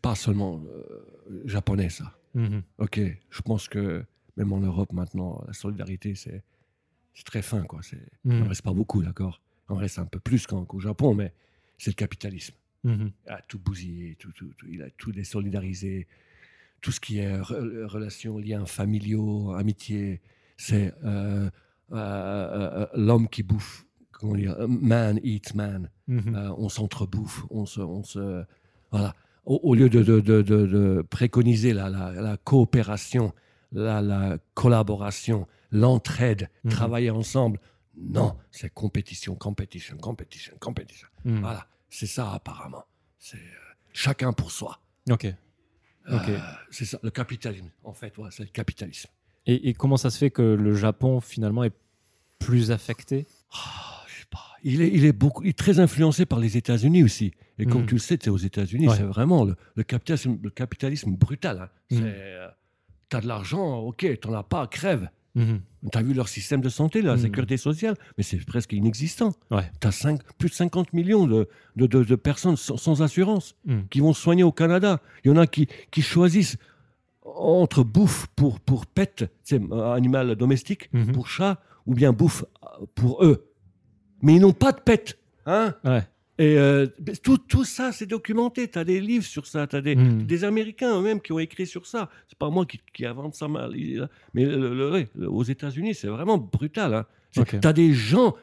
[0.00, 2.18] pas seulement euh, japonais, ça.
[2.34, 2.62] Mhm.
[2.78, 3.00] Ok,
[3.30, 4.04] je pense que
[4.36, 6.42] même en Europe maintenant, la solidarité, c'est
[7.24, 7.80] très fin, quoi.
[7.82, 8.42] C'est- Il Mhm.
[8.44, 9.40] en reste pas beaucoup, d'accord?
[9.68, 11.32] Il en reste un peu plus qu'au Japon, mais
[11.78, 12.54] c'est le capitalisme.
[12.84, 13.10] Mhm.
[13.26, 16.06] Il a tout bousillé, tout, tout, tout, il a tout désolidarisé.
[16.82, 20.20] Tout ce qui est re- relations, liens familiaux, amitié,
[20.58, 21.48] c'est euh,
[21.92, 23.85] euh, euh, l'homme qui bouffe
[24.18, 25.90] comment dire, euh, man eats man.
[26.08, 26.34] Mhm.
[26.34, 28.44] Euh, on s'entrebouffe, on se, on se,
[28.90, 29.14] voilà.
[29.44, 33.32] Au, au lieu de, de, de, préconiser la, la, la coopération,
[33.72, 36.70] la, la collaboration, l'entraide, Mhm.
[36.70, 37.60] travailler ensemble,
[37.96, 41.08] non, c'est compétition, competition, competition, competition.
[41.24, 41.40] Mhm.
[41.40, 42.84] Voilà, c'est ça apparemment.
[43.18, 43.40] C'est euh,
[43.92, 44.80] chacun pour soi.
[45.10, 45.26] Ok.
[46.70, 47.70] C'est ça, le capitalisme.
[47.82, 49.08] En fait, ouais, c'est le capitalisme.
[49.46, 51.72] Et, et comment ça se fait que le Japon finalement est
[52.38, 53.26] plus affecté?
[53.52, 54.56] Ah, pas.
[54.64, 57.32] Il est, il est beaucoup, il est très influencé par les États-Unis aussi.
[57.58, 57.86] Et comme Mhm.
[57.86, 58.96] tu le sais, c'est aux États-Unis, Ouais.
[58.96, 61.58] c'est vraiment le, le capitalisme, le capitalisme brutal.
[61.62, 61.68] hein.
[61.90, 61.98] Mhm.
[61.98, 62.48] C'est, euh,
[63.08, 65.08] T'as de l'argent, ok, t'en as pas, crève.
[65.36, 65.60] Mhm.
[65.92, 67.20] T'as vu leur système de santé, la Mhm.
[67.22, 69.32] sécurité sociale, mais c'est presque inexistant.
[69.52, 69.70] Ouais.
[69.78, 73.54] T'as cinq- plus de 50 millions de, de, de- de personnes sans, sans assurance
[73.90, 75.00] qui vont soigner au Canada.
[75.24, 76.56] Il y en a qui, qui choisissent
[77.22, 81.12] entre bouffe pour, pour pet, c'est animal domestique, Mhm.
[81.12, 83.46] pour chat, ou bien bouffe euh, pour eux.
[84.22, 85.18] Mais ils n'ont pas de pet.
[85.46, 86.02] Hein Ouais.
[86.38, 86.86] Et euh,
[87.22, 88.68] tout, tout ça, c'est documenté.
[88.68, 89.66] Tu as des livres sur ça.
[89.66, 90.24] Tu as des, Mhm.
[90.26, 92.10] des Américains eux-mêmes qui ont écrit sur ça.
[92.28, 93.72] C'est pas moi qui, qui invente ça mal.
[94.34, 96.92] Mais le- le- aux États-Unis, c'est vraiment brutal.
[96.94, 97.06] Hein.
[97.38, 97.58] Ok.
[97.60, 98.34] Tu as des gens.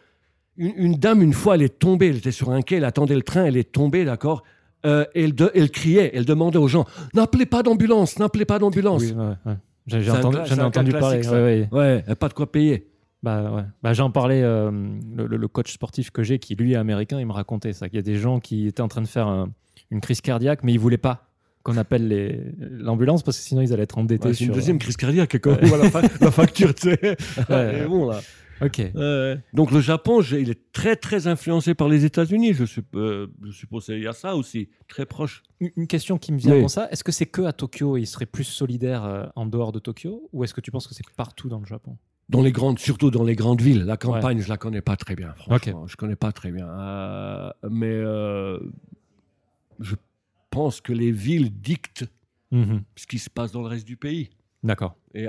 [0.58, 2.08] Une, une dame, une fois, elle est tombée.
[2.10, 4.44] Elle était sur un quai, elle attendait le train, elle est tombée, d'accord
[4.86, 9.02] Euh, elle, de- elle criait, elle demandait aux gens N'appelez pas d'ambulance, n'appelez pas d'ambulance.
[9.04, 10.10] Oui, ouais, ouais.
[10.10, 11.26] Entendu, j'en ai entendu cas parler.
[11.28, 11.70] ouais.
[11.72, 12.88] Ouais, pas de quoi payer.
[13.24, 13.64] Bah, ouais.
[13.82, 14.70] bah, j'en parlais, euh,
[15.16, 18.00] le, coach sportif que j'ai, qui lui est américain, il me racontait ça, qu'il y
[18.00, 19.50] a des gens qui étaient en train de faire un-
[19.92, 21.30] une crise cardiaque, mais ils voulaient pas
[21.64, 24.28] qu'on appelle l'ambulance parce que sinon ils allaient être endettés.
[24.28, 26.90] Ouais, c'est une sur- deuxième crise cardiaque quand on voit la, fa- la facture, tu
[26.90, 27.16] sais.
[27.50, 27.88] Ouais.
[27.88, 28.20] Bon, là.
[28.62, 28.80] Ok.
[28.94, 29.38] Ouais.
[29.54, 32.54] Donc le Japon, il est très très influencé par les États-Unis.
[32.54, 35.44] Je, supp- euh, je suppose qu'il y a ça aussi, très proche.
[35.78, 36.60] Une question qui me vient Oui.
[36.60, 39.46] comme ça, est-ce que c'est que à Tokyo et il serait plus solidaire euh, en
[39.46, 41.98] dehors de Tokyo ou est-ce que tu penses que c'est partout dans le Japon?
[42.30, 43.84] Dans les grandes, surtout dans les grandes villes.
[43.84, 45.34] La campagne, je la connais pas très bien.
[45.36, 46.68] Franchement, je connais pas très bien.
[46.68, 48.60] Euh, mais euh,
[49.80, 49.96] je
[50.50, 52.06] pense que les villes dictent
[52.96, 54.30] ce qui se passe dans le reste du pays.
[54.64, 54.96] D'accord.
[55.16, 55.26] Et,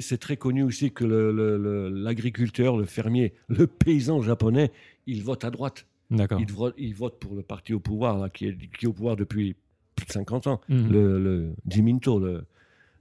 [0.00, 4.72] c'est très connu aussi que le- le- le- l'agriculteur, le, fermier, le paysan japonais,
[5.06, 5.86] il vote à droite.
[6.10, 6.40] D'accord.
[6.40, 8.92] Il, vote, il vote pour le parti au pouvoir, là, qui, est, qui est au
[8.92, 9.54] pouvoir depuis
[9.96, 10.60] plus de 50 ans.
[10.68, 10.90] Mhm.
[10.92, 12.44] Le, Jiminto, le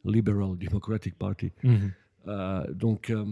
[0.05, 1.51] Liberal Democratic Party.
[1.63, 1.91] Mhm.
[2.27, 3.25] Euh, donc, euh,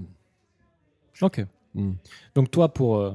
[1.21, 1.45] Ok.
[1.75, 1.91] hmm.
[2.35, 3.13] Donc toi, pour euh,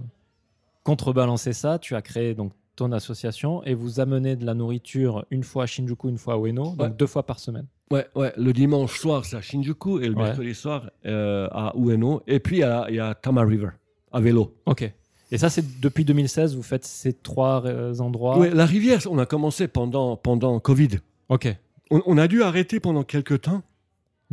[0.82, 5.44] contrebalancer ça, tu as créé donc ton association et vous amenez de la nourriture une
[5.44, 7.66] fois à Shinjuku, une fois à Ueno, donc deux fois par semaine.
[7.92, 10.24] ouais, ouais, le dimanche soir, c'est à Shinjuku et le Ouais.
[10.24, 12.22] mercredi soir euh, à Ueno.
[12.26, 12.60] Et puis, il
[12.94, 13.70] y a, Tama River,
[14.12, 14.54] à vélo.
[14.66, 14.90] Ok.
[15.30, 18.38] Et ça, c'est depuis 2016, vous faites ces trois euh, endroits.
[18.38, 20.98] Ouais, la rivière, on a commencé pendant, pendant Covid.
[21.28, 21.48] Ok.
[21.90, 23.62] On, on a dû arrêter pendant quelques temps.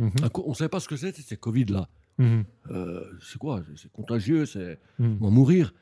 [0.02, 0.10] Mhm.
[0.44, 1.88] On ne savait pas ce que c'était, c'est Covid là.
[2.18, 2.44] Mhm.
[2.70, 3.62] Euh, c'est quoi?
[3.76, 5.18] C'est- contagieux, c'est Mhm.
[5.20, 5.72] on va mourir.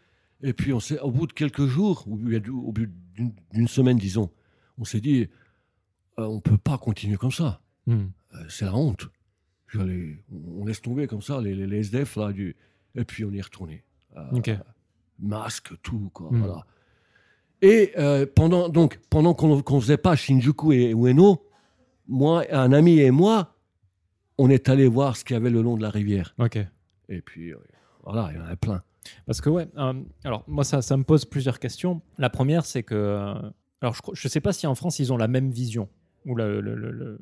[0.43, 2.87] Et puis on au bout de quelques jours, au bout au bout
[3.53, 4.31] d'une semaine disons,
[4.79, 5.29] on s'est dit,
[6.19, 7.61] euh, on peut pas continuer comme ça.
[7.89, 7.97] Euh,
[8.49, 9.09] c'est la honte.
[9.75, 12.57] On laisse tomber comme ça les, les- les SDF là, du,
[12.95, 13.85] et puis on y est retourné.
[15.19, 16.29] Masque, tout quoi.
[16.33, 16.65] Voilà.
[17.63, 17.93] Et
[18.35, 21.47] pendant donc pendant qu'on qu'on faisait pas Shinjuku et Ueno,
[22.09, 23.55] moi, un ami et moi,
[24.43, 26.35] on est allé voir ce qu'il y avait le long de la rivière.
[26.39, 26.59] Ok.
[27.09, 27.57] Et puis euh,
[28.05, 28.83] voilà, il y en avait plein.
[29.27, 32.01] Parce que ouais, euh, alors moi ça, ça me pose plusieurs questions.
[32.19, 33.35] La première c'est que, euh,
[33.81, 35.89] alors je, je sais pas si en France ils ont la même vision
[36.27, 37.19] ou le, le- le- le-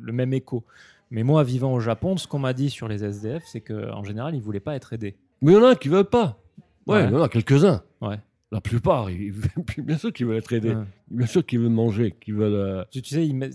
[0.00, 0.64] le même écho.
[1.10, 4.34] Mais moi vivant au Japon, ce qu'on m'a dit sur les SDF, c'est qu'en général
[4.34, 5.16] ils voulaient pas être aidés.
[5.42, 6.40] Mais il y en a qui veulent pas.
[6.86, 7.04] Ouais, Ouais.
[7.08, 7.82] il y en a quelques-uns.
[8.00, 8.18] Ouais.
[8.50, 9.32] La plupart, ils-
[9.78, 10.70] bien sûr qu'ils veulent être aidés.
[10.70, 10.84] Ouais.
[11.10, 12.52] Bien sûr qu'ils veulent manger, qu'ils veulent.
[12.54, 13.50] euh, Tu, tu sais, ils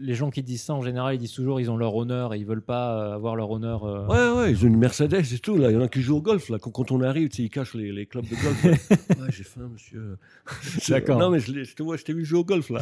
[0.00, 2.38] les gens qui disent ça en général, ils disent toujours ils ont leur honneur et
[2.38, 3.84] ils veulent pas euh, avoir leur honneur.
[3.84, 5.56] euh, Ouais, ouais, ils ont une Mercedes et tout.
[5.56, 6.48] Là, il y en a qui jouent au golf.
[6.48, 8.64] Là, quand, quand on arrive, tu sais, ils cachent les, les clubs de golf.
[8.90, 10.16] ouais, j'ai faim, monsieur.
[10.88, 11.18] D'accord.
[11.18, 12.80] Non, mais je, je te vois, je t'ai vu jouer au golf là.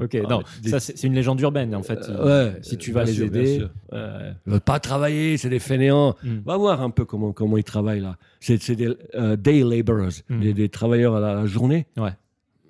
[0.00, 1.98] Ok, Ah, non, mais dis- ça c'est une légende urbaine en fait.
[2.08, 2.58] Euh, ouais.
[2.62, 3.66] si tu euh, vas les sûr, aider.
[3.92, 3.98] Ouais.
[4.46, 6.14] Ils veulent pas travailler, c'est des fainéants.
[6.22, 6.38] Mm.
[6.44, 8.16] Va voir un peu comment, comment ils travaillent là.
[8.40, 11.86] C'est c'est des euh, day laborers, des, des travailleurs à la, la journée.
[11.96, 12.12] Ouais.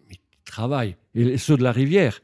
[0.08, 0.96] Mais travaillent.
[1.14, 2.20] Et ceux de la rivière,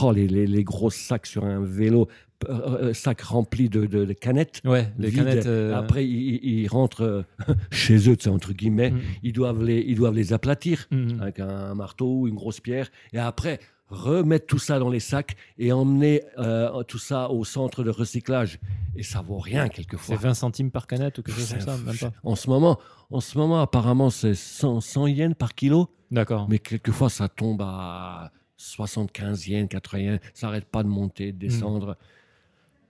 [0.00, 2.08] oh, les, les, les gros sacs sur un vélo,
[2.48, 4.60] euh, euh, sacs remplis de, de- de canettes.
[4.64, 5.24] Ouais, les vides.
[5.24, 5.46] canettes.
[5.46, 7.22] euh, Après, ils, rentrent euh,
[7.70, 8.90] chez eux, entre guillemets.
[8.90, 9.00] Mm.
[9.22, 11.20] Ils, doivent les, ils doivent les aplatir Mhm.
[11.22, 12.90] avec un marteau ou une grosse pierre.
[13.12, 13.60] Et après,
[13.94, 18.58] remettre tout ça dans les sacs et emmener euh, tout ça au centre de recyclage.
[18.96, 20.16] Et ça vaut rien C'est quelquefois.
[20.16, 22.12] 20 centimes par canette ou quelque chose comme ça, même pas.
[22.22, 22.78] En ce moment,
[23.10, 25.88] en ce moment apparemment, c'est 100, 100 yens par kilo.
[26.10, 26.46] D'accord.
[26.48, 30.20] Mais quelquefois, ça tombe à 75 yens, 80 yens.
[30.32, 31.96] Ça n'arrête pas de monter, de descendre.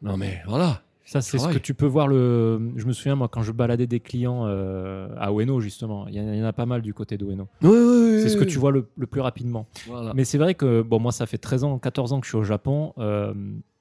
[0.03, 0.83] Non, mais voilà.
[1.07, 1.57] Ça, c'est ce travail.
[1.57, 2.09] que tu peux voir.
[2.09, 2.73] Le...
[2.77, 6.43] Je me souviens, moi, quand je baladais des clients euh, à Ueno, justement, il y,
[6.43, 7.47] en a- pas mal du côté de Ueno.
[7.63, 7.77] Oui, oui,
[8.15, 9.67] oui, C'est ce que tu vois le, le plus rapidement.
[9.87, 10.13] Voilà.
[10.15, 12.39] Mais c'est vrai que, bon, moi, ça fait 13 ans, 14 ans que je suis
[12.39, 12.95] au Japon.
[12.99, 13.35] Euh,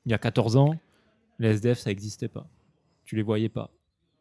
[0.05, 0.75] il y a 14 ans,
[1.39, 2.45] les SDF, ça n'existait pas.
[3.05, 3.69] Tu les voyais pas.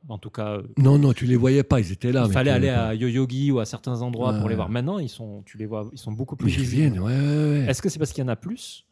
[0.09, 2.25] En tout cas, euh, Non, non, tu les voyais pas, ils étaient là.
[2.27, 4.69] il fallait aller à Yoyogi ou à certains endroits Ouais, pour les voir.
[4.69, 6.99] Maintenant, ils sont, tu les vois, ils sont beaucoup plus Mais ils visibles.
[7.01, 7.67] reviennent, ouais, ouais, ouais.
[7.71, 8.85] Est-ce que c'est parce qu'il y en a plus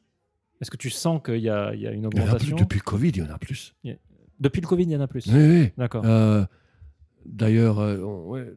[0.60, 2.20] Est-ce que tu sens qu'il y a, il y a une plus.
[2.20, 3.74] augmentation Depuis le Covid, il y en a plus.
[4.40, 5.26] Depuis le Covid, il y en a plus.
[5.26, 5.70] Oui, oui.
[5.76, 6.04] D'accord.
[6.04, 6.44] Euh,
[7.26, 8.52] D'ailleurs, euh, on, ouais,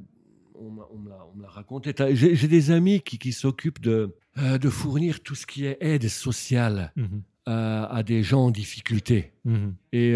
[0.62, 1.10] me
[1.42, 1.94] l'a- raconté.
[2.14, 6.08] J'ai des amis qui, qui s'occupent de, euh, de fournir tout ce qui est aide
[6.08, 7.22] sociale Mhm.
[7.46, 9.34] à des gens en difficulté.
[9.44, 9.76] Mhm.
[9.92, 10.12] Et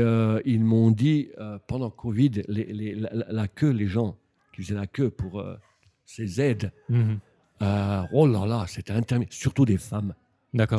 [0.45, 1.29] ils m'ont dit,
[1.67, 4.17] pendant Covid, les, les- la, queue, les gens
[4.53, 5.43] qui faisaient la queue pour
[6.05, 7.19] ces aides, Mhm.
[8.13, 9.33] oh là là, c'était interminable.
[9.33, 10.13] Surtout des femmes.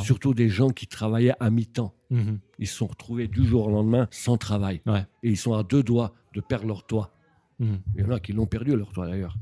[0.00, 1.94] Surtout des gens qui travaillaient à mi-temps.
[2.10, 2.38] Mhm.
[2.58, 4.80] Ils se sont retrouvés du jour au lendemain sans travail.
[4.86, 5.06] Ouais.
[5.22, 7.12] Et ils sont à deux doigts de perdre leur toit.
[7.58, 7.78] Mhm.
[7.96, 9.36] Il y en a qui l'ont perdu, leur toit d'ailleurs.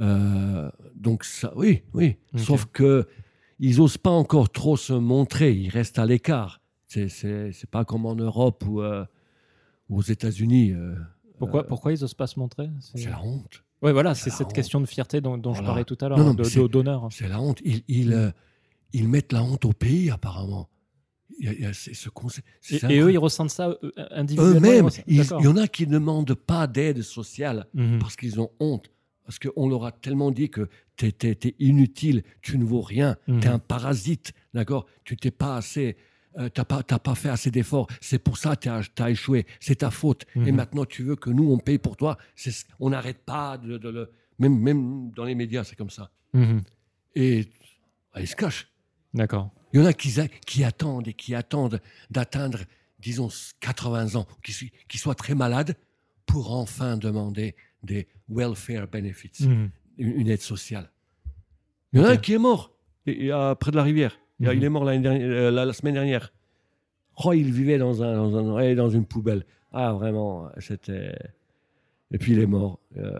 [0.00, 2.16] Euh, donc ça, oui, oui.
[2.36, 3.06] Sauf que
[3.60, 5.52] ils osent pas encore trop se montrer.
[5.52, 6.60] Ils restent à l'écart.
[6.86, 9.04] C'est, pas comme en Europe ou, euh,
[9.88, 10.72] aux États-Unis.
[10.72, 10.94] euh,
[11.38, 12.70] Pourquoi, pourquoi ils osent pas se montrer?
[12.80, 13.64] C'est la honte.
[13.82, 14.52] Ouais, voilà, c'est cette honte.
[14.54, 16.34] question de fierté dont, dont je parlais tout à l'heure,
[16.68, 17.08] d'honneur.
[17.10, 17.60] C'est la honte.
[17.64, 18.30] Ils, ils, euh,
[18.94, 20.68] ils mettent la honte au pays, apparemment.
[21.38, 22.46] Il y a- il y a ce concept.
[22.70, 24.56] Et, et eux, ils ressentent ça euh, individuellement.
[24.56, 27.66] Eux-mêmes, il y en a qui ne demandent pas d'aide sociale.
[27.74, 27.98] Mhm.
[27.98, 28.90] parce qu'ils ont honte.
[29.24, 33.40] Parce qu'on leur a tellement dit que tu es, inutile, tu ne vaux rien, Mhm.
[33.40, 34.86] tu es un parasite, d'accord?
[35.04, 35.96] Tu t'es pas assez.
[36.36, 37.86] euh, t'as pas, fait assez d'efforts.
[38.00, 39.46] C'est pour ça que tu as, échoué.
[39.60, 40.24] C'est ta faute.
[40.34, 40.56] Et Mhm.
[40.56, 42.18] maintenant, tu veux que nous, on paye pour toi.
[42.80, 44.10] On n'arrête pas de, de le.
[44.40, 46.10] Même, même dans les médias, c'est comme ça.
[46.32, 46.62] Mhm.
[47.14, 47.46] Et
[48.14, 48.66] ah, ils se cachent.
[49.14, 49.50] D'accord.
[49.72, 50.12] Il y en a qui,
[50.46, 52.58] qui attendent et qui attendent d'atteindre,
[53.00, 53.28] disons,
[53.60, 55.76] 80 ans, qui, qui soient très malades
[56.26, 59.70] pour enfin demander des welfare benefits, Mhm.
[59.98, 60.90] une, aide sociale.
[61.92, 62.72] Il y en a un qui est mort
[63.06, 64.18] et, et, euh, près de la rivière.
[64.40, 64.56] Il, Mhm.
[64.56, 66.32] il est mort dernière- euh, la, la semaine dernière.
[67.24, 69.44] Oh, il vivait dans, un, dans, un- ouais, dans une poubelle.
[69.72, 71.14] Ah, vraiment, c'était.
[72.10, 72.80] Et puis il est mort.
[72.96, 73.12] Euh,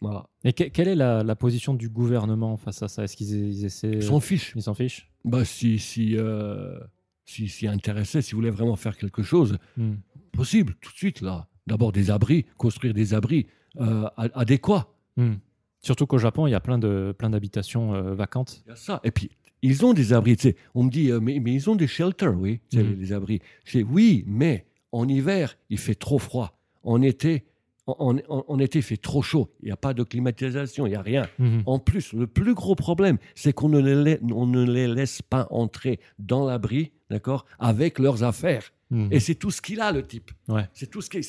[0.00, 0.26] Voilà.
[0.44, 3.04] Et que- quelle est la, la position du gouvernement face à ça?
[3.04, 3.90] Est-ce qu'ils ils essaient.
[3.92, 4.52] Ils s'en fichent.
[4.56, 5.10] Ils s'en fichent?
[5.24, 6.78] Bah, si, si, euh,
[7.24, 9.98] si, si intéressé, si vous voulez vraiment faire quelque chose, Mhm.
[10.32, 11.48] possible, tout de suite, là.
[11.66, 13.46] D'abord des abris, construire des abris
[13.80, 14.86] euh, ad- adéquats.
[15.16, 15.38] Mhm.
[15.80, 18.62] Surtout qu'au Japon, il y a plein de plein d'habitations euh, vacantes.
[18.66, 19.00] Il y a ça.
[19.04, 19.30] Et puis,
[19.62, 20.36] ils ont des abris.
[20.36, 20.56] tu sais.
[20.74, 22.80] On me dit, euh, mais, mais ils ont des shelters, oui, Mhm.
[22.80, 23.40] les, les abris.
[23.64, 26.58] Je dis, oui, mais en hiver, il fait trop froid.
[26.84, 27.44] En été,
[27.86, 29.50] en, en- en été, il fait trop chaud.
[29.62, 31.26] Il n'y a pas de climatisation, il n'y a rien.
[31.38, 31.62] Mhm.
[31.66, 35.46] En plus, le plus gros problème, c'est qu'on ne, les, on ne les laisse pas
[35.50, 38.72] entrer dans l'abri, d'accord, avec leurs affaires.
[38.90, 39.08] Mhm.
[39.12, 40.30] Et c'est tout ce qu'il a, le type.
[40.48, 40.68] Ouais.
[40.72, 41.22] C'est tout ce qu'il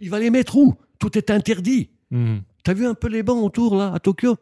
[0.00, 0.74] Il va les mettre où?
[0.98, 1.90] Tout est interdit.
[2.10, 2.42] Mhm.
[2.64, 4.36] T'as vu un peu les bancs autour, là, à Tokyo?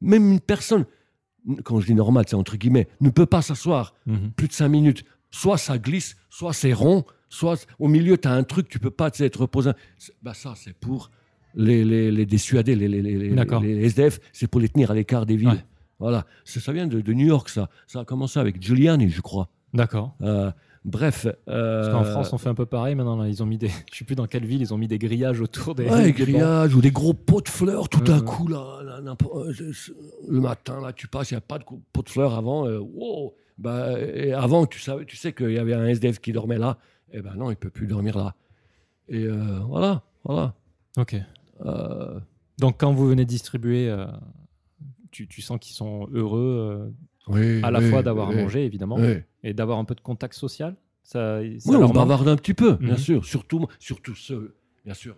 [0.00, 0.84] Même une personne,
[1.64, 3.94] quand je dis normal, c'est entre guillemets, ne peut pas s'asseoir
[4.36, 5.04] plus de cinq minutes.
[5.30, 8.90] Soit ça glisse, soit c'est rond, soit au milieu, tu as un truc, tu peux
[8.90, 9.70] pas être reposé.
[10.22, 11.10] Bah, ça, c'est pour
[11.54, 15.48] les, les, les dissuader, les, les, SDF, c'est pour les tenir à l'écart des villes.
[15.48, 15.64] Ouais.
[15.98, 16.26] Voilà.
[16.44, 17.68] Ça, ça vient de, de New York, ça.
[17.86, 19.48] Ça a commencé avec Giuliani, je crois.
[19.74, 20.14] D'accord.
[20.22, 20.50] Euh,
[20.84, 21.22] bref.
[21.24, 23.16] Parce euh, qu'en France, on fait un peu pareil maintenant.
[23.16, 23.28] là.
[23.28, 23.68] Ils ont mis des.
[23.92, 25.86] Je sais plus dans quelle ville, ils ont mis des grillages autour des.
[25.86, 28.24] Ouais, des grillage ou des gros pots de fleurs tout à Ouais.
[28.24, 29.52] coup là, euh,
[30.28, 32.66] le matin là tu passes il n'y a pas de co- pot de fleurs avant
[32.66, 33.34] euh, wow.
[33.58, 36.78] Bah, et avant tu savais tu sais qu'il y avait un SDF qui dormait là
[37.12, 38.34] et ben non il peut plus dormir là
[39.08, 40.54] et euh, voilà voilà.
[40.98, 41.14] Ok.
[41.64, 42.18] Euh,
[42.58, 44.06] Donc quand vous venez distribuer, euh,
[45.12, 46.92] tu, tu sens qu'ils sont heureux
[47.28, 48.98] oui, à la oui, fois d'avoir oui, à manger, évidemment,
[49.44, 50.74] et d'avoir un peu de contact social?
[51.04, 52.98] Ça, ça Oui, on bavarde un petit peu bien Mhm.
[52.98, 55.14] sûr surtout surtout ceux bien sûr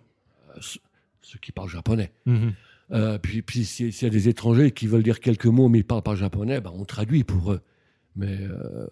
[0.61, 0.79] ceux,
[1.21, 2.11] ceux qui parlent japonais.
[2.91, 5.83] Euh, puis puis s'il y a des étrangers qui veulent dire quelques mots mais ils
[5.85, 7.61] parlent pas japonais ben, on traduit pour eux
[8.19, 8.85] mais euh,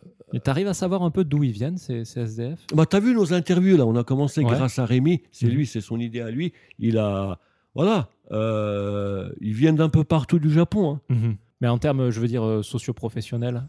[0.43, 3.13] tu arrives à savoir un peu d'où ils viennent, ces, ces SDF Bah, t'as vu
[3.13, 4.49] nos interviews là, on a commencé Ouais.
[4.51, 5.51] grâce à Rémi, c'est Mhm.
[5.53, 6.53] lui, c'est son idée à lui.
[6.80, 7.39] Il a,
[7.75, 10.95] voilà, euh, ils viennent d'un peu partout du Japon.
[11.09, 11.13] Hein.
[11.15, 11.36] Mhm.
[11.61, 13.63] Mais en termes, je veux dire, euh, socio-professionnels?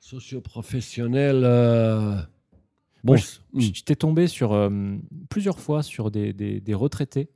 [0.00, 1.42] Socio-professionnel.
[1.44, 2.16] euh,
[3.02, 4.70] Bon, Moi, c'est- Je je t'ai tombé sur euh,
[5.28, 7.28] plusieurs fois sur des, des- des retraités.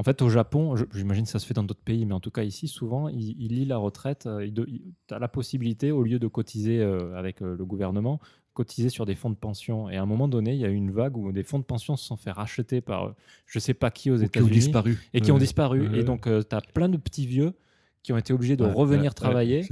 [0.00, 2.30] En fait, au Japon, j'imagine que ça se fait dans d'autres pays, mais en tout
[2.30, 4.26] cas ici, souvent, ils il lient la retraite.
[4.56, 8.18] Tu as la possibilité, au lieu de cotiser euh, avec euh, le gouvernement,
[8.54, 9.90] cotiser sur des fonds de pension.
[9.90, 11.64] Et à un moment donné, il y a eu une vague où des fonds de
[11.64, 13.12] pension se sont fait racheter par euh,
[13.44, 14.98] je sais pas qui aux ou qui ont États-Unis disparu.
[15.12, 15.94] et qui ont disparu.
[15.94, 17.52] Et donc, tu as plein de petits vieux
[18.02, 19.68] qui ont été obligés de Ouais, revenir ouais, travailler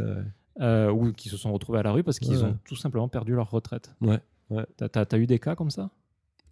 [0.61, 2.51] euh, ou qui se sont retrouvés à la rue parce qu'ils Ouais.
[2.51, 3.95] ont tout simplement perdu leur retraite.
[4.03, 4.21] Ouais.
[4.77, 5.89] T'as as, eu des cas comme ça?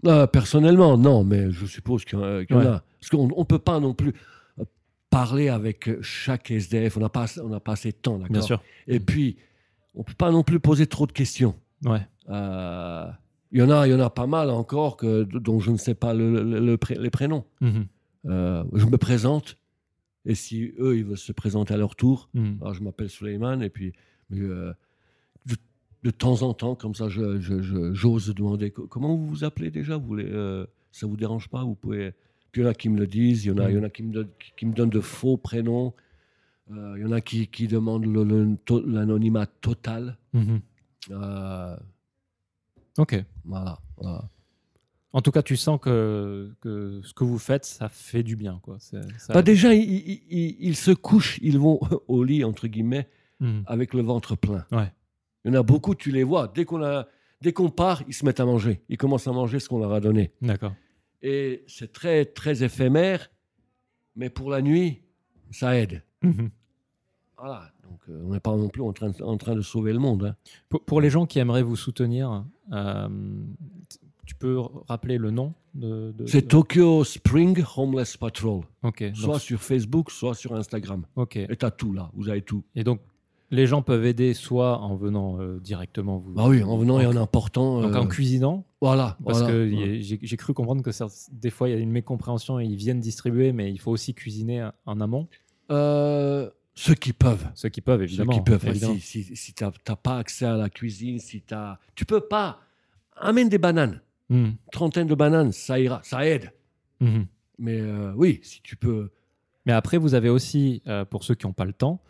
[0.04, 2.38] Euh, personnellement, non, mais je suppose qu'il y en a.
[2.40, 2.66] Ouais.
[2.66, 2.84] a.
[3.00, 4.12] Parce qu'on ne peut pas non plus
[4.60, 4.64] euh,
[5.10, 6.96] parler avec chaque SDF.
[6.96, 8.32] On n'a pas, on pas assez de temps, d'accord?
[8.32, 8.62] Bien sûr.
[8.86, 9.36] Et puis,
[9.94, 11.54] on ne peut pas non plus poser trop de questions.
[11.84, 12.06] Ouais.
[12.28, 13.06] Euh,
[13.52, 15.76] Il y, en a, il y en a pas mal encore que, dont je ne
[15.78, 17.44] sais pas le- le- le pré- les prénoms.
[17.60, 17.86] Mhm.
[18.26, 19.56] Euh, je me présente,
[20.24, 22.58] et si eux, ils veulent se présenter à leur tour, Mhm.
[22.60, 23.92] alors je m'appelle Suleiman, et puis
[24.30, 24.72] mais, euh,
[26.06, 29.42] de temps en temps, comme ça, je- je- je- j'ose demander co- comment vous vous
[29.44, 32.12] appelez déjà vous voulez, euh, Ça vous dérange pas Vous pouvez.
[32.52, 33.78] Puis il y en a qui me le disent, il y en a, il y
[33.78, 35.92] en a qui, me donnent, qui, qui me donnent de faux prénoms,
[36.70, 38.06] Euh, il y en a qui, qui demandent
[38.86, 40.16] l'anonymat total.
[40.32, 40.60] Mhm.
[41.10, 41.76] Euh,
[42.98, 43.22] Ok.
[43.44, 43.78] voilà.
[43.98, 44.24] voilà.
[45.12, 48.58] En tout cas, tu sens que, que ce que vous faites, ça fait du bien.
[48.62, 48.78] Quoi.
[48.80, 49.00] Ça-
[49.32, 51.78] Bah, déjà, ils, ils- ils- ils se couchent, ils vont
[52.08, 53.08] au lit, entre guillemets,
[53.40, 53.62] Mhm.
[53.66, 54.64] avec le ventre plein.
[54.72, 54.90] Ouais.
[55.46, 56.48] Il y en a beaucoup, tu les vois.
[56.54, 57.06] Dès qu'on a,
[57.40, 58.82] dès qu'on part, ils se mettent à manger.
[58.88, 60.32] Ils commencent à manger ce qu'on leur a donné.
[60.42, 60.74] D'accord.
[61.22, 63.30] Et c'est très, très éphémère,
[64.16, 65.02] mais pour la nuit,
[65.52, 66.02] ça aide.
[66.22, 66.50] Mhm.
[67.38, 67.70] Voilà.
[67.88, 69.98] Donc, euh, on n'est pas non plus en train, de- en train de sauver le
[70.00, 70.24] monde.
[70.24, 70.36] hein.
[70.68, 73.08] Pour, pour les gens qui aimeraient vous soutenir, euh,
[74.26, 74.58] tu peux
[74.88, 76.12] rappeler le nom de.
[76.16, 78.62] de- C'est de- Tokyo Spring Homeless Patrol.
[78.82, 79.02] Ok.
[79.04, 81.04] donc- Soit sur Facebook, soit sur Instagram.
[81.14, 81.36] ok.
[81.36, 82.10] Et t'as tout là.
[82.14, 82.64] Vous avez tout.
[82.74, 83.00] Et donc,
[83.50, 86.34] les gens peuvent aider soit en venant euh, directement vous.
[86.36, 87.80] Ah oui, en venant et en, important.
[87.82, 89.16] donc euh, en cuisinant, Voilà.
[89.24, 89.52] parce voilà.
[89.54, 92.76] que j'ai cru comprendre que ça- des fois il y a une mécompréhension et ils
[92.76, 95.28] viennent distribuer, mais il faut aussi cuisiner en amont.
[95.70, 97.46] Euh, ceux qui peuvent.
[97.54, 98.32] Ceux qui peuvent, évidemment.
[98.32, 98.66] Ceux qui peuvent.
[98.66, 98.94] évidemment.
[99.00, 102.60] Si, si, si t'as t'as pas accès à la cuisine, si t'as, tu peux pas.
[103.16, 104.00] Amène des bananes.
[104.28, 104.56] Mhm.
[104.72, 106.52] Trentaine de bananes, ça ira, ça aide.
[107.00, 107.26] Mhm.
[107.58, 109.10] Mais euh, oui, si tu peux.
[109.64, 112.00] Mais après, vous avez aussi, euh, pour ceux qui n'ont pas le temps,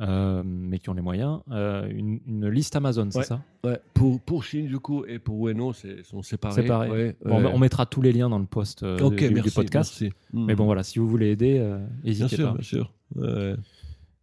[0.00, 3.24] euh, mais qui ont les moyens, euh, une, une liste Amazon, c'est Ouais.
[3.24, 3.42] ça?
[3.64, 6.68] Ouais, pour, pour Shinjuku et pour Ueno, c'est sont séparés.
[6.90, 7.50] Ouais, Bon, ouais.
[7.54, 9.96] On mettra tous les liens dans le post euh, du, du merci, podcast.
[10.00, 10.14] merci.
[10.32, 12.54] Mais bon, voilà, si vous voulez aider, euh, bien n'hésitez sûr, pas.
[12.54, 12.92] bien sûr.
[13.14, 13.54] Ouais.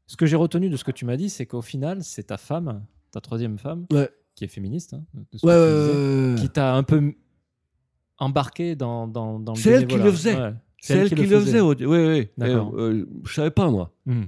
[0.05, 2.37] Ce que j'ai retenu de ce que tu m'as dit, c'est qu'au final, c'est ta
[2.37, 4.09] femme, ta troisième femme, Ouais.
[4.35, 7.13] qui est féministe, hein, disais, qui t'a un peu
[8.19, 10.35] embarqué dans, dans, dans le C'est elle qui le faisait.
[10.39, 10.53] Ouais.
[10.79, 11.61] C'est elle qui le faisait.
[11.61, 12.27] Oui, oui.
[12.41, 13.91] Euh, je savais pas, moi.
[14.05, 14.23] Hmm.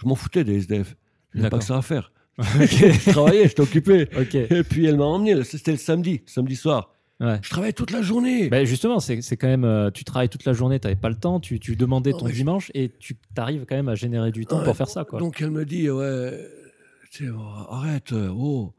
[0.00, 0.96] Je m'en foutais des SDF.
[1.34, 2.12] Je n'avais pas que ça à faire.
[2.38, 4.08] Je travaillais, j'étais occupé.
[4.16, 4.34] Ok.
[4.34, 6.94] Et puis elle m'a emmené, c'était le samedi, samedi soir.
[7.20, 7.40] Ouais.
[7.42, 8.48] Je travaillais toute la journée.
[8.48, 9.64] Ben justement, c'est quand même.
[9.64, 12.28] euh, tu travailles toute la journée, tu n'avais pas le temps, tu, tu demandais ton
[12.28, 15.04] je- dimanche et tu arrives quand même à générer du temps Ouais, pour faire ça.
[15.04, 15.18] Quoi.
[15.18, 16.46] Donc elle me dit, ouais,
[17.70, 18.72] arrête, euh, oh,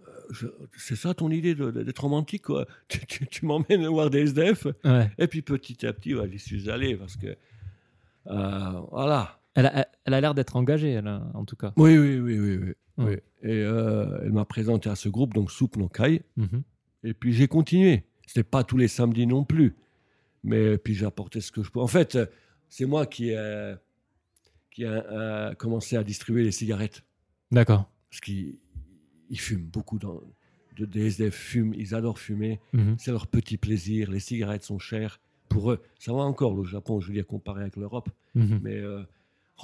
[0.00, 0.46] euh, je-
[0.78, 2.66] c'est ça ton idée d'être romantique, quoi.
[2.88, 4.66] Tu, tu- tu m'emmènes voir des SDF.
[5.18, 7.36] Et puis petit à petit, j'y suis allé parce que,
[8.28, 9.39] euh, voilà.
[9.54, 11.72] Elle a, elle a l'air d'être engagée, elle, hein, en tout cas.
[11.76, 12.56] Oui, oui, oui, oui.
[12.58, 13.14] oui, oui.
[13.42, 16.22] Et euh, elle m'a présenté à ce groupe, donc Soupe no Kai.
[16.36, 16.62] Mhm.
[17.04, 18.04] Et puis j'ai continué.
[18.26, 19.74] C'était pas tous les samedis non plus.
[20.44, 21.80] Mais puis j'ai apporté ce que je peux.
[21.80, 22.26] En fait, euh,
[22.68, 23.74] c'est moi qui ai,
[24.70, 27.02] qui a euh, commencé à distribuer les cigarettes.
[27.50, 27.90] D'accord.
[28.10, 28.58] Parce qu'ils
[29.28, 29.98] ils fument beaucoup.
[29.98, 30.20] Dans,
[30.76, 32.60] de, des SDF fument, ils adorent fumer.
[32.72, 32.96] Mhm.
[32.98, 34.10] C'est leur petit plaisir.
[34.10, 35.20] Les cigarettes sont chères.
[35.48, 38.08] Pour eux, ça va encore le Japon, je veux dire, comparé avec l'Europe.
[38.34, 38.60] Mhm.
[38.62, 39.02] Mais euh,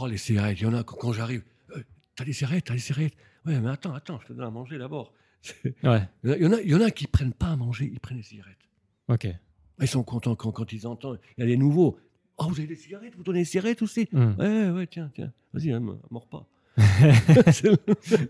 [0.01, 1.43] oh, les cigarettes, il y en a quand, j'arrive.
[1.77, 1.81] Euh,
[2.15, 3.15] t'as des cigarettes, t'as des cigarettes.
[3.45, 5.13] Ouais, mais attends, attends, je te donne à manger d'abord.
[5.85, 8.01] Ouais, Il y en a- il y, en a- qui prennent pas à manger, ils
[8.01, 8.57] prennent des cigarettes.
[9.09, 9.29] ok.
[9.81, 11.21] Ils sont contents quand, quand ils entendent.
[11.37, 11.99] Il y a des nouveaux.
[12.39, 14.09] Oh, vous avez des cigarettes Vous donnez des cigarettes aussi?
[14.11, 14.37] Mhm.
[14.39, 15.33] Ouais, ouais, tiens, tiens.
[15.53, 16.47] Vas-y, hein, me- mords pas.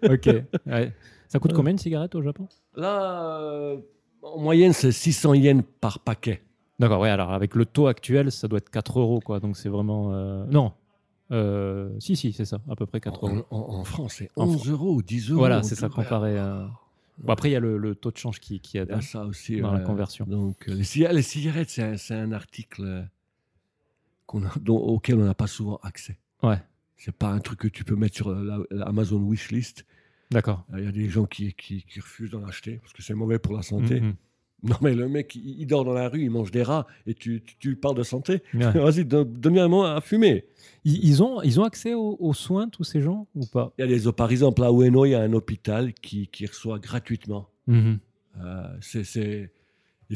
[0.03, 0.29] ok.
[0.67, 0.93] Ouais.
[1.29, 2.49] Ça coûte combien une cigarette au Japon?
[2.77, 3.79] Là, euh,
[4.23, 6.43] en moyenne, c'est 600 yens par paquet.
[6.79, 9.41] D'accord, ouais, alors avec le taux actuel, ça doit être 4 euros, quoi.
[9.41, 10.13] Donc c'est vraiment.
[10.15, 10.73] euh, Non.
[11.33, 13.47] Euh, Si, si, c'est ça, à peu près 4 En, euros.
[13.51, 15.41] en- en France, c'est En 11 euros, 10 euros.
[15.41, 16.71] Voilà, c'est ça, comparé à.
[17.19, 18.97] Bon, après, il y a le, le taux de change qui, qui aide y a
[18.99, 19.59] hein, ça aussi.
[19.61, 19.85] dans la ouais.
[19.85, 20.27] conversion.
[20.27, 23.03] Donc, euh, les, ciga- les cigarettes, c'est un, article euh,
[24.27, 26.19] qu'on a- dont- auquel on n'a pas souvent accès.
[26.43, 26.63] Ouais,
[26.99, 29.87] C'est pas un truc que tu peux mettre sur la, la Amazon Wishlist.
[30.31, 30.65] d'accord.
[30.77, 33.39] Il y a des gens qui, qui, qui refusent d'en acheter parce que c'est mauvais
[33.39, 34.01] pour la santé.
[34.03, 34.15] Mhm.
[34.63, 37.15] Non, mais le mec, il, il dort dans la rue, il mange des rats et
[37.15, 38.43] tu, tu, parles de santé.
[38.55, 38.71] Ouais.
[38.75, 40.47] Vas-y, don- donne-lui un mot à fumer.
[40.85, 43.73] Ils, ils ont, ils ont accès aux, aux soins, tous ces gens, ou pas?
[43.79, 46.47] Il y a des, par exemple, à Ueno, il y a un hôpital qui, qui
[46.47, 47.49] reçoit gratuitement.
[47.67, 47.99] Mhm.
[48.43, 49.51] Euh, c'est,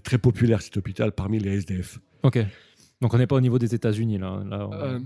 [0.03, 1.99] très populaire cet hôpital parmi les SDF.
[2.23, 2.39] Ok.
[3.01, 4.43] Donc on n'est pas au niveau des États-Unis, là.
[4.49, 4.99] Là, on- Euh,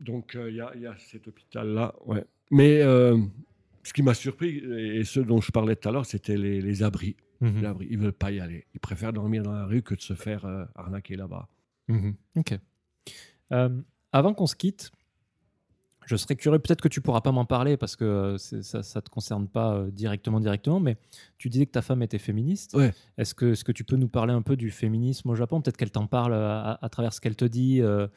[0.00, 2.24] donc euh, il y, y a cet hôpital-là, ouais.
[2.50, 2.80] Mais
[3.82, 6.82] ce qui m'a surpris, et ce dont je parlais tout à l'heure, c'était les, les
[6.82, 7.16] abris.
[7.40, 7.60] Mhm.
[7.60, 7.86] Les abris.
[7.90, 8.66] Ils veulent pas y aller.
[8.74, 11.48] Ils préfèrent dormir dans la rue que de se faire euh, arnaquer là-bas.
[11.88, 12.14] Mhm.
[12.36, 12.58] Ok.
[13.52, 13.68] Euh,
[14.12, 14.90] avant qu'on se quitte,
[16.06, 19.00] Je serais curieux, peut-être que tu pourras pas m'en parler parce que euh, ça ne
[19.00, 20.96] te concerne pas directement, directement, mais
[21.38, 22.74] tu disais que ta femme était féministe.
[22.74, 22.92] Ouais.
[23.18, 25.60] Est-ce que, est-ce que tu peux nous parler un peu du féminisme au Japon?
[25.60, 27.80] Peut-être qu'elle t'en parle à, à travers ce qu'elle te dit.
[27.80, 28.08] euh,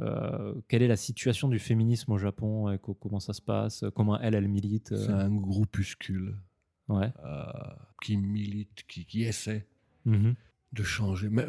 [0.00, 3.84] euh, quelle est la situation du féminisme au Japon et co- Comment ça se passe
[3.94, 6.36] Comment elle, elle milite euh, C'est un groupuscule
[6.88, 7.12] Ouais.
[7.24, 7.42] euh,
[8.02, 9.66] qui milite, qui, qui essaie
[10.04, 10.34] Mhm.
[10.72, 11.28] de changer.
[11.30, 11.46] Mais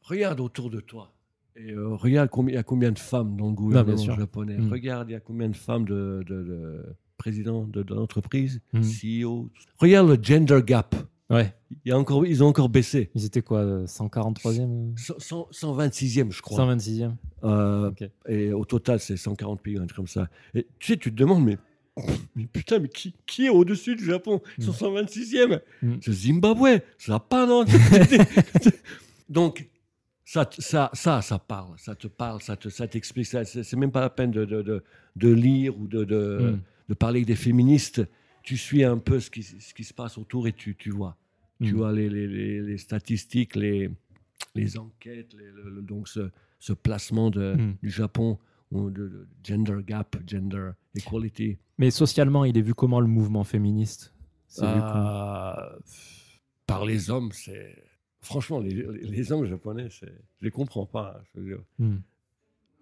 [0.00, 1.12] regarde autour de toi.
[1.56, 4.58] Et euh, regarde combien, il y a combien de femmes dans le gouvernement japonais.
[4.58, 4.70] Mm.
[4.70, 6.84] Regarde, il y a combien de femmes de, de- de
[7.16, 8.80] présidents de, de l'entreprise, Mm.
[8.82, 9.50] CEO.
[9.78, 10.94] Regarde le gender gap.
[11.28, 11.52] Ouais.
[11.84, 13.10] Il y a encore, ils ont encore baissé.
[13.16, 16.56] Ils étaient quoi euh, 143e Cent- cent- 126e, je crois.
[16.64, 17.90] 126e Euh.
[18.28, 20.28] Et au total, c'est 140 pays, un truc comme ça.
[20.54, 21.58] Et tu sais, tu te demandes, mais,
[22.36, 25.60] mais putain, mais qui, qui est au-dessus du Japon Ils sont 126e.
[25.82, 25.94] Mm.
[26.00, 26.80] C'est Zimbabwe.
[26.98, 27.64] Ça va pas, non
[29.28, 29.68] Donc,
[30.24, 31.74] ça, ça, ça, ça parle.
[31.78, 33.26] Ça te parle, ça te- ça t'explique.
[33.26, 34.82] c'est même pas la peine de, de, de,
[35.16, 36.60] de lire ou de, de, Mm.
[36.88, 38.02] de parler avec des féministes.
[38.46, 41.16] Tu suis un peu ce qui, ce qui se passe autour et tu, tu vois.
[41.60, 41.76] Tu Mm.
[41.76, 43.90] vois les, les, les, les statistiques, les,
[44.54, 47.76] les enquêtes, le- donc ce, ce placement de, Mm.
[47.82, 48.38] du Japon,
[48.70, 51.58] ou de, de gender gap, gender equality.
[51.78, 54.12] Mais socialement, il est vu comment le mouvement féministe?
[54.56, 54.70] Comment?
[54.80, 55.72] Ah,
[56.66, 57.82] par les hommes, c'est.
[58.20, 60.06] Franchement, les, hommes japonais, je
[60.40, 61.20] les comprends pas.
[61.36, 61.54] hein, je.
[61.78, 62.00] Hmm.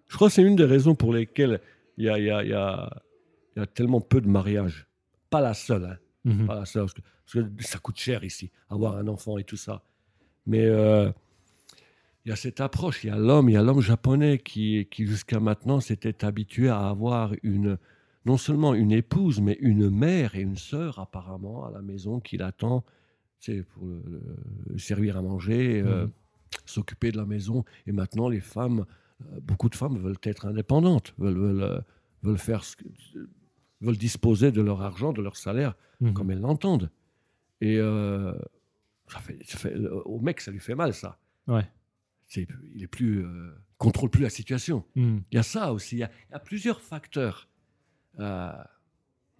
[0.09, 1.59] Je crois que c'est une des raisons pour lesquelles
[1.97, 3.01] il y a, il y a- il y a-
[3.55, 4.87] il y a tellement peu de mariages.
[5.35, 5.97] Pas la seule, hein.
[6.23, 6.47] Mhm.
[6.47, 7.01] Pas la seule, parce que,
[7.31, 9.83] parce que ça coûte cher ici, avoir un enfant et tout ça.
[10.47, 11.11] Mais euh,
[12.23, 14.87] il y a cette approche, il y a l'homme, il y a l'homme japonais qui,
[14.89, 17.77] qui jusqu'à maintenant s'était habitué à avoir une,
[18.25, 22.37] non seulement une épouse, mais une mère et une sœur apparemment à la maison qui
[22.37, 22.83] l'attend,
[23.39, 26.11] c'est pour le servir à manger, euh, Mhm.
[26.65, 27.65] s'occuper de la maison.
[27.87, 28.85] Et maintenant, les femmes,
[29.21, 31.79] euh, beaucoup de femmes veulent être indépendantes, veulent, veulent, euh,
[32.23, 32.85] veulent faire ce que-
[33.81, 36.13] veulent disposer de leur argent, de leur salaire, Mhm.
[36.13, 36.89] comme elles l'entendent.
[37.61, 38.33] Et euh,
[39.07, 39.75] ça fait, ça fait-
[40.05, 41.17] au mec, ça lui fait mal, ça.
[41.47, 41.65] Ouais.
[42.35, 44.83] Il est plus, euh, contrôle plus la situation.
[44.95, 45.21] Mhm.
[45.31, 45.95] Il y a ça aussi.
[45.95, 47.47] Il y a, il y a plusieurs facteurs.
[48.19, 48.51] Euh,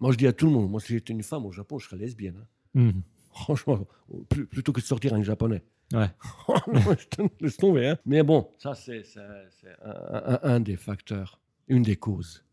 [0.00, 1.86] moi, je dis à tout le monde, moi, si j'étais une femme au Japon, je
[1.88, 2.36] serais lesbienne.
[2.40, 2.46] hein.
[2.74, 3.02] Mhm.
[3.30, 3.86] Franchement,
[4.30, 5.62] plus- plutôt que de sortir un japonais.
[5.92, 6.08] Ouais.
[7.10, 7.88] Te laisse tomber.
[7.88, 7.98] hein.
[8.06, 9.20] Mais bon, ça, c'est, c'est-
[9.60, 11.38] c'est un, un- un des facteurs,
[11.68, 12.44] une des causes.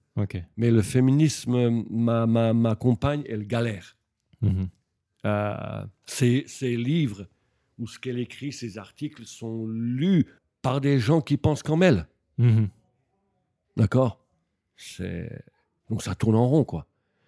[0.57, 3.97] Mais le féminisme, ma, ma, ma compagne, elle galère.
[4.41, 4.69] Mhm.
[5.25, 7.27] Euh, ses, ses livres
[7.79, 10.27] ou ce qu'elle écrit, ses articles sont lus
[10.61, 12.07] par des gens qui pensent comme elle.
[12.37, 12.69] Mhm.
[13.75, 14.19] D'accord?
[15.89, 16.85] Donc ça tourne en rond, quoi.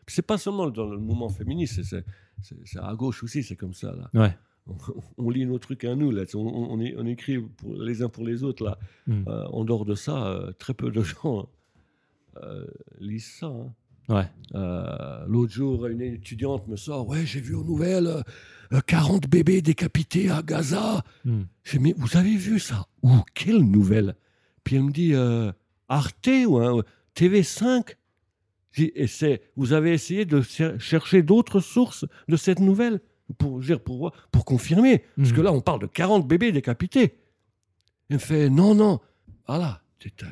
[0.07, 2.06] C'est pas seulement dans le mouvement féministe, c'est-
[2.80, 4.10] à gauche aussi, c'est comme ça, là.
[4.14, 4.38] Ouais.
[4.68, 4.76] On,
[5.18, 6.24] on lit nos trucs à nous, là.
[6.36, 8.78] On, écrit pour les uns pour les autres, là.
[9.07, 9.26] Mhm.
[9.28, 11.49] Euh, en dehors de ça, euh, très peu de gens
[12.44, 12.66] euh,
[12.99, 13.48] lisent ça.
[13.48, 13.74] hein.
[14.07, 14.28] Ouais.
[14.53, 18.22] Euh, L'autre jour, une étudiante me sort Ouais, j'ai vu aux nouvelles
[18.72, 21.03] euh, 40 bébés décapités à Gaza.
[21.24, 21.48] Mhm.
[21.64, 22.86] J'ai dit Mais vous avez vu ça?
[23.02, 24.16] Où Quelle nouvelle?
[24.64, 25.52] Puis elle me dit euh,
[25.90, 26.84] Arte ou hein,
[27.16, 27.95] TV5
[28.74, 33.02] J'ai dit, Et vous avez essayé de cher- chercher d'autres sources de cette nouvelle?
[33.40, 37.16] Pour, dire, pour, pour confirmer Parce que là, on parle de 40 bébés décapités.
[38.12, 38.99] Elle me fait Non, non.
[39.48, 39.82] Voilà.
[39.98, 40.28] C'est euh,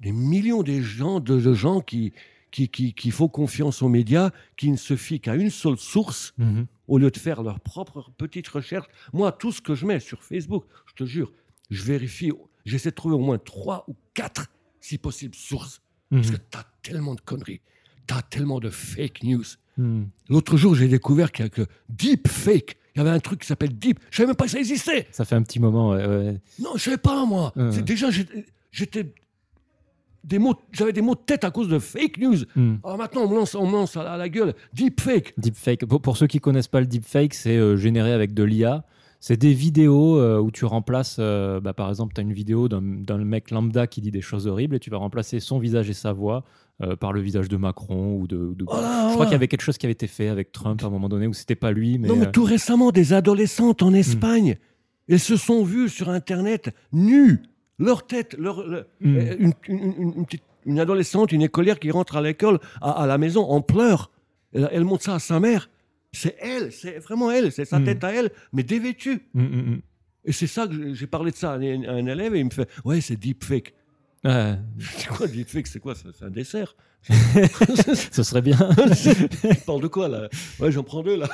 [0.00, 2.12] des millions de gens, de, de gens qui,
[2.50, 6.34] qui, qui, qui font confiance aux médias, qui ne se fient qu'à une seule source
[6.38, 6.66] Mhm.
[6.88, 8.86] au lieu de faire leur propre petite recherche.
[9.12, 11.32] Moi, tout ce que je mets sur Facebook, je te jure,
[11.70, 12.32] je vérifie,
[12.64, 14.46] j'essaie de trouver au moins trois ou quatre,
[14.80, 15.80] si possible, sources.
[16.10, 16.32] Parce Mhm.
[16.32, 17.60] que tu as tellement de conneries,
[18.08, 19.44] tu as tellement de fake news.
[19.76, 20.08] Mhm.
[20.28, 22.76] L'autre jour, j'ai découvert qu'il y a que deep fake.
[22.96, 24.00] Il y avait un truc qui s'appelle deep.
[24.10, 25.06] Je savais même pas que ça existait.
[25.12, 25.90] Ça fait un petit moment.
[25.90, 26.40] ouais.
[26.58, 27.52] Non, je savais pas, moi.
[27.56, 27.70] Euh.
[27.70, 28.08] C'est déjà,
[28.72, 29.14] j'étais.
[30.22, 32.36] Des mots, j'avais des mots de tête à cause de fake news.
[32.54, 32.80] Mhm.
[32.84, 35.34] Alors maintenant, on me lance, on me lance à, la, à la gueule deep fake.
[35.38, 35.86] Deepfake.
[35.86, 38.84] Pour, pour ceux qui connaissent pas le deepfake, c'est euh, généré avec de l'IA.
[39.22, 42.68] C'est des vidéos euh, où tu remplaces, euh, bah, par exemple, tu as une vidéo
[42.68, 45.90] d'un d'un mec lambda qui dit des choses horribles et tu vas remplacer son visage
[45.90, 46.42] et sa voix
[46.82, 48.54] euh, par le visage de Macron ou de.
[48.58, 50.90] Je crois qu'il y avait quelque chose qui avait été fait avec Trump à un
[50.90, 52.08] moment donné où c'était pas lui, mais.
[52.08, 54.56] non, mais tout récemment, des adolescentes en Espagne,
[55.06, 57.42] elles se sont vues sur Internet nues,
[57.80, 59.16] leur tête, leur, le- Mm.
[59.16, 62.90] euh, une, une- une- une petite- une adolescente, une écolière qui rentre à l'école, à,
[63.02, 64.10] à la maison, en pleurs.
[64.52, 65.70] Elle, elle montre ça à sa mère.
[66.12, 67.84] C'est elle, c'est vraiment elle, c'est sa Mm.
[67.84, 69.26] tête à elle, mais dévêtue.
[69.34, 69.80] mm, mm, mm.
[70.26, 72.44] Et c'est ça que j'ai- parlé de ça à un, à un élève et il
[72.44, 73.72] me fait Ouais, c'est deepfake.
[74.22, 76.76] Ouais, C'est quoi deepfake C'est quoi C'est un dessert?
[78.12, 78.58] Ce serait bien.
[78.92, 80.28] Tu parles de quoi là?
[80.58, 81.26] Ouais, j'en prends deux là.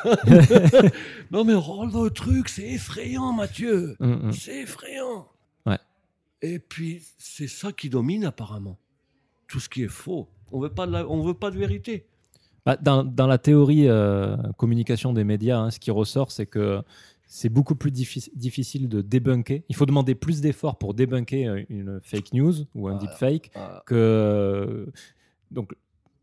[1.32, 3.96] non mais rôle le truc, c'est effrayant, Mathieu.
[4.32, 5.26] C'est effrayant.
[6.42, 8.78] Et puis c'est ça qui domine apparemment.
[9.48, 10.28] Tout ce qui est faux.
[10.52, 12.06] On veut pas de la- on veut pas de vérité.
[12.64, 16.82] Bah, dans, dans la théorie euh, communication des médias, hein, ce qui ressort, c'est que
[17.28, 19.62] c'est beaucoup plus diffi- difficile de débunker.
[19.68, 22.98] Il faut demander plus d'efforts pour débunker euh, une fake news ou un Ah.
[23.00, 24.92] deepfake Ah, que
[25.50, 25.74] donc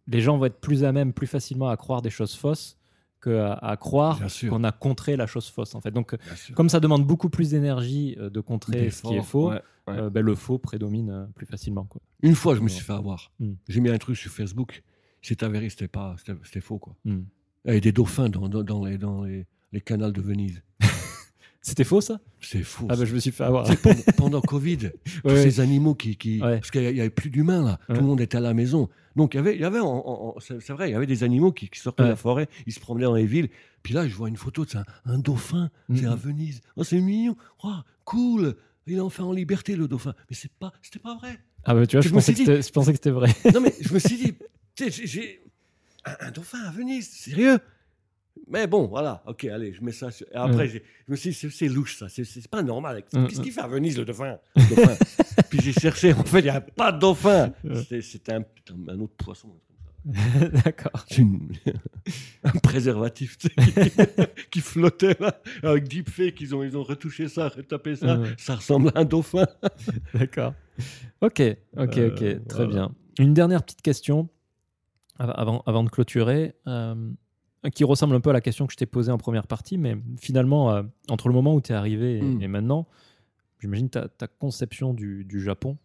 [0.07, 2.77] les gens vont être plus à même, plus facilement à croire des choses fausses
[3.21, 4.49] qu'à à croire Bien sûr.
[4.51, 5.75] qu'on a contré la chose fausse.
[5.75, 6.15] En fait, donc
[6.55, 9.93] comme ça demande beaucoup plus d'énergie euh, de contrer ce qui est faux, ouais, ouais.
[9.99, 11.85] euh, ben, le faux prédomine euh, plus facilement.
[11.85, 12.01] Quoi.
[12.21, 13.31] Une fois, je me suis fait avoir.
[13.39, 13.53] Mm.
[13.67, 14.83] J'ai mis un truc sur Facebook.
[15.21, 16.95] C'est avéré, c'était pas, c'était faux quoi.
[17.05, 17.21] Hmm.
[17.63, 20.61] Il y avait des dauphins dans, dans, dans les, dans les, les canals de Venise.
[21.61, 22.19] C'était faux ça?
[22.41, 22.87] C'est faux.
[22.89, 23.65] Ah ben je me suis fait avoir.
[23.77, 24.77] Pendant, pendant Covid,
[25.23, 25.41] tous Ouais.
[25.43, 26.57] ces animaux qui, qui Ouais.
[26.57, 27.95] parce qu'il y avait plus d'humains là, Ouais.
[27.95, 28.89] tout le monde était à la maison.
[29.15, 29.61] Donc il y avait, y
[30.41, 32.07] c'est c'est vrai, il y avait des animaux qui, qui sortaient Ouais.
[32.09, 33.47] de la forêt, ils se promenaient dans les villes.
[33.81, 36.11] Puis là, je vois une photo de ça, un dauphin, c'est Mhm.
[36.11, 36.59] à Venise.
[36.75, 37.71] Oh, c'est mignon, oh,
[38.03, 38.57] cool.
[38.87, 40.13] Il est enfin en liberté le dauphin.
[40.29, 41.39] Mais c'est pas, c'était pas vrai.
[41.63, 43.29] Ah ben tu vois, Je je, pensais c'était- je pensais que c'était vrai.
[43.53, 44.33] Non mais je me suis dit,
[44.75, 45.41] tu sais, j'ai-
[46.05, 47.59] un, un dauphin à Venise, sérieux?
[48.49, 50.11] Mais bon, voilà, ok, allez, je mets ça.
[50.11, 52.97] sur- Et après, j'ai- je me suis dit, c'est- louche ça, c'est- pas normal.
[52.97, 53.43] Ouais, Qu'est-ce ouais.
[53.43, 54.95] qu'il fait à Venise le dauphin, le dauphin
[55.49, 57.53] Puis j'ai cherché, en fait, il n'y a pas de dauphin.
[58.01, 59.49] C'était- un autre poisson.
[60.65, 61.05] D'accord.
[61.09, 61.49] C'est une-
[62.43, 63.49] un préservatif qui,
[64.51, 68.29] qui flottait là, avec deepfake, ils ont, ils ont retouché ça, retapé ça, Ouais.
[68.37, 69.45] ça ressemble à un dauphin.
[70.13, 70.53] D'accord.
[71.21, 71.41] Ok,
[71.77, 72.67] ok, Euh, ok, très voilà.
[72.67, 72.91] bien.
[73.19, 74.27] Une dernière petite question
[75.19, 77.11] av- avant, avant de clôturer, euh,
[77.73, 79.95] qui ressemble un peu à la question que je t'ai posée en première partie, mais
[80.19, 82.41] finalement, euh, entre le moment où tu es arrivé et, Mm.
[82.41, 82.87] et maintenant,
[83.61, 85.77] j'imagine ta, ta conception du, du Japon,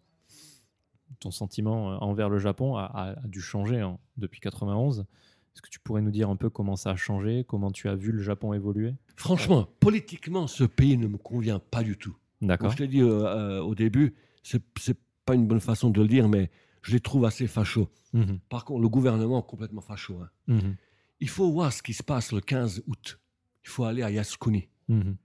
[1.19, 4.99] ton sentiment euh, envers le Japon a, a- a dû changer hein, depuis 91.
[4.99, 7.95] Est-ce que tu pourrais nous dire un peu comment ça a changé, comment tu as
[7.95, 8.93] vu le Japon évoluer?
[9.15, 12.15] Franchement, politiquement, ce pays ne me convient pas du tout.
[12.39, 12.71] Comme D'accord.
[12.71, 14.13] je t'ai dit euh, euh, au début,
[14.43, 16.49] c'est c'est pas une bonne façon de le dire, mais
[16.81, 17.89] je les trouve assez fachos.
[18.13, 20.19] Mhm, Par contre, le gouvernement complètement facho.
[20.21, 20.29] hein.
[20.47, 20.75] mhm,
[21.19, 23.19] Il faut voir ce qui se passe le 15 août.
[23.65, 24.69] Il faut aller à Yasukuni.
[24.87, 25.17] mhm.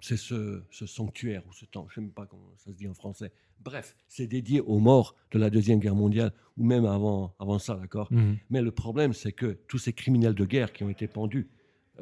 [0.00, 2.76] C'est ce, ce sanctuaire ou ce temple, je ne sais même pas comment ça se
[2.76, 3.32] dit en français.
[3.64, 7.74] Bref, c'est dédié aux morts de la Deuxième Guerre mondiale ou même avant, avant ça,
[7.74, 8.06] d'accord?
[8.12, 8.36] Mhm.
[8.50, 11.48] Mais le problème, c'est que tous ces criminels de guerre qui ont été pendus,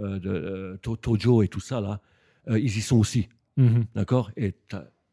[0.01, 2.03] euh, de euh, To- Tojo et tout ça, là,
[2.49, 3.29] euh, ils y sont aussi.
[3.57, 3.87] Mhm.
[3.95, 4.31] D'accord?
[4.37, 4.55] Et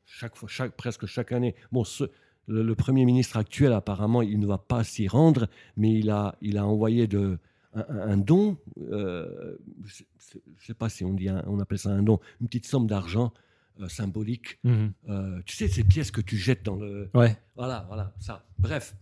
[0.05, 1.55] chaque fois, chaque, presque chaque année.
[1.71, 2.11] Bon, ce-
[2.47, 5.47] le, le Premier ministre actuel, apparemment, il ne va pas s'y rendre,
[5.77, 7.39] mais il a, il a envoyé de,
[7.75, 8.57] un, don.
[8.91, 10.03] euh, je
[10.35, 12.87] ne sais pas si on, dit un- on appelle ça un don, une petite somme
[12.87, 13.33] d'argent
[13.79, 14.59] euh, symbolique.
[14.63, 14.93] Mhm.
[15.09, 17.09] Euh, tu sais, ces pièces que tu jettes dans le.
[17.13, 17.37] Ouais.
[17.55, 18.45] Voilà, voilà, ça.
[18.59, 18.95] Bref.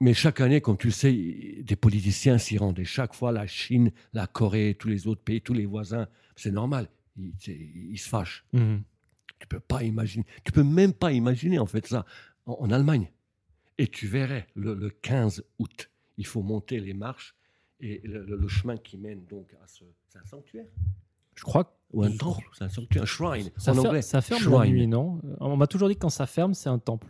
[0.00, 2.78] Mais chaque année, comme tu le sais, des politiciens s'y rendent.
[2.78, 6.06] Et chaque fois, la Chine, la Corée, tous les autres pays, tous les voisins,
[6.36, 6.88] c'est normal.
[7.16, 8.44] Ils, se fâchent.
[8.52, 8.82] Mhm.
[9.40, 10.24] Tu peux pas imaginer.
[10.44, 12.06] Tu peux même pas imaginer en fait ça
[12.46, 13.10] en, en Allemagne.
[13.76, 17.34] Et tu verrais le, le 15 août, il faut monter les marches
[17.80, 19.84] et le, chemin qui mène donc à ce.
[20.08, 20.66] C'est un sanctuaire
[21.34, 24.02] Je crois ou un temple C'est un sanctuaire, un shrine Ça, en fer- anglais.
[24.02, 24.72] ça ferme la Shrine.
[24.74, 25.20] nuit, non?
[25.24, 27.06] Euh, On m'a toujours dit que quand ça ferme, c'est un temple.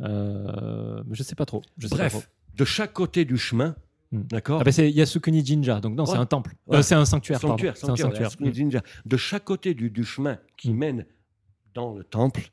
[0.00, 1.62] Euh, je sais pas trop.
[1.78, 2.18] Je sais pas trop.
[2.18, 3.74] Bref, de chaque côté du chemin,
[4.12, 4.22] Hmm.
[4.22, 6.54] d'accord Ah ben c'est Yasukuni Jinja, donc non, c'est un temple.
[6.68, 6.76] Ouais.
[6.76, 8.22] Euh, c'est un sanctuaire, sanctuaire, C'est un sanctuaire, sanctuaire.
[8.28, 8.82] Yasukuni Jinja.
[9.04, 10.76] De chaque côté du, du chemin qui Mm.
[10.78, 11.06] mène
[11.74, 12.52] dans le temple,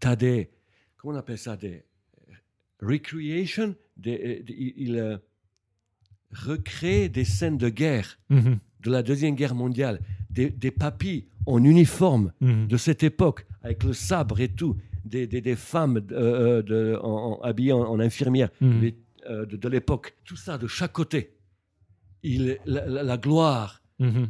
[0.00, 0.50] tu as des.
[0.98, 1.86] Comment on appelle ça Des
[2.80, 5.20] recreation des, euh, des- il,
[6.32, 10.00] il, euh, recrée des scènes de guerre Mhm, de la Deuxième Guerre mondiale.
[10.30, 12.66] Des, des papis en uniforme mhm.
[12.68, 14.76] de cette époque, avec le sabre et tout.
[15.04, 18.80] Des, des, des femmes euh, euh, de- en, en- habillées en, en infirmière Mhm.
[18.80, 18.96] les-
[19.28, 20.14] euh, de, de l'époque.
[20.24, 21.32] Tout ça de chaque côté.
[22.22, 23.80] Il, la- la- la gloire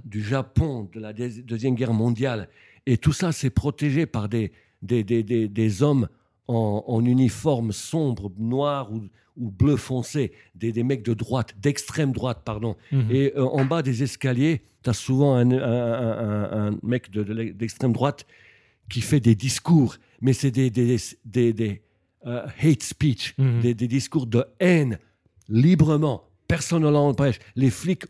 [0.05, 2.49] du Japon, de la Deuxi- Deuxième Guerre mondiale.
[2.85, 4.53] Et tout ça, c'est protégé par des,
[4.83, 6.09] des, des, des, des hommes
[6.49, 9.03] en, en uniforme sombre, noir ou,
[9.37, 12.77] ou bleu foncé, des, des mecs de droite, d'extrême droite, pardon.
[12.91, 13.11] Mhm.
[13.11, 16.19] Et euh, en bas des escaliers, tu as souvent un, un- un-
[16.69, 18.27] un- un mec de- de l'ex- d'extrême droite
[18.91, 21.83] qui fait des discours, mais c'est des, des, des,
[22.27, 23.61] euh, hate speech, Mhm.
[23.61, 24.99] des, discours de haine,
[25.49, 26.25] librement.
[26.49, 27.39] Personne ne l'empêche.
[27.57, 28.05] Les flics,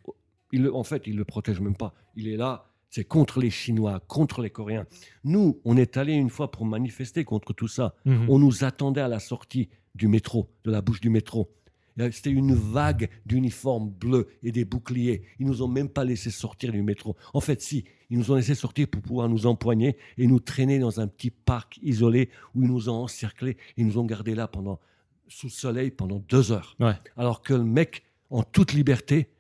[0.52, 1.94] ils, le- en fait, ils ne le protègent même pas.
[2.16, 4.86] Il est là, c'est contre les Chinois, contre les Coréens.
[5.24, 7.94] Nous, on est allé une fois pour manifester contre tout ça.
[8.04, 8.28] Mhm.
[8.28, 11.50] On nous attendait à la sortie du métro, de la bouche du métro.
[11.98, 15.22] Et C'était une vague d'uniformes bleus et des boucliers.
[15.38, 17.16] Ils nous ont même pas laissé sortir du métro.
[17.32, 20.78] En fait, si, ils nous ont laissé sortir pour pouvoir nous empoigner et nous traîner
[20.78, 23.56] dans un petit parc isolé où ils nous ont encerclés.
[23.78, 24.80] Ils nous ont gardés là pendant,
[25.28, 26.76] sous le soleil pendant deux heures.
[26.78, 26.94] Ouais.
[27.16, 29.31] Alors que le mec, en toute liberté,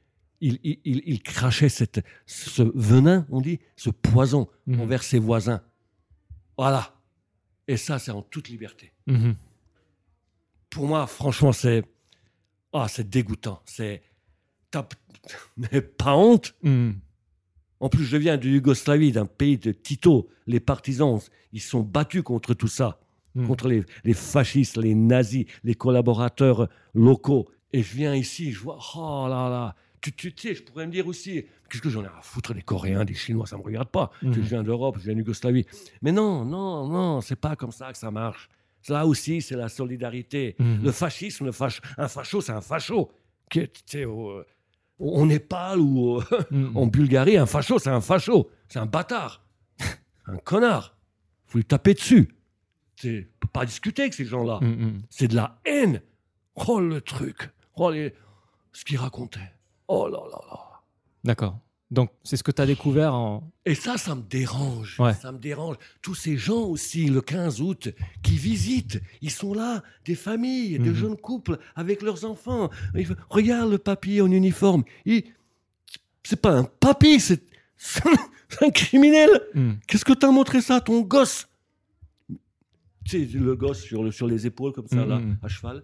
[0.44, 4.80] il, il, il- il crachait cette, ce venin, on dit, ce poison Mhm.
[4.80, 5.62] envers ses voisins.
[6.58, 6.94] Voilà.
[7.68, 9.34] Et ça, c'est en toute liberté Mhm.
[10.70, 11.84] pour moi, franchement, c'est
[12.74, 13.60] Ah, c'est dégoûtant.
[13.66, 14.02] C'est.
[14.70, 14.88] t'as-
[15.58, 16.54] Mais pas honte.
[16.62, 16.94] Mhm.
[17.80, 20.30] En plus, je viens de Yougoslavie, d'un pays de Tito.
[20.46, 21.20] Les partisans,
[21.52, 22.98] ils sont battus contre tout ça,
[23.46, 27.48] contre les, les fascistes, les nazis, les collaborateurs locaux.
[27.74, 29.74] Et je viens ici, je vois, oh là là.
[30.02, 32.62] Tu, tu, sais, je pourrais me dire aussi, qu'est-ce que j'en ai à foutre des
[32.62, 34.10] Coréens, des Chinois, ça me regarde pas.
[34.22, 34.32] Mhm.
[34.34, 35.64] Je viens d'Europe, je viens de Yougoslavie.
[36.02, 38.48] Mais non, non, non, c'est pas comme ça que ça marche.
[38.88, 40.56] Là aussi, c'est la solidarité.
[40.58, 40.82] Mhm.
[40.82, 41.80] Le fascisme, le fach...
[41.96, 43.12] un facho, c'est un facho.
[43.48, 44.42] Qui est, tu sais, au,
[44.98, 46.76] au Népal ou au- Mhm.
[46.76, 48.50] en Bulgarie, un facho, c'est un facho.
[48.68, 49.44] C'est un bâtard.
[50.26, 50.96] un connard.
[51.46, 52.34] faut lui taper dessus.
[52.96, 54.58] Tu peux pas discuter avec ces gens-là.
[55.10, 56.00] C'est de la haine.
[56.66, 57.50] Oh, le truc.
[57.76, 58.12] Oh, les-
[58.72, 59.52] ce qu'il racontait.
[59.94, 60.58] Oh là là là.
[61.24, 61.58] D'accord.
[61.90, 63.50] Donc, c'est ce que tu as découvert en.
[63.66, 64.98] Et ça, ça me dérange.
[64.98, 65.12] Ouais.
[65.12, 65.76] Ça me dérange.
[66.00, 67.90] Tous ces gens aussi, le 15 août,
[68.22, 70.94] qui visitent, ils sont là, des familles, des Mhm.
[70.94, 72.70] jeunes couples avec leurs enfants.
[72.94, 74.84] Ils Regarde le papy en uniforme.
[75.04, 75.24] Il...
[76.24, 77.42] C'est pas un papy, c'est
[78.62, 79.28] un criminel.
[79.54, 79.78] Mhm.
[79.86, 81.46] Qu'est-ce que t'as montré ça à ton gosse?
[83.04, 85.36] Tu sais, le gosse sur, le, sur les épaules, comme ça, là, Mhm.
[85.42, 85.82] à cheval.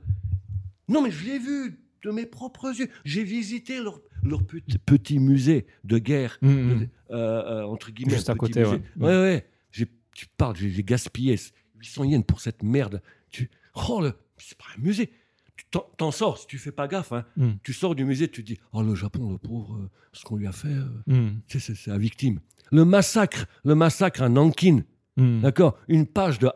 [0.88, 2.88] Non, mais je l'ai vu de mes propres yeux.
[3.04, 6.88] J'ai visité leur, leur petit, petit musée de guerre Mhm.
[7.10, 8.14] euh, euh, entre guillemets.
[8.14, 8.72] Juste à côté, musée.
[8.72, 8.82] ouais.
[9.06, 9.46] Ouais, ouais.
[9.72, 11.36] J'ai- Tu parles, j'ai gaspillé
[11.78, 13.00] 800 yens pour cette merde.
[13.30, 13.50] Tu,
[13.88, 15.12] oh, le, c'est pas un musée.
[15.56, 15.64] Tu
[15.96, 17.12] t'en, sors, si tu fais pas gaffe.
[17.12, 17.24] hein.
[17.36, 17.58] Mhm.
[17.62, 20.36] Tu sors du musée, tu te dis, oh, le Japon, le pauvre, euh, ce qu'on
[20.36, 22.40] lui a fait, euh, c'est, la victime.
[22.72, 24.82] Le massacre, le massacre à Nankin,
[25.16, 26.50] d'accord Une page de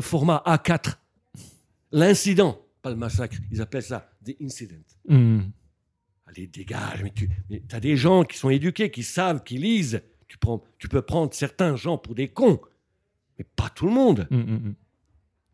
[0.00, 0.96] format A4.
[1.92, 4.76] L'incident, pas le massacre, ils appellent ça the incident.
[5.08, 5.50] Mhm.
[6.26, 10.02] Allez, dégage, mais tu mais as des gens qui sont éduqués, qui savent, qui lisent.
[10.28, 12.60] Tu, prends, tu peux prendre certains gens pour des cons,
[13.38, 14.26] mais pas tout le monde.
[14.30, 14.74] Mhm.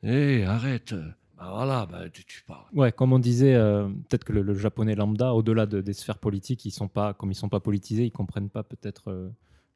[0.03, 0.11] Mhm.
[0.11, 0.95] Hé, arrête.
[1.39, 2.67] Bah voilà, bah, tu, tu parles.
[2.75, 6.19] Ouais, comme on disait, euh, peut-être que le, le japonais lambda, au-delà de- des sphères
[6.19, 9.31] politiques, ils sont pas, comme ils sont pas politisés, ils comprennent pas peut-être euh,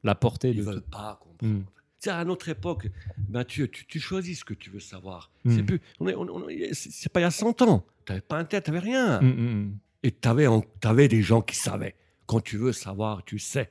[0.04, 0.62] la portée Ils de.
[0.62, 1.64] veulent tout- pas comprendre.
[2.08, 2.88] À notre époque,
[3.18, 5.30] ben, tu, tu, tu choisis ce que tu veux savoir.
[5.44, 5.56] Mm.
[5.56, 7.84] C'est plus, on est, on- on- c'est c'est pas il y a 100 ans.
[8.04, 9.20] Tu n'avais pas un tête, tu n'avais rien.
[9.20, 9.28] Mhm.
[9.28, 9.78] Mhm.
[10.02, 11.94] Et tu avais, des gens qui savaient.
[12.26, 13.70] Quand tu veux savoir, tu sais.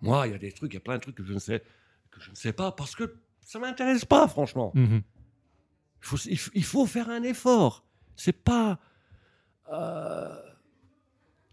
[0.00, 1.38] Moi, il y a des trucs, il y a plein de trucs que je ne
[1.38, 1.62] sais,
[2.10, 4.72] que je ne sais pas parce que ça m'intéresse pas, franchement.
[4.74, 5.02] Il
[6.00, 7.84] faut, il faut- il faut faire un effort.
[8.16, 8.78] C'est pas.
[9.72, 10.28] euh,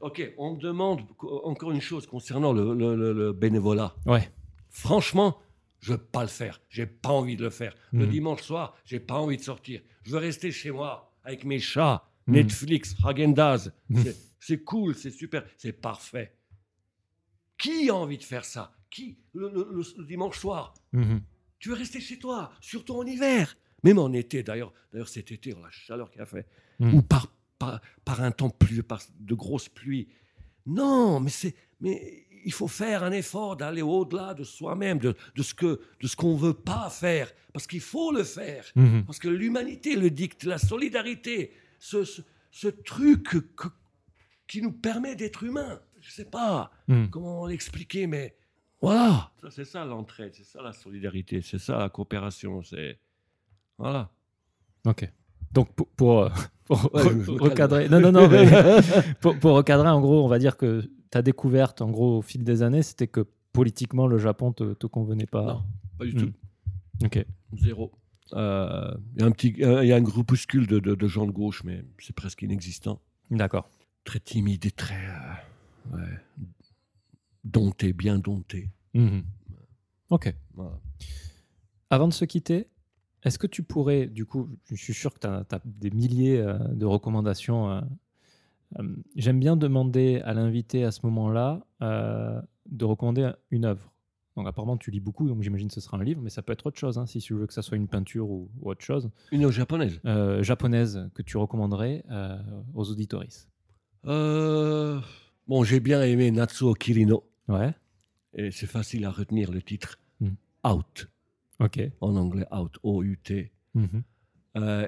[0.02, 3.94] Ok, on me demande co- encore une chose concernant le, le- le- le bénévolat.
[4.08, 4.32] Ouais.
[4.70, 5.38] Franchement,
[5.82, 6.62] je veux pas le faire.
[6.70, 7.76] J'ai pas envie de le faire.
[7.92, 8.12] Le Mhm.
[8.12, 9.82] dimanche soir, j'ai pas envie de sortir.
[10.04, 12.34] Je veux rester chez moi avec mes chats, Mhm.
[12.36, 13.72] Netflix, Häagen-Dazs.
[13.90, 14.04] Mhm.
[14.40, 16.34] C'est- cool, c'est super, c'est parfait.
[17.58, 18.74] Qui a envie de faire ça?
[18.90, 19.18] Qui?
[19.34, 20.74] Le, le- le- le dimanche soir
[21.60, 23.56] tu veux rester chez toi, surtout en hiver.
[23.84, 26.48] Même en été, d'ailleurs, d'ailleurs cet été, la chaleur qu'il a fait,
[26.80, 30.08] ou par, par, par un temps pluvieux, par de grosses pluies.
[30.66, 35.44] Non, mais c'est, mais il faut faire un effort d'aller au-delà de soi-même, de, de
[35.44, 39.06] ce que, de ce qu'on veut pas faire, parce qu'il faut le faire, Mhm.
[39.06, 43.24] parce que l'humanité le dicte, la solidarité, ce, ce, ce truc
[43.56, 43.68] que-
[44.48, 45.80] qui nous permet d'être humains.
[46.02, 47.10] Je sais pas Mhm.
[47.10, 48.36] comment l'expliquer, mais
[48.82, 49.32] voilà.
[49.42, 53.00] Ça, c'est ça l'entraide, c'est ça la solidarité, c'est ça la coopération, c'est
[53.78, 54.10] voilà.
[54.86, 55.08] Ok.
[55.52, 56.30] Donc pour, pour, euh,
[56.68, 57.02] pour Ouais,
[57.40, 58.46] recadrer, non non non, mais
[59.22, 62.44] pour, pour recadrer, en gros, on va dire que ta découverte, en gros, au fil
[62.44, 65.46] des années, c'était que politiquement, le Japon te, te convenait pas.
[65.46, 65.64] Non,
[66.00, 66.32] pas du Hmm.
[66.32, 66.34] tout,
[67.06, 67.26] Ok.
[67.58, 67.92] zéro.
[68.34, 71.08] Euh, Il y a un petit, euh, il y a un groupuscule de, de- de
[71.08, 73.02] gens de gauche, mais c'est presque inexistant.
[73.30, 73.70] D'accord.
[74.06, 76.18] Très timide et très, euh, ouais,
[77.44, 78.70] dompté, bien dompté.
[78.94, 79.24] Mhm.
[80.10, 80.34] Ok.
[80.54, 80.80] Voilà.
[81.90, 82.68] Avant de se quitter,
[83.24, 86.58] est-ce que tu pourrais, du coup, je suis sûr que tu as, des milliers euh,
[86.70, 87.70] de recommandations.
[88.80, 93.92] Euh, J'aime bien demander à l'invité à ce moment-là euh, de recommander une œuvre.
[94.38, 96.54] Donc apparemment tu lis beaucoup, donc j'imagine que ce sera un livre, mais ça peut
[96.54, 98.82] être autre chose, hein, si tu veux que ça soit une peinture ou, ou autre
[98.84, 100.00] chose, Une japonaise.
[100.06, 102.38] euh, japonaise que tu recommanderais euh,
[102.74, 103.50] aux auditoris.
[104.06, 105.00] Euh,
[105.48, 107.74] bon, j'ai bien aimé Natsuo Kirino, Ouais,
[108.34, 110.00] et c'est facile à retenir le titre.
[110.22, 110.30] Hmm.
[110.66, 111.10] Out,
[111.60, 111.82] ok.
[112.00, 113.52] en anglais, out, O-U-T.
[113.74, 114.04] Mhm.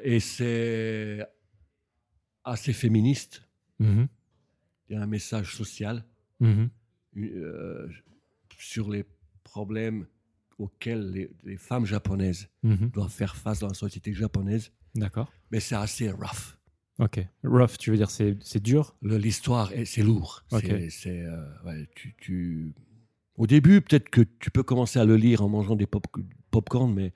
[0.04, 1.26] Et c'est
[2.46, 3.44] assez féministe.
[3.84, 4.08] Mhm.
[4.90, 6.04] Il y a un message social
[6.40, 6.70] Mhm.
[7.18, 7.88] euh,
[8.58, 9.06] sur les
[9.44, 10.06] problèmes
[10.58, 12.90] auxquels les, les femmes japonaises Mhm.
[12.92, 14.72] doivent faire face dans la société japonaise.
[14.96, 15.32] D'accord.
[15.52, 16.58] Mais c'est assez rough.
[17.00, 17.26] Ok.
[17.44, 18.96] Rough, tu veux dire c'est dur?
[19.02, 20.44] L'histoire, est- c'est lourd.
[20.52, 20.62] Ok.
[20.66, 22.74] C'est- c'est, euh, ouais, tu, tu-
[23.36, 26.06] Au début, peut-être que tu peux commencer à le lire en mangeant des pop
[26.52, 27.12] popcorn, mais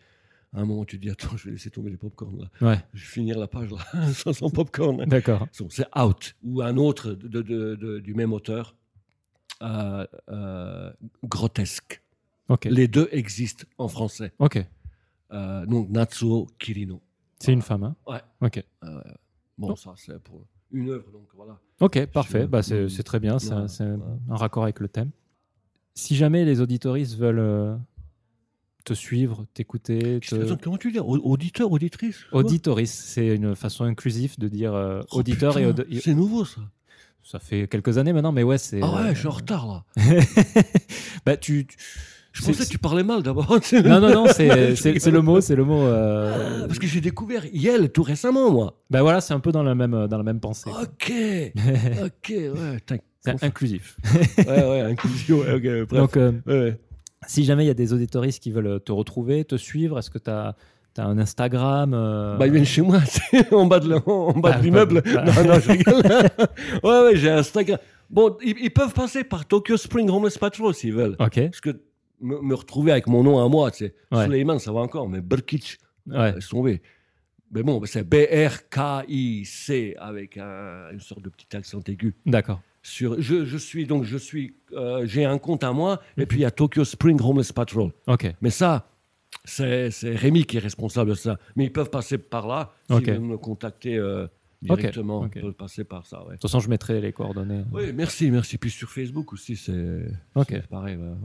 [0.57, 2.67] À un moment, tu te dis, attends, je vais laisser tomber les popcorn là.
[2.67, 5.05] Ouais, Je vais finir la page là, sans, sans popcorn.
[5.05, 5.47] d'accord.
[5.69, 8.75] C'est Out, ou un autre de, de- de- du même auteur,
[9.61, 10.91] euh, euh,
[11.23, 12.01] Grotesque.
[12.65, 14.31] Les deux existent en français.
[14.39, 14.65] Ok.
[15.31, 17.01] Euh, donc, Natsuo Kirino.
[17.39, 18.21] C'est une femme, hein Ouais.
[18.41, 18.63] Ok.
[19.57, 19.75] Bon, Oh.
[19.75, 21.59] ça, c'est pour une œuvre, donc voilà.
[21.81, 22.47] Ok, parfait.
[22.47, 23.38] Bah, c'est très bien.
[23.38, 23.67] C'est un
[24.29, 25.11] un raccord avec le thème.
[25.93, 27.77] Si jamais les auditoristes veulent
[28.88, 30.53] te suivre, t'écouter, te...
[30.55, 35.19] Comment tu dis Au- Auditeur, auditrice Auditoris, c'est une façon inclusive de dire euh, Oh,
[35.19, 36.61] auditeur et, aud- C'est nouveau ça.
[37.23, 38.80] Ça fait quelques années maintenant, mais ouais, c'est.
[38.81, 39.84] Ah ouais, euh, je suis en retard là.
[41.26, 41.65] bah, tu.
[41.68, 41.77] tu-
[42.31, 43.47] Je pensais que tu parlais mal d'abord.
[43.73, 44.76] Non, non, non, c'est
[45.11, 45.81] le mot, c'est le mot.
[45.84, 48.80] euh, Ah, Parce que j'ai découvert Yel tout récemment, moi.
[48.89, 50.69] Bah voilà, c'est un peu dans la même, dans la même pensée.
[50.69, 51.11] Ok,
[52.05, 52.77] ok, ouais,
[53.41, 53.97] inclusif.
[54.38, 55.85] ouais, ouais, inclusion, ouais.
[55.88, 56.80] Donc, euh, Ouais, ouais.
[57.27, 60.17] Si jamais il y a des auditoristes qui veulent te retrouver, te suivre, est-ce que
[60.17, 60.55] tu as,
[60.99, 62.99] un Instagram euh, Bah, ils viennent chez moi,
[63.51, 65.03] en bas de la- en bas Ah, de l'immeuble.
[65.03, 66.01] pas- Non, non, je rigole.
[66.83, 67.77] ouais, ouais, j'ai Instagram.
[68.09, 71.15] Bon, ils, ils peuvent passer par Tokyo Spring Homeless Patrol s'ils veulent.
[71.19, 71.81] Ok, Parce que
[72.19, 74.23] me, me retrouver avec mon nom à moi, tu sais, Ouais.
[74.25, 75.77] Suleiman, ça va encore, mais Burkic,
[76.07, 76.81] ouais, laisse tomber.
[77.51, 82.15] Mais bon, c'est B-R-K-I-C avec un- une sorte de petit accent aigu.
[82.25, 82.61] d'accord.
[82.89, 86.38] Sur, je, je suis donc, je suis, euh, j'ai un compte à moi, et puis
[86.38, 87.91] il y a Tokyo Spring Homeless Patrol.
[88.07, 88.89] Ok, Mais ça,
[89.43, 91.38] c'est c'est Rémi qui est responsable de ça.
[91.57, 93.09] Mais ils peuvent passer par là, s'ils Ok.
[93.09, 94.26] veulent me contacter euh,
[94.61, 95.27] directement.
[95.35, 96.27] Ils peuvent passer par ça, ouais.
[96.27, 97.65] de toute façon, je mettrai les coordonnées.
[97.73, 98.57] Oui, merci, merci.
[98.57, 100.05] Puis sur Facebook aussi, c'est
[100.35, 100.47] Ok.
[100.51, 100.95] c'est pareil.
[100.95, 101.18] voilà.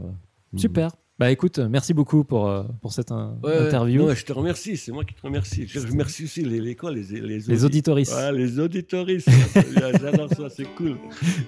[0.57, 0.89] Super.
[1.19, 3.67] Bah écoute, merci beaucoup pour, euh, pour cette Ouais, ouais.
[3.67, 4.07] interview.
[4.07, 5.67] Non, je te remercie, c'est moi qui te remercie.
[5.67, 8.13] Je remercie aussi les, les, quoi, les, les, Les auditoristes.
[8.15, 9.29] Ouais, les auditoristes.
[10.01, 10.97] J'adore ça, c'est cool.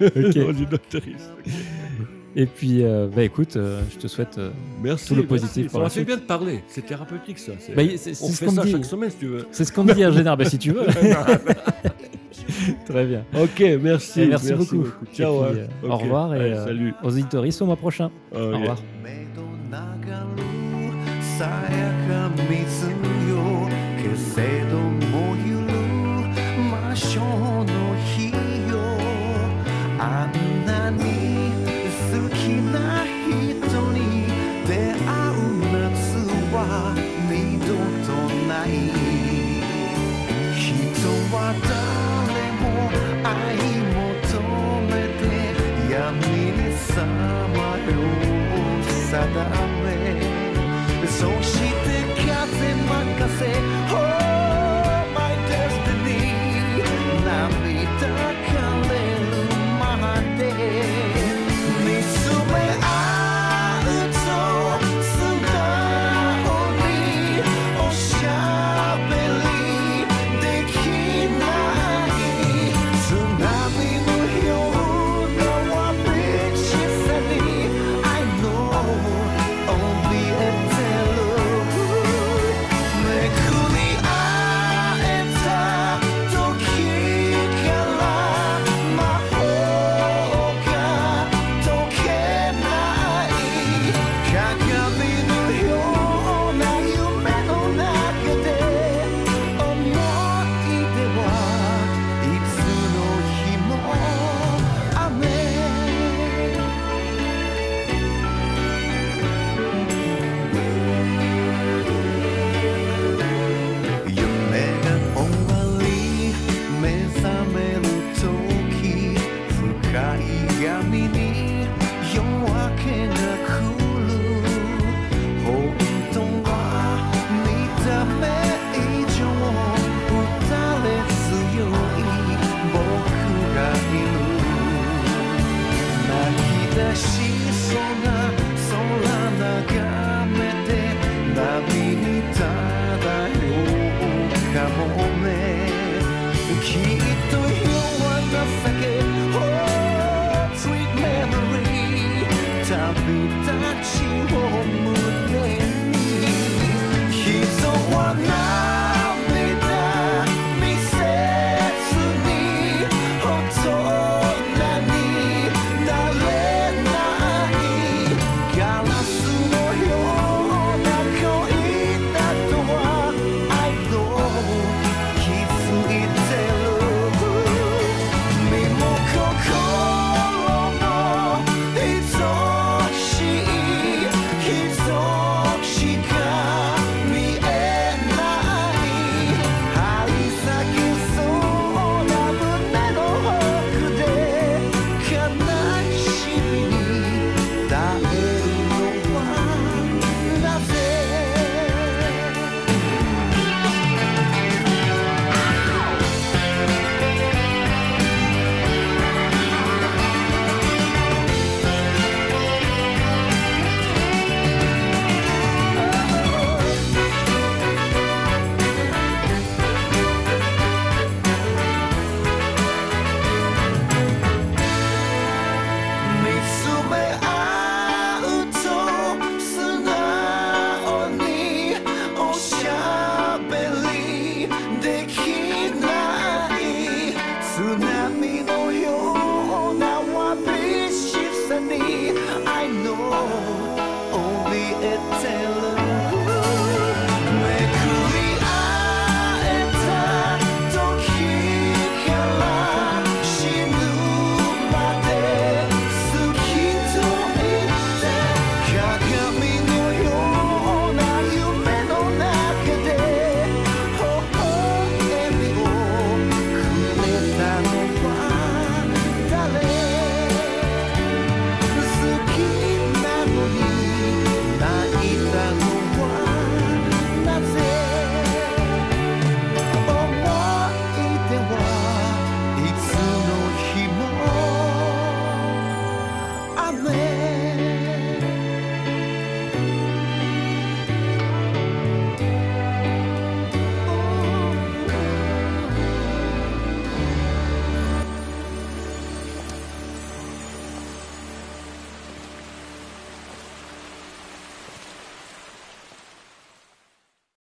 [0.00, 0.36] Ok.
[0.48, 1.32] auditoristes.
[2.36, 4.38] Et puis, euh, bah écoute, euh, je te souhaite.
[4.38, 4.50] euh,
[4.82, 5.08] Merci.
[5.08, 5.28] Tout le merci.
[5.40, 6.60] positif pour Ça m'a fait bien de parler.
[6.68, 7.52] C'est thérapeutique, ça.
[7.58, 8.70] C'est- Bah, On ce fait qu'on me ça dit.
[8.72, 9.46] chaque semaine, si tu veux.
[9.50, 10.86] C'est ce qu'on me dit en général, bah, si tu veux.
[12.86, 13.24] Très bien.
[13.34, 14.22] Ok, merci.
[14.22, 14.86] Et merci beaucoup.
[15.12, 15.44] Ciao.
[15.46, 15.66] Puis, hein.
[15.84, 16.94] euh, au revoir et Allez, euh, salut.
[17.02, 18.10] aux auditoristes au mois prochain.
[18.32, 18.80] Au revoir.
[21.38, 22.96] さやか水よ
[24.00, 25.68] けせどもゆる
[26.70, 27.66] 魔性の
[28.06, 28.32] 日
[28.70, 28.74] よ
[29.98, 30.00] あ
[30.32, 31.04] んなに
[32.10, 32.38] 好き
[32.72, 33.28] な人
[33.92, 33.98] に
[34.66, 35.38] 出会う
[35.72, 36.56] 夏は
[37.28, 37.30] 二
[37.60, 37.66] 度
[38.06, 38.08] と
[38.48, 38.68] ない。
[40.56, 40.64] 人
[41.36, 41.36] は
[41.68, 42.64] 誰も
[43.28, 43.28] 愛
[43.92, 44.40] 求
[44.88, 44.90] め
[45.20, 45.22] て
[45.92, 46.16] 闇
[46.56, 47.92] にさまよ
[48.80, 49.12] う定
[49.66, 49.75] め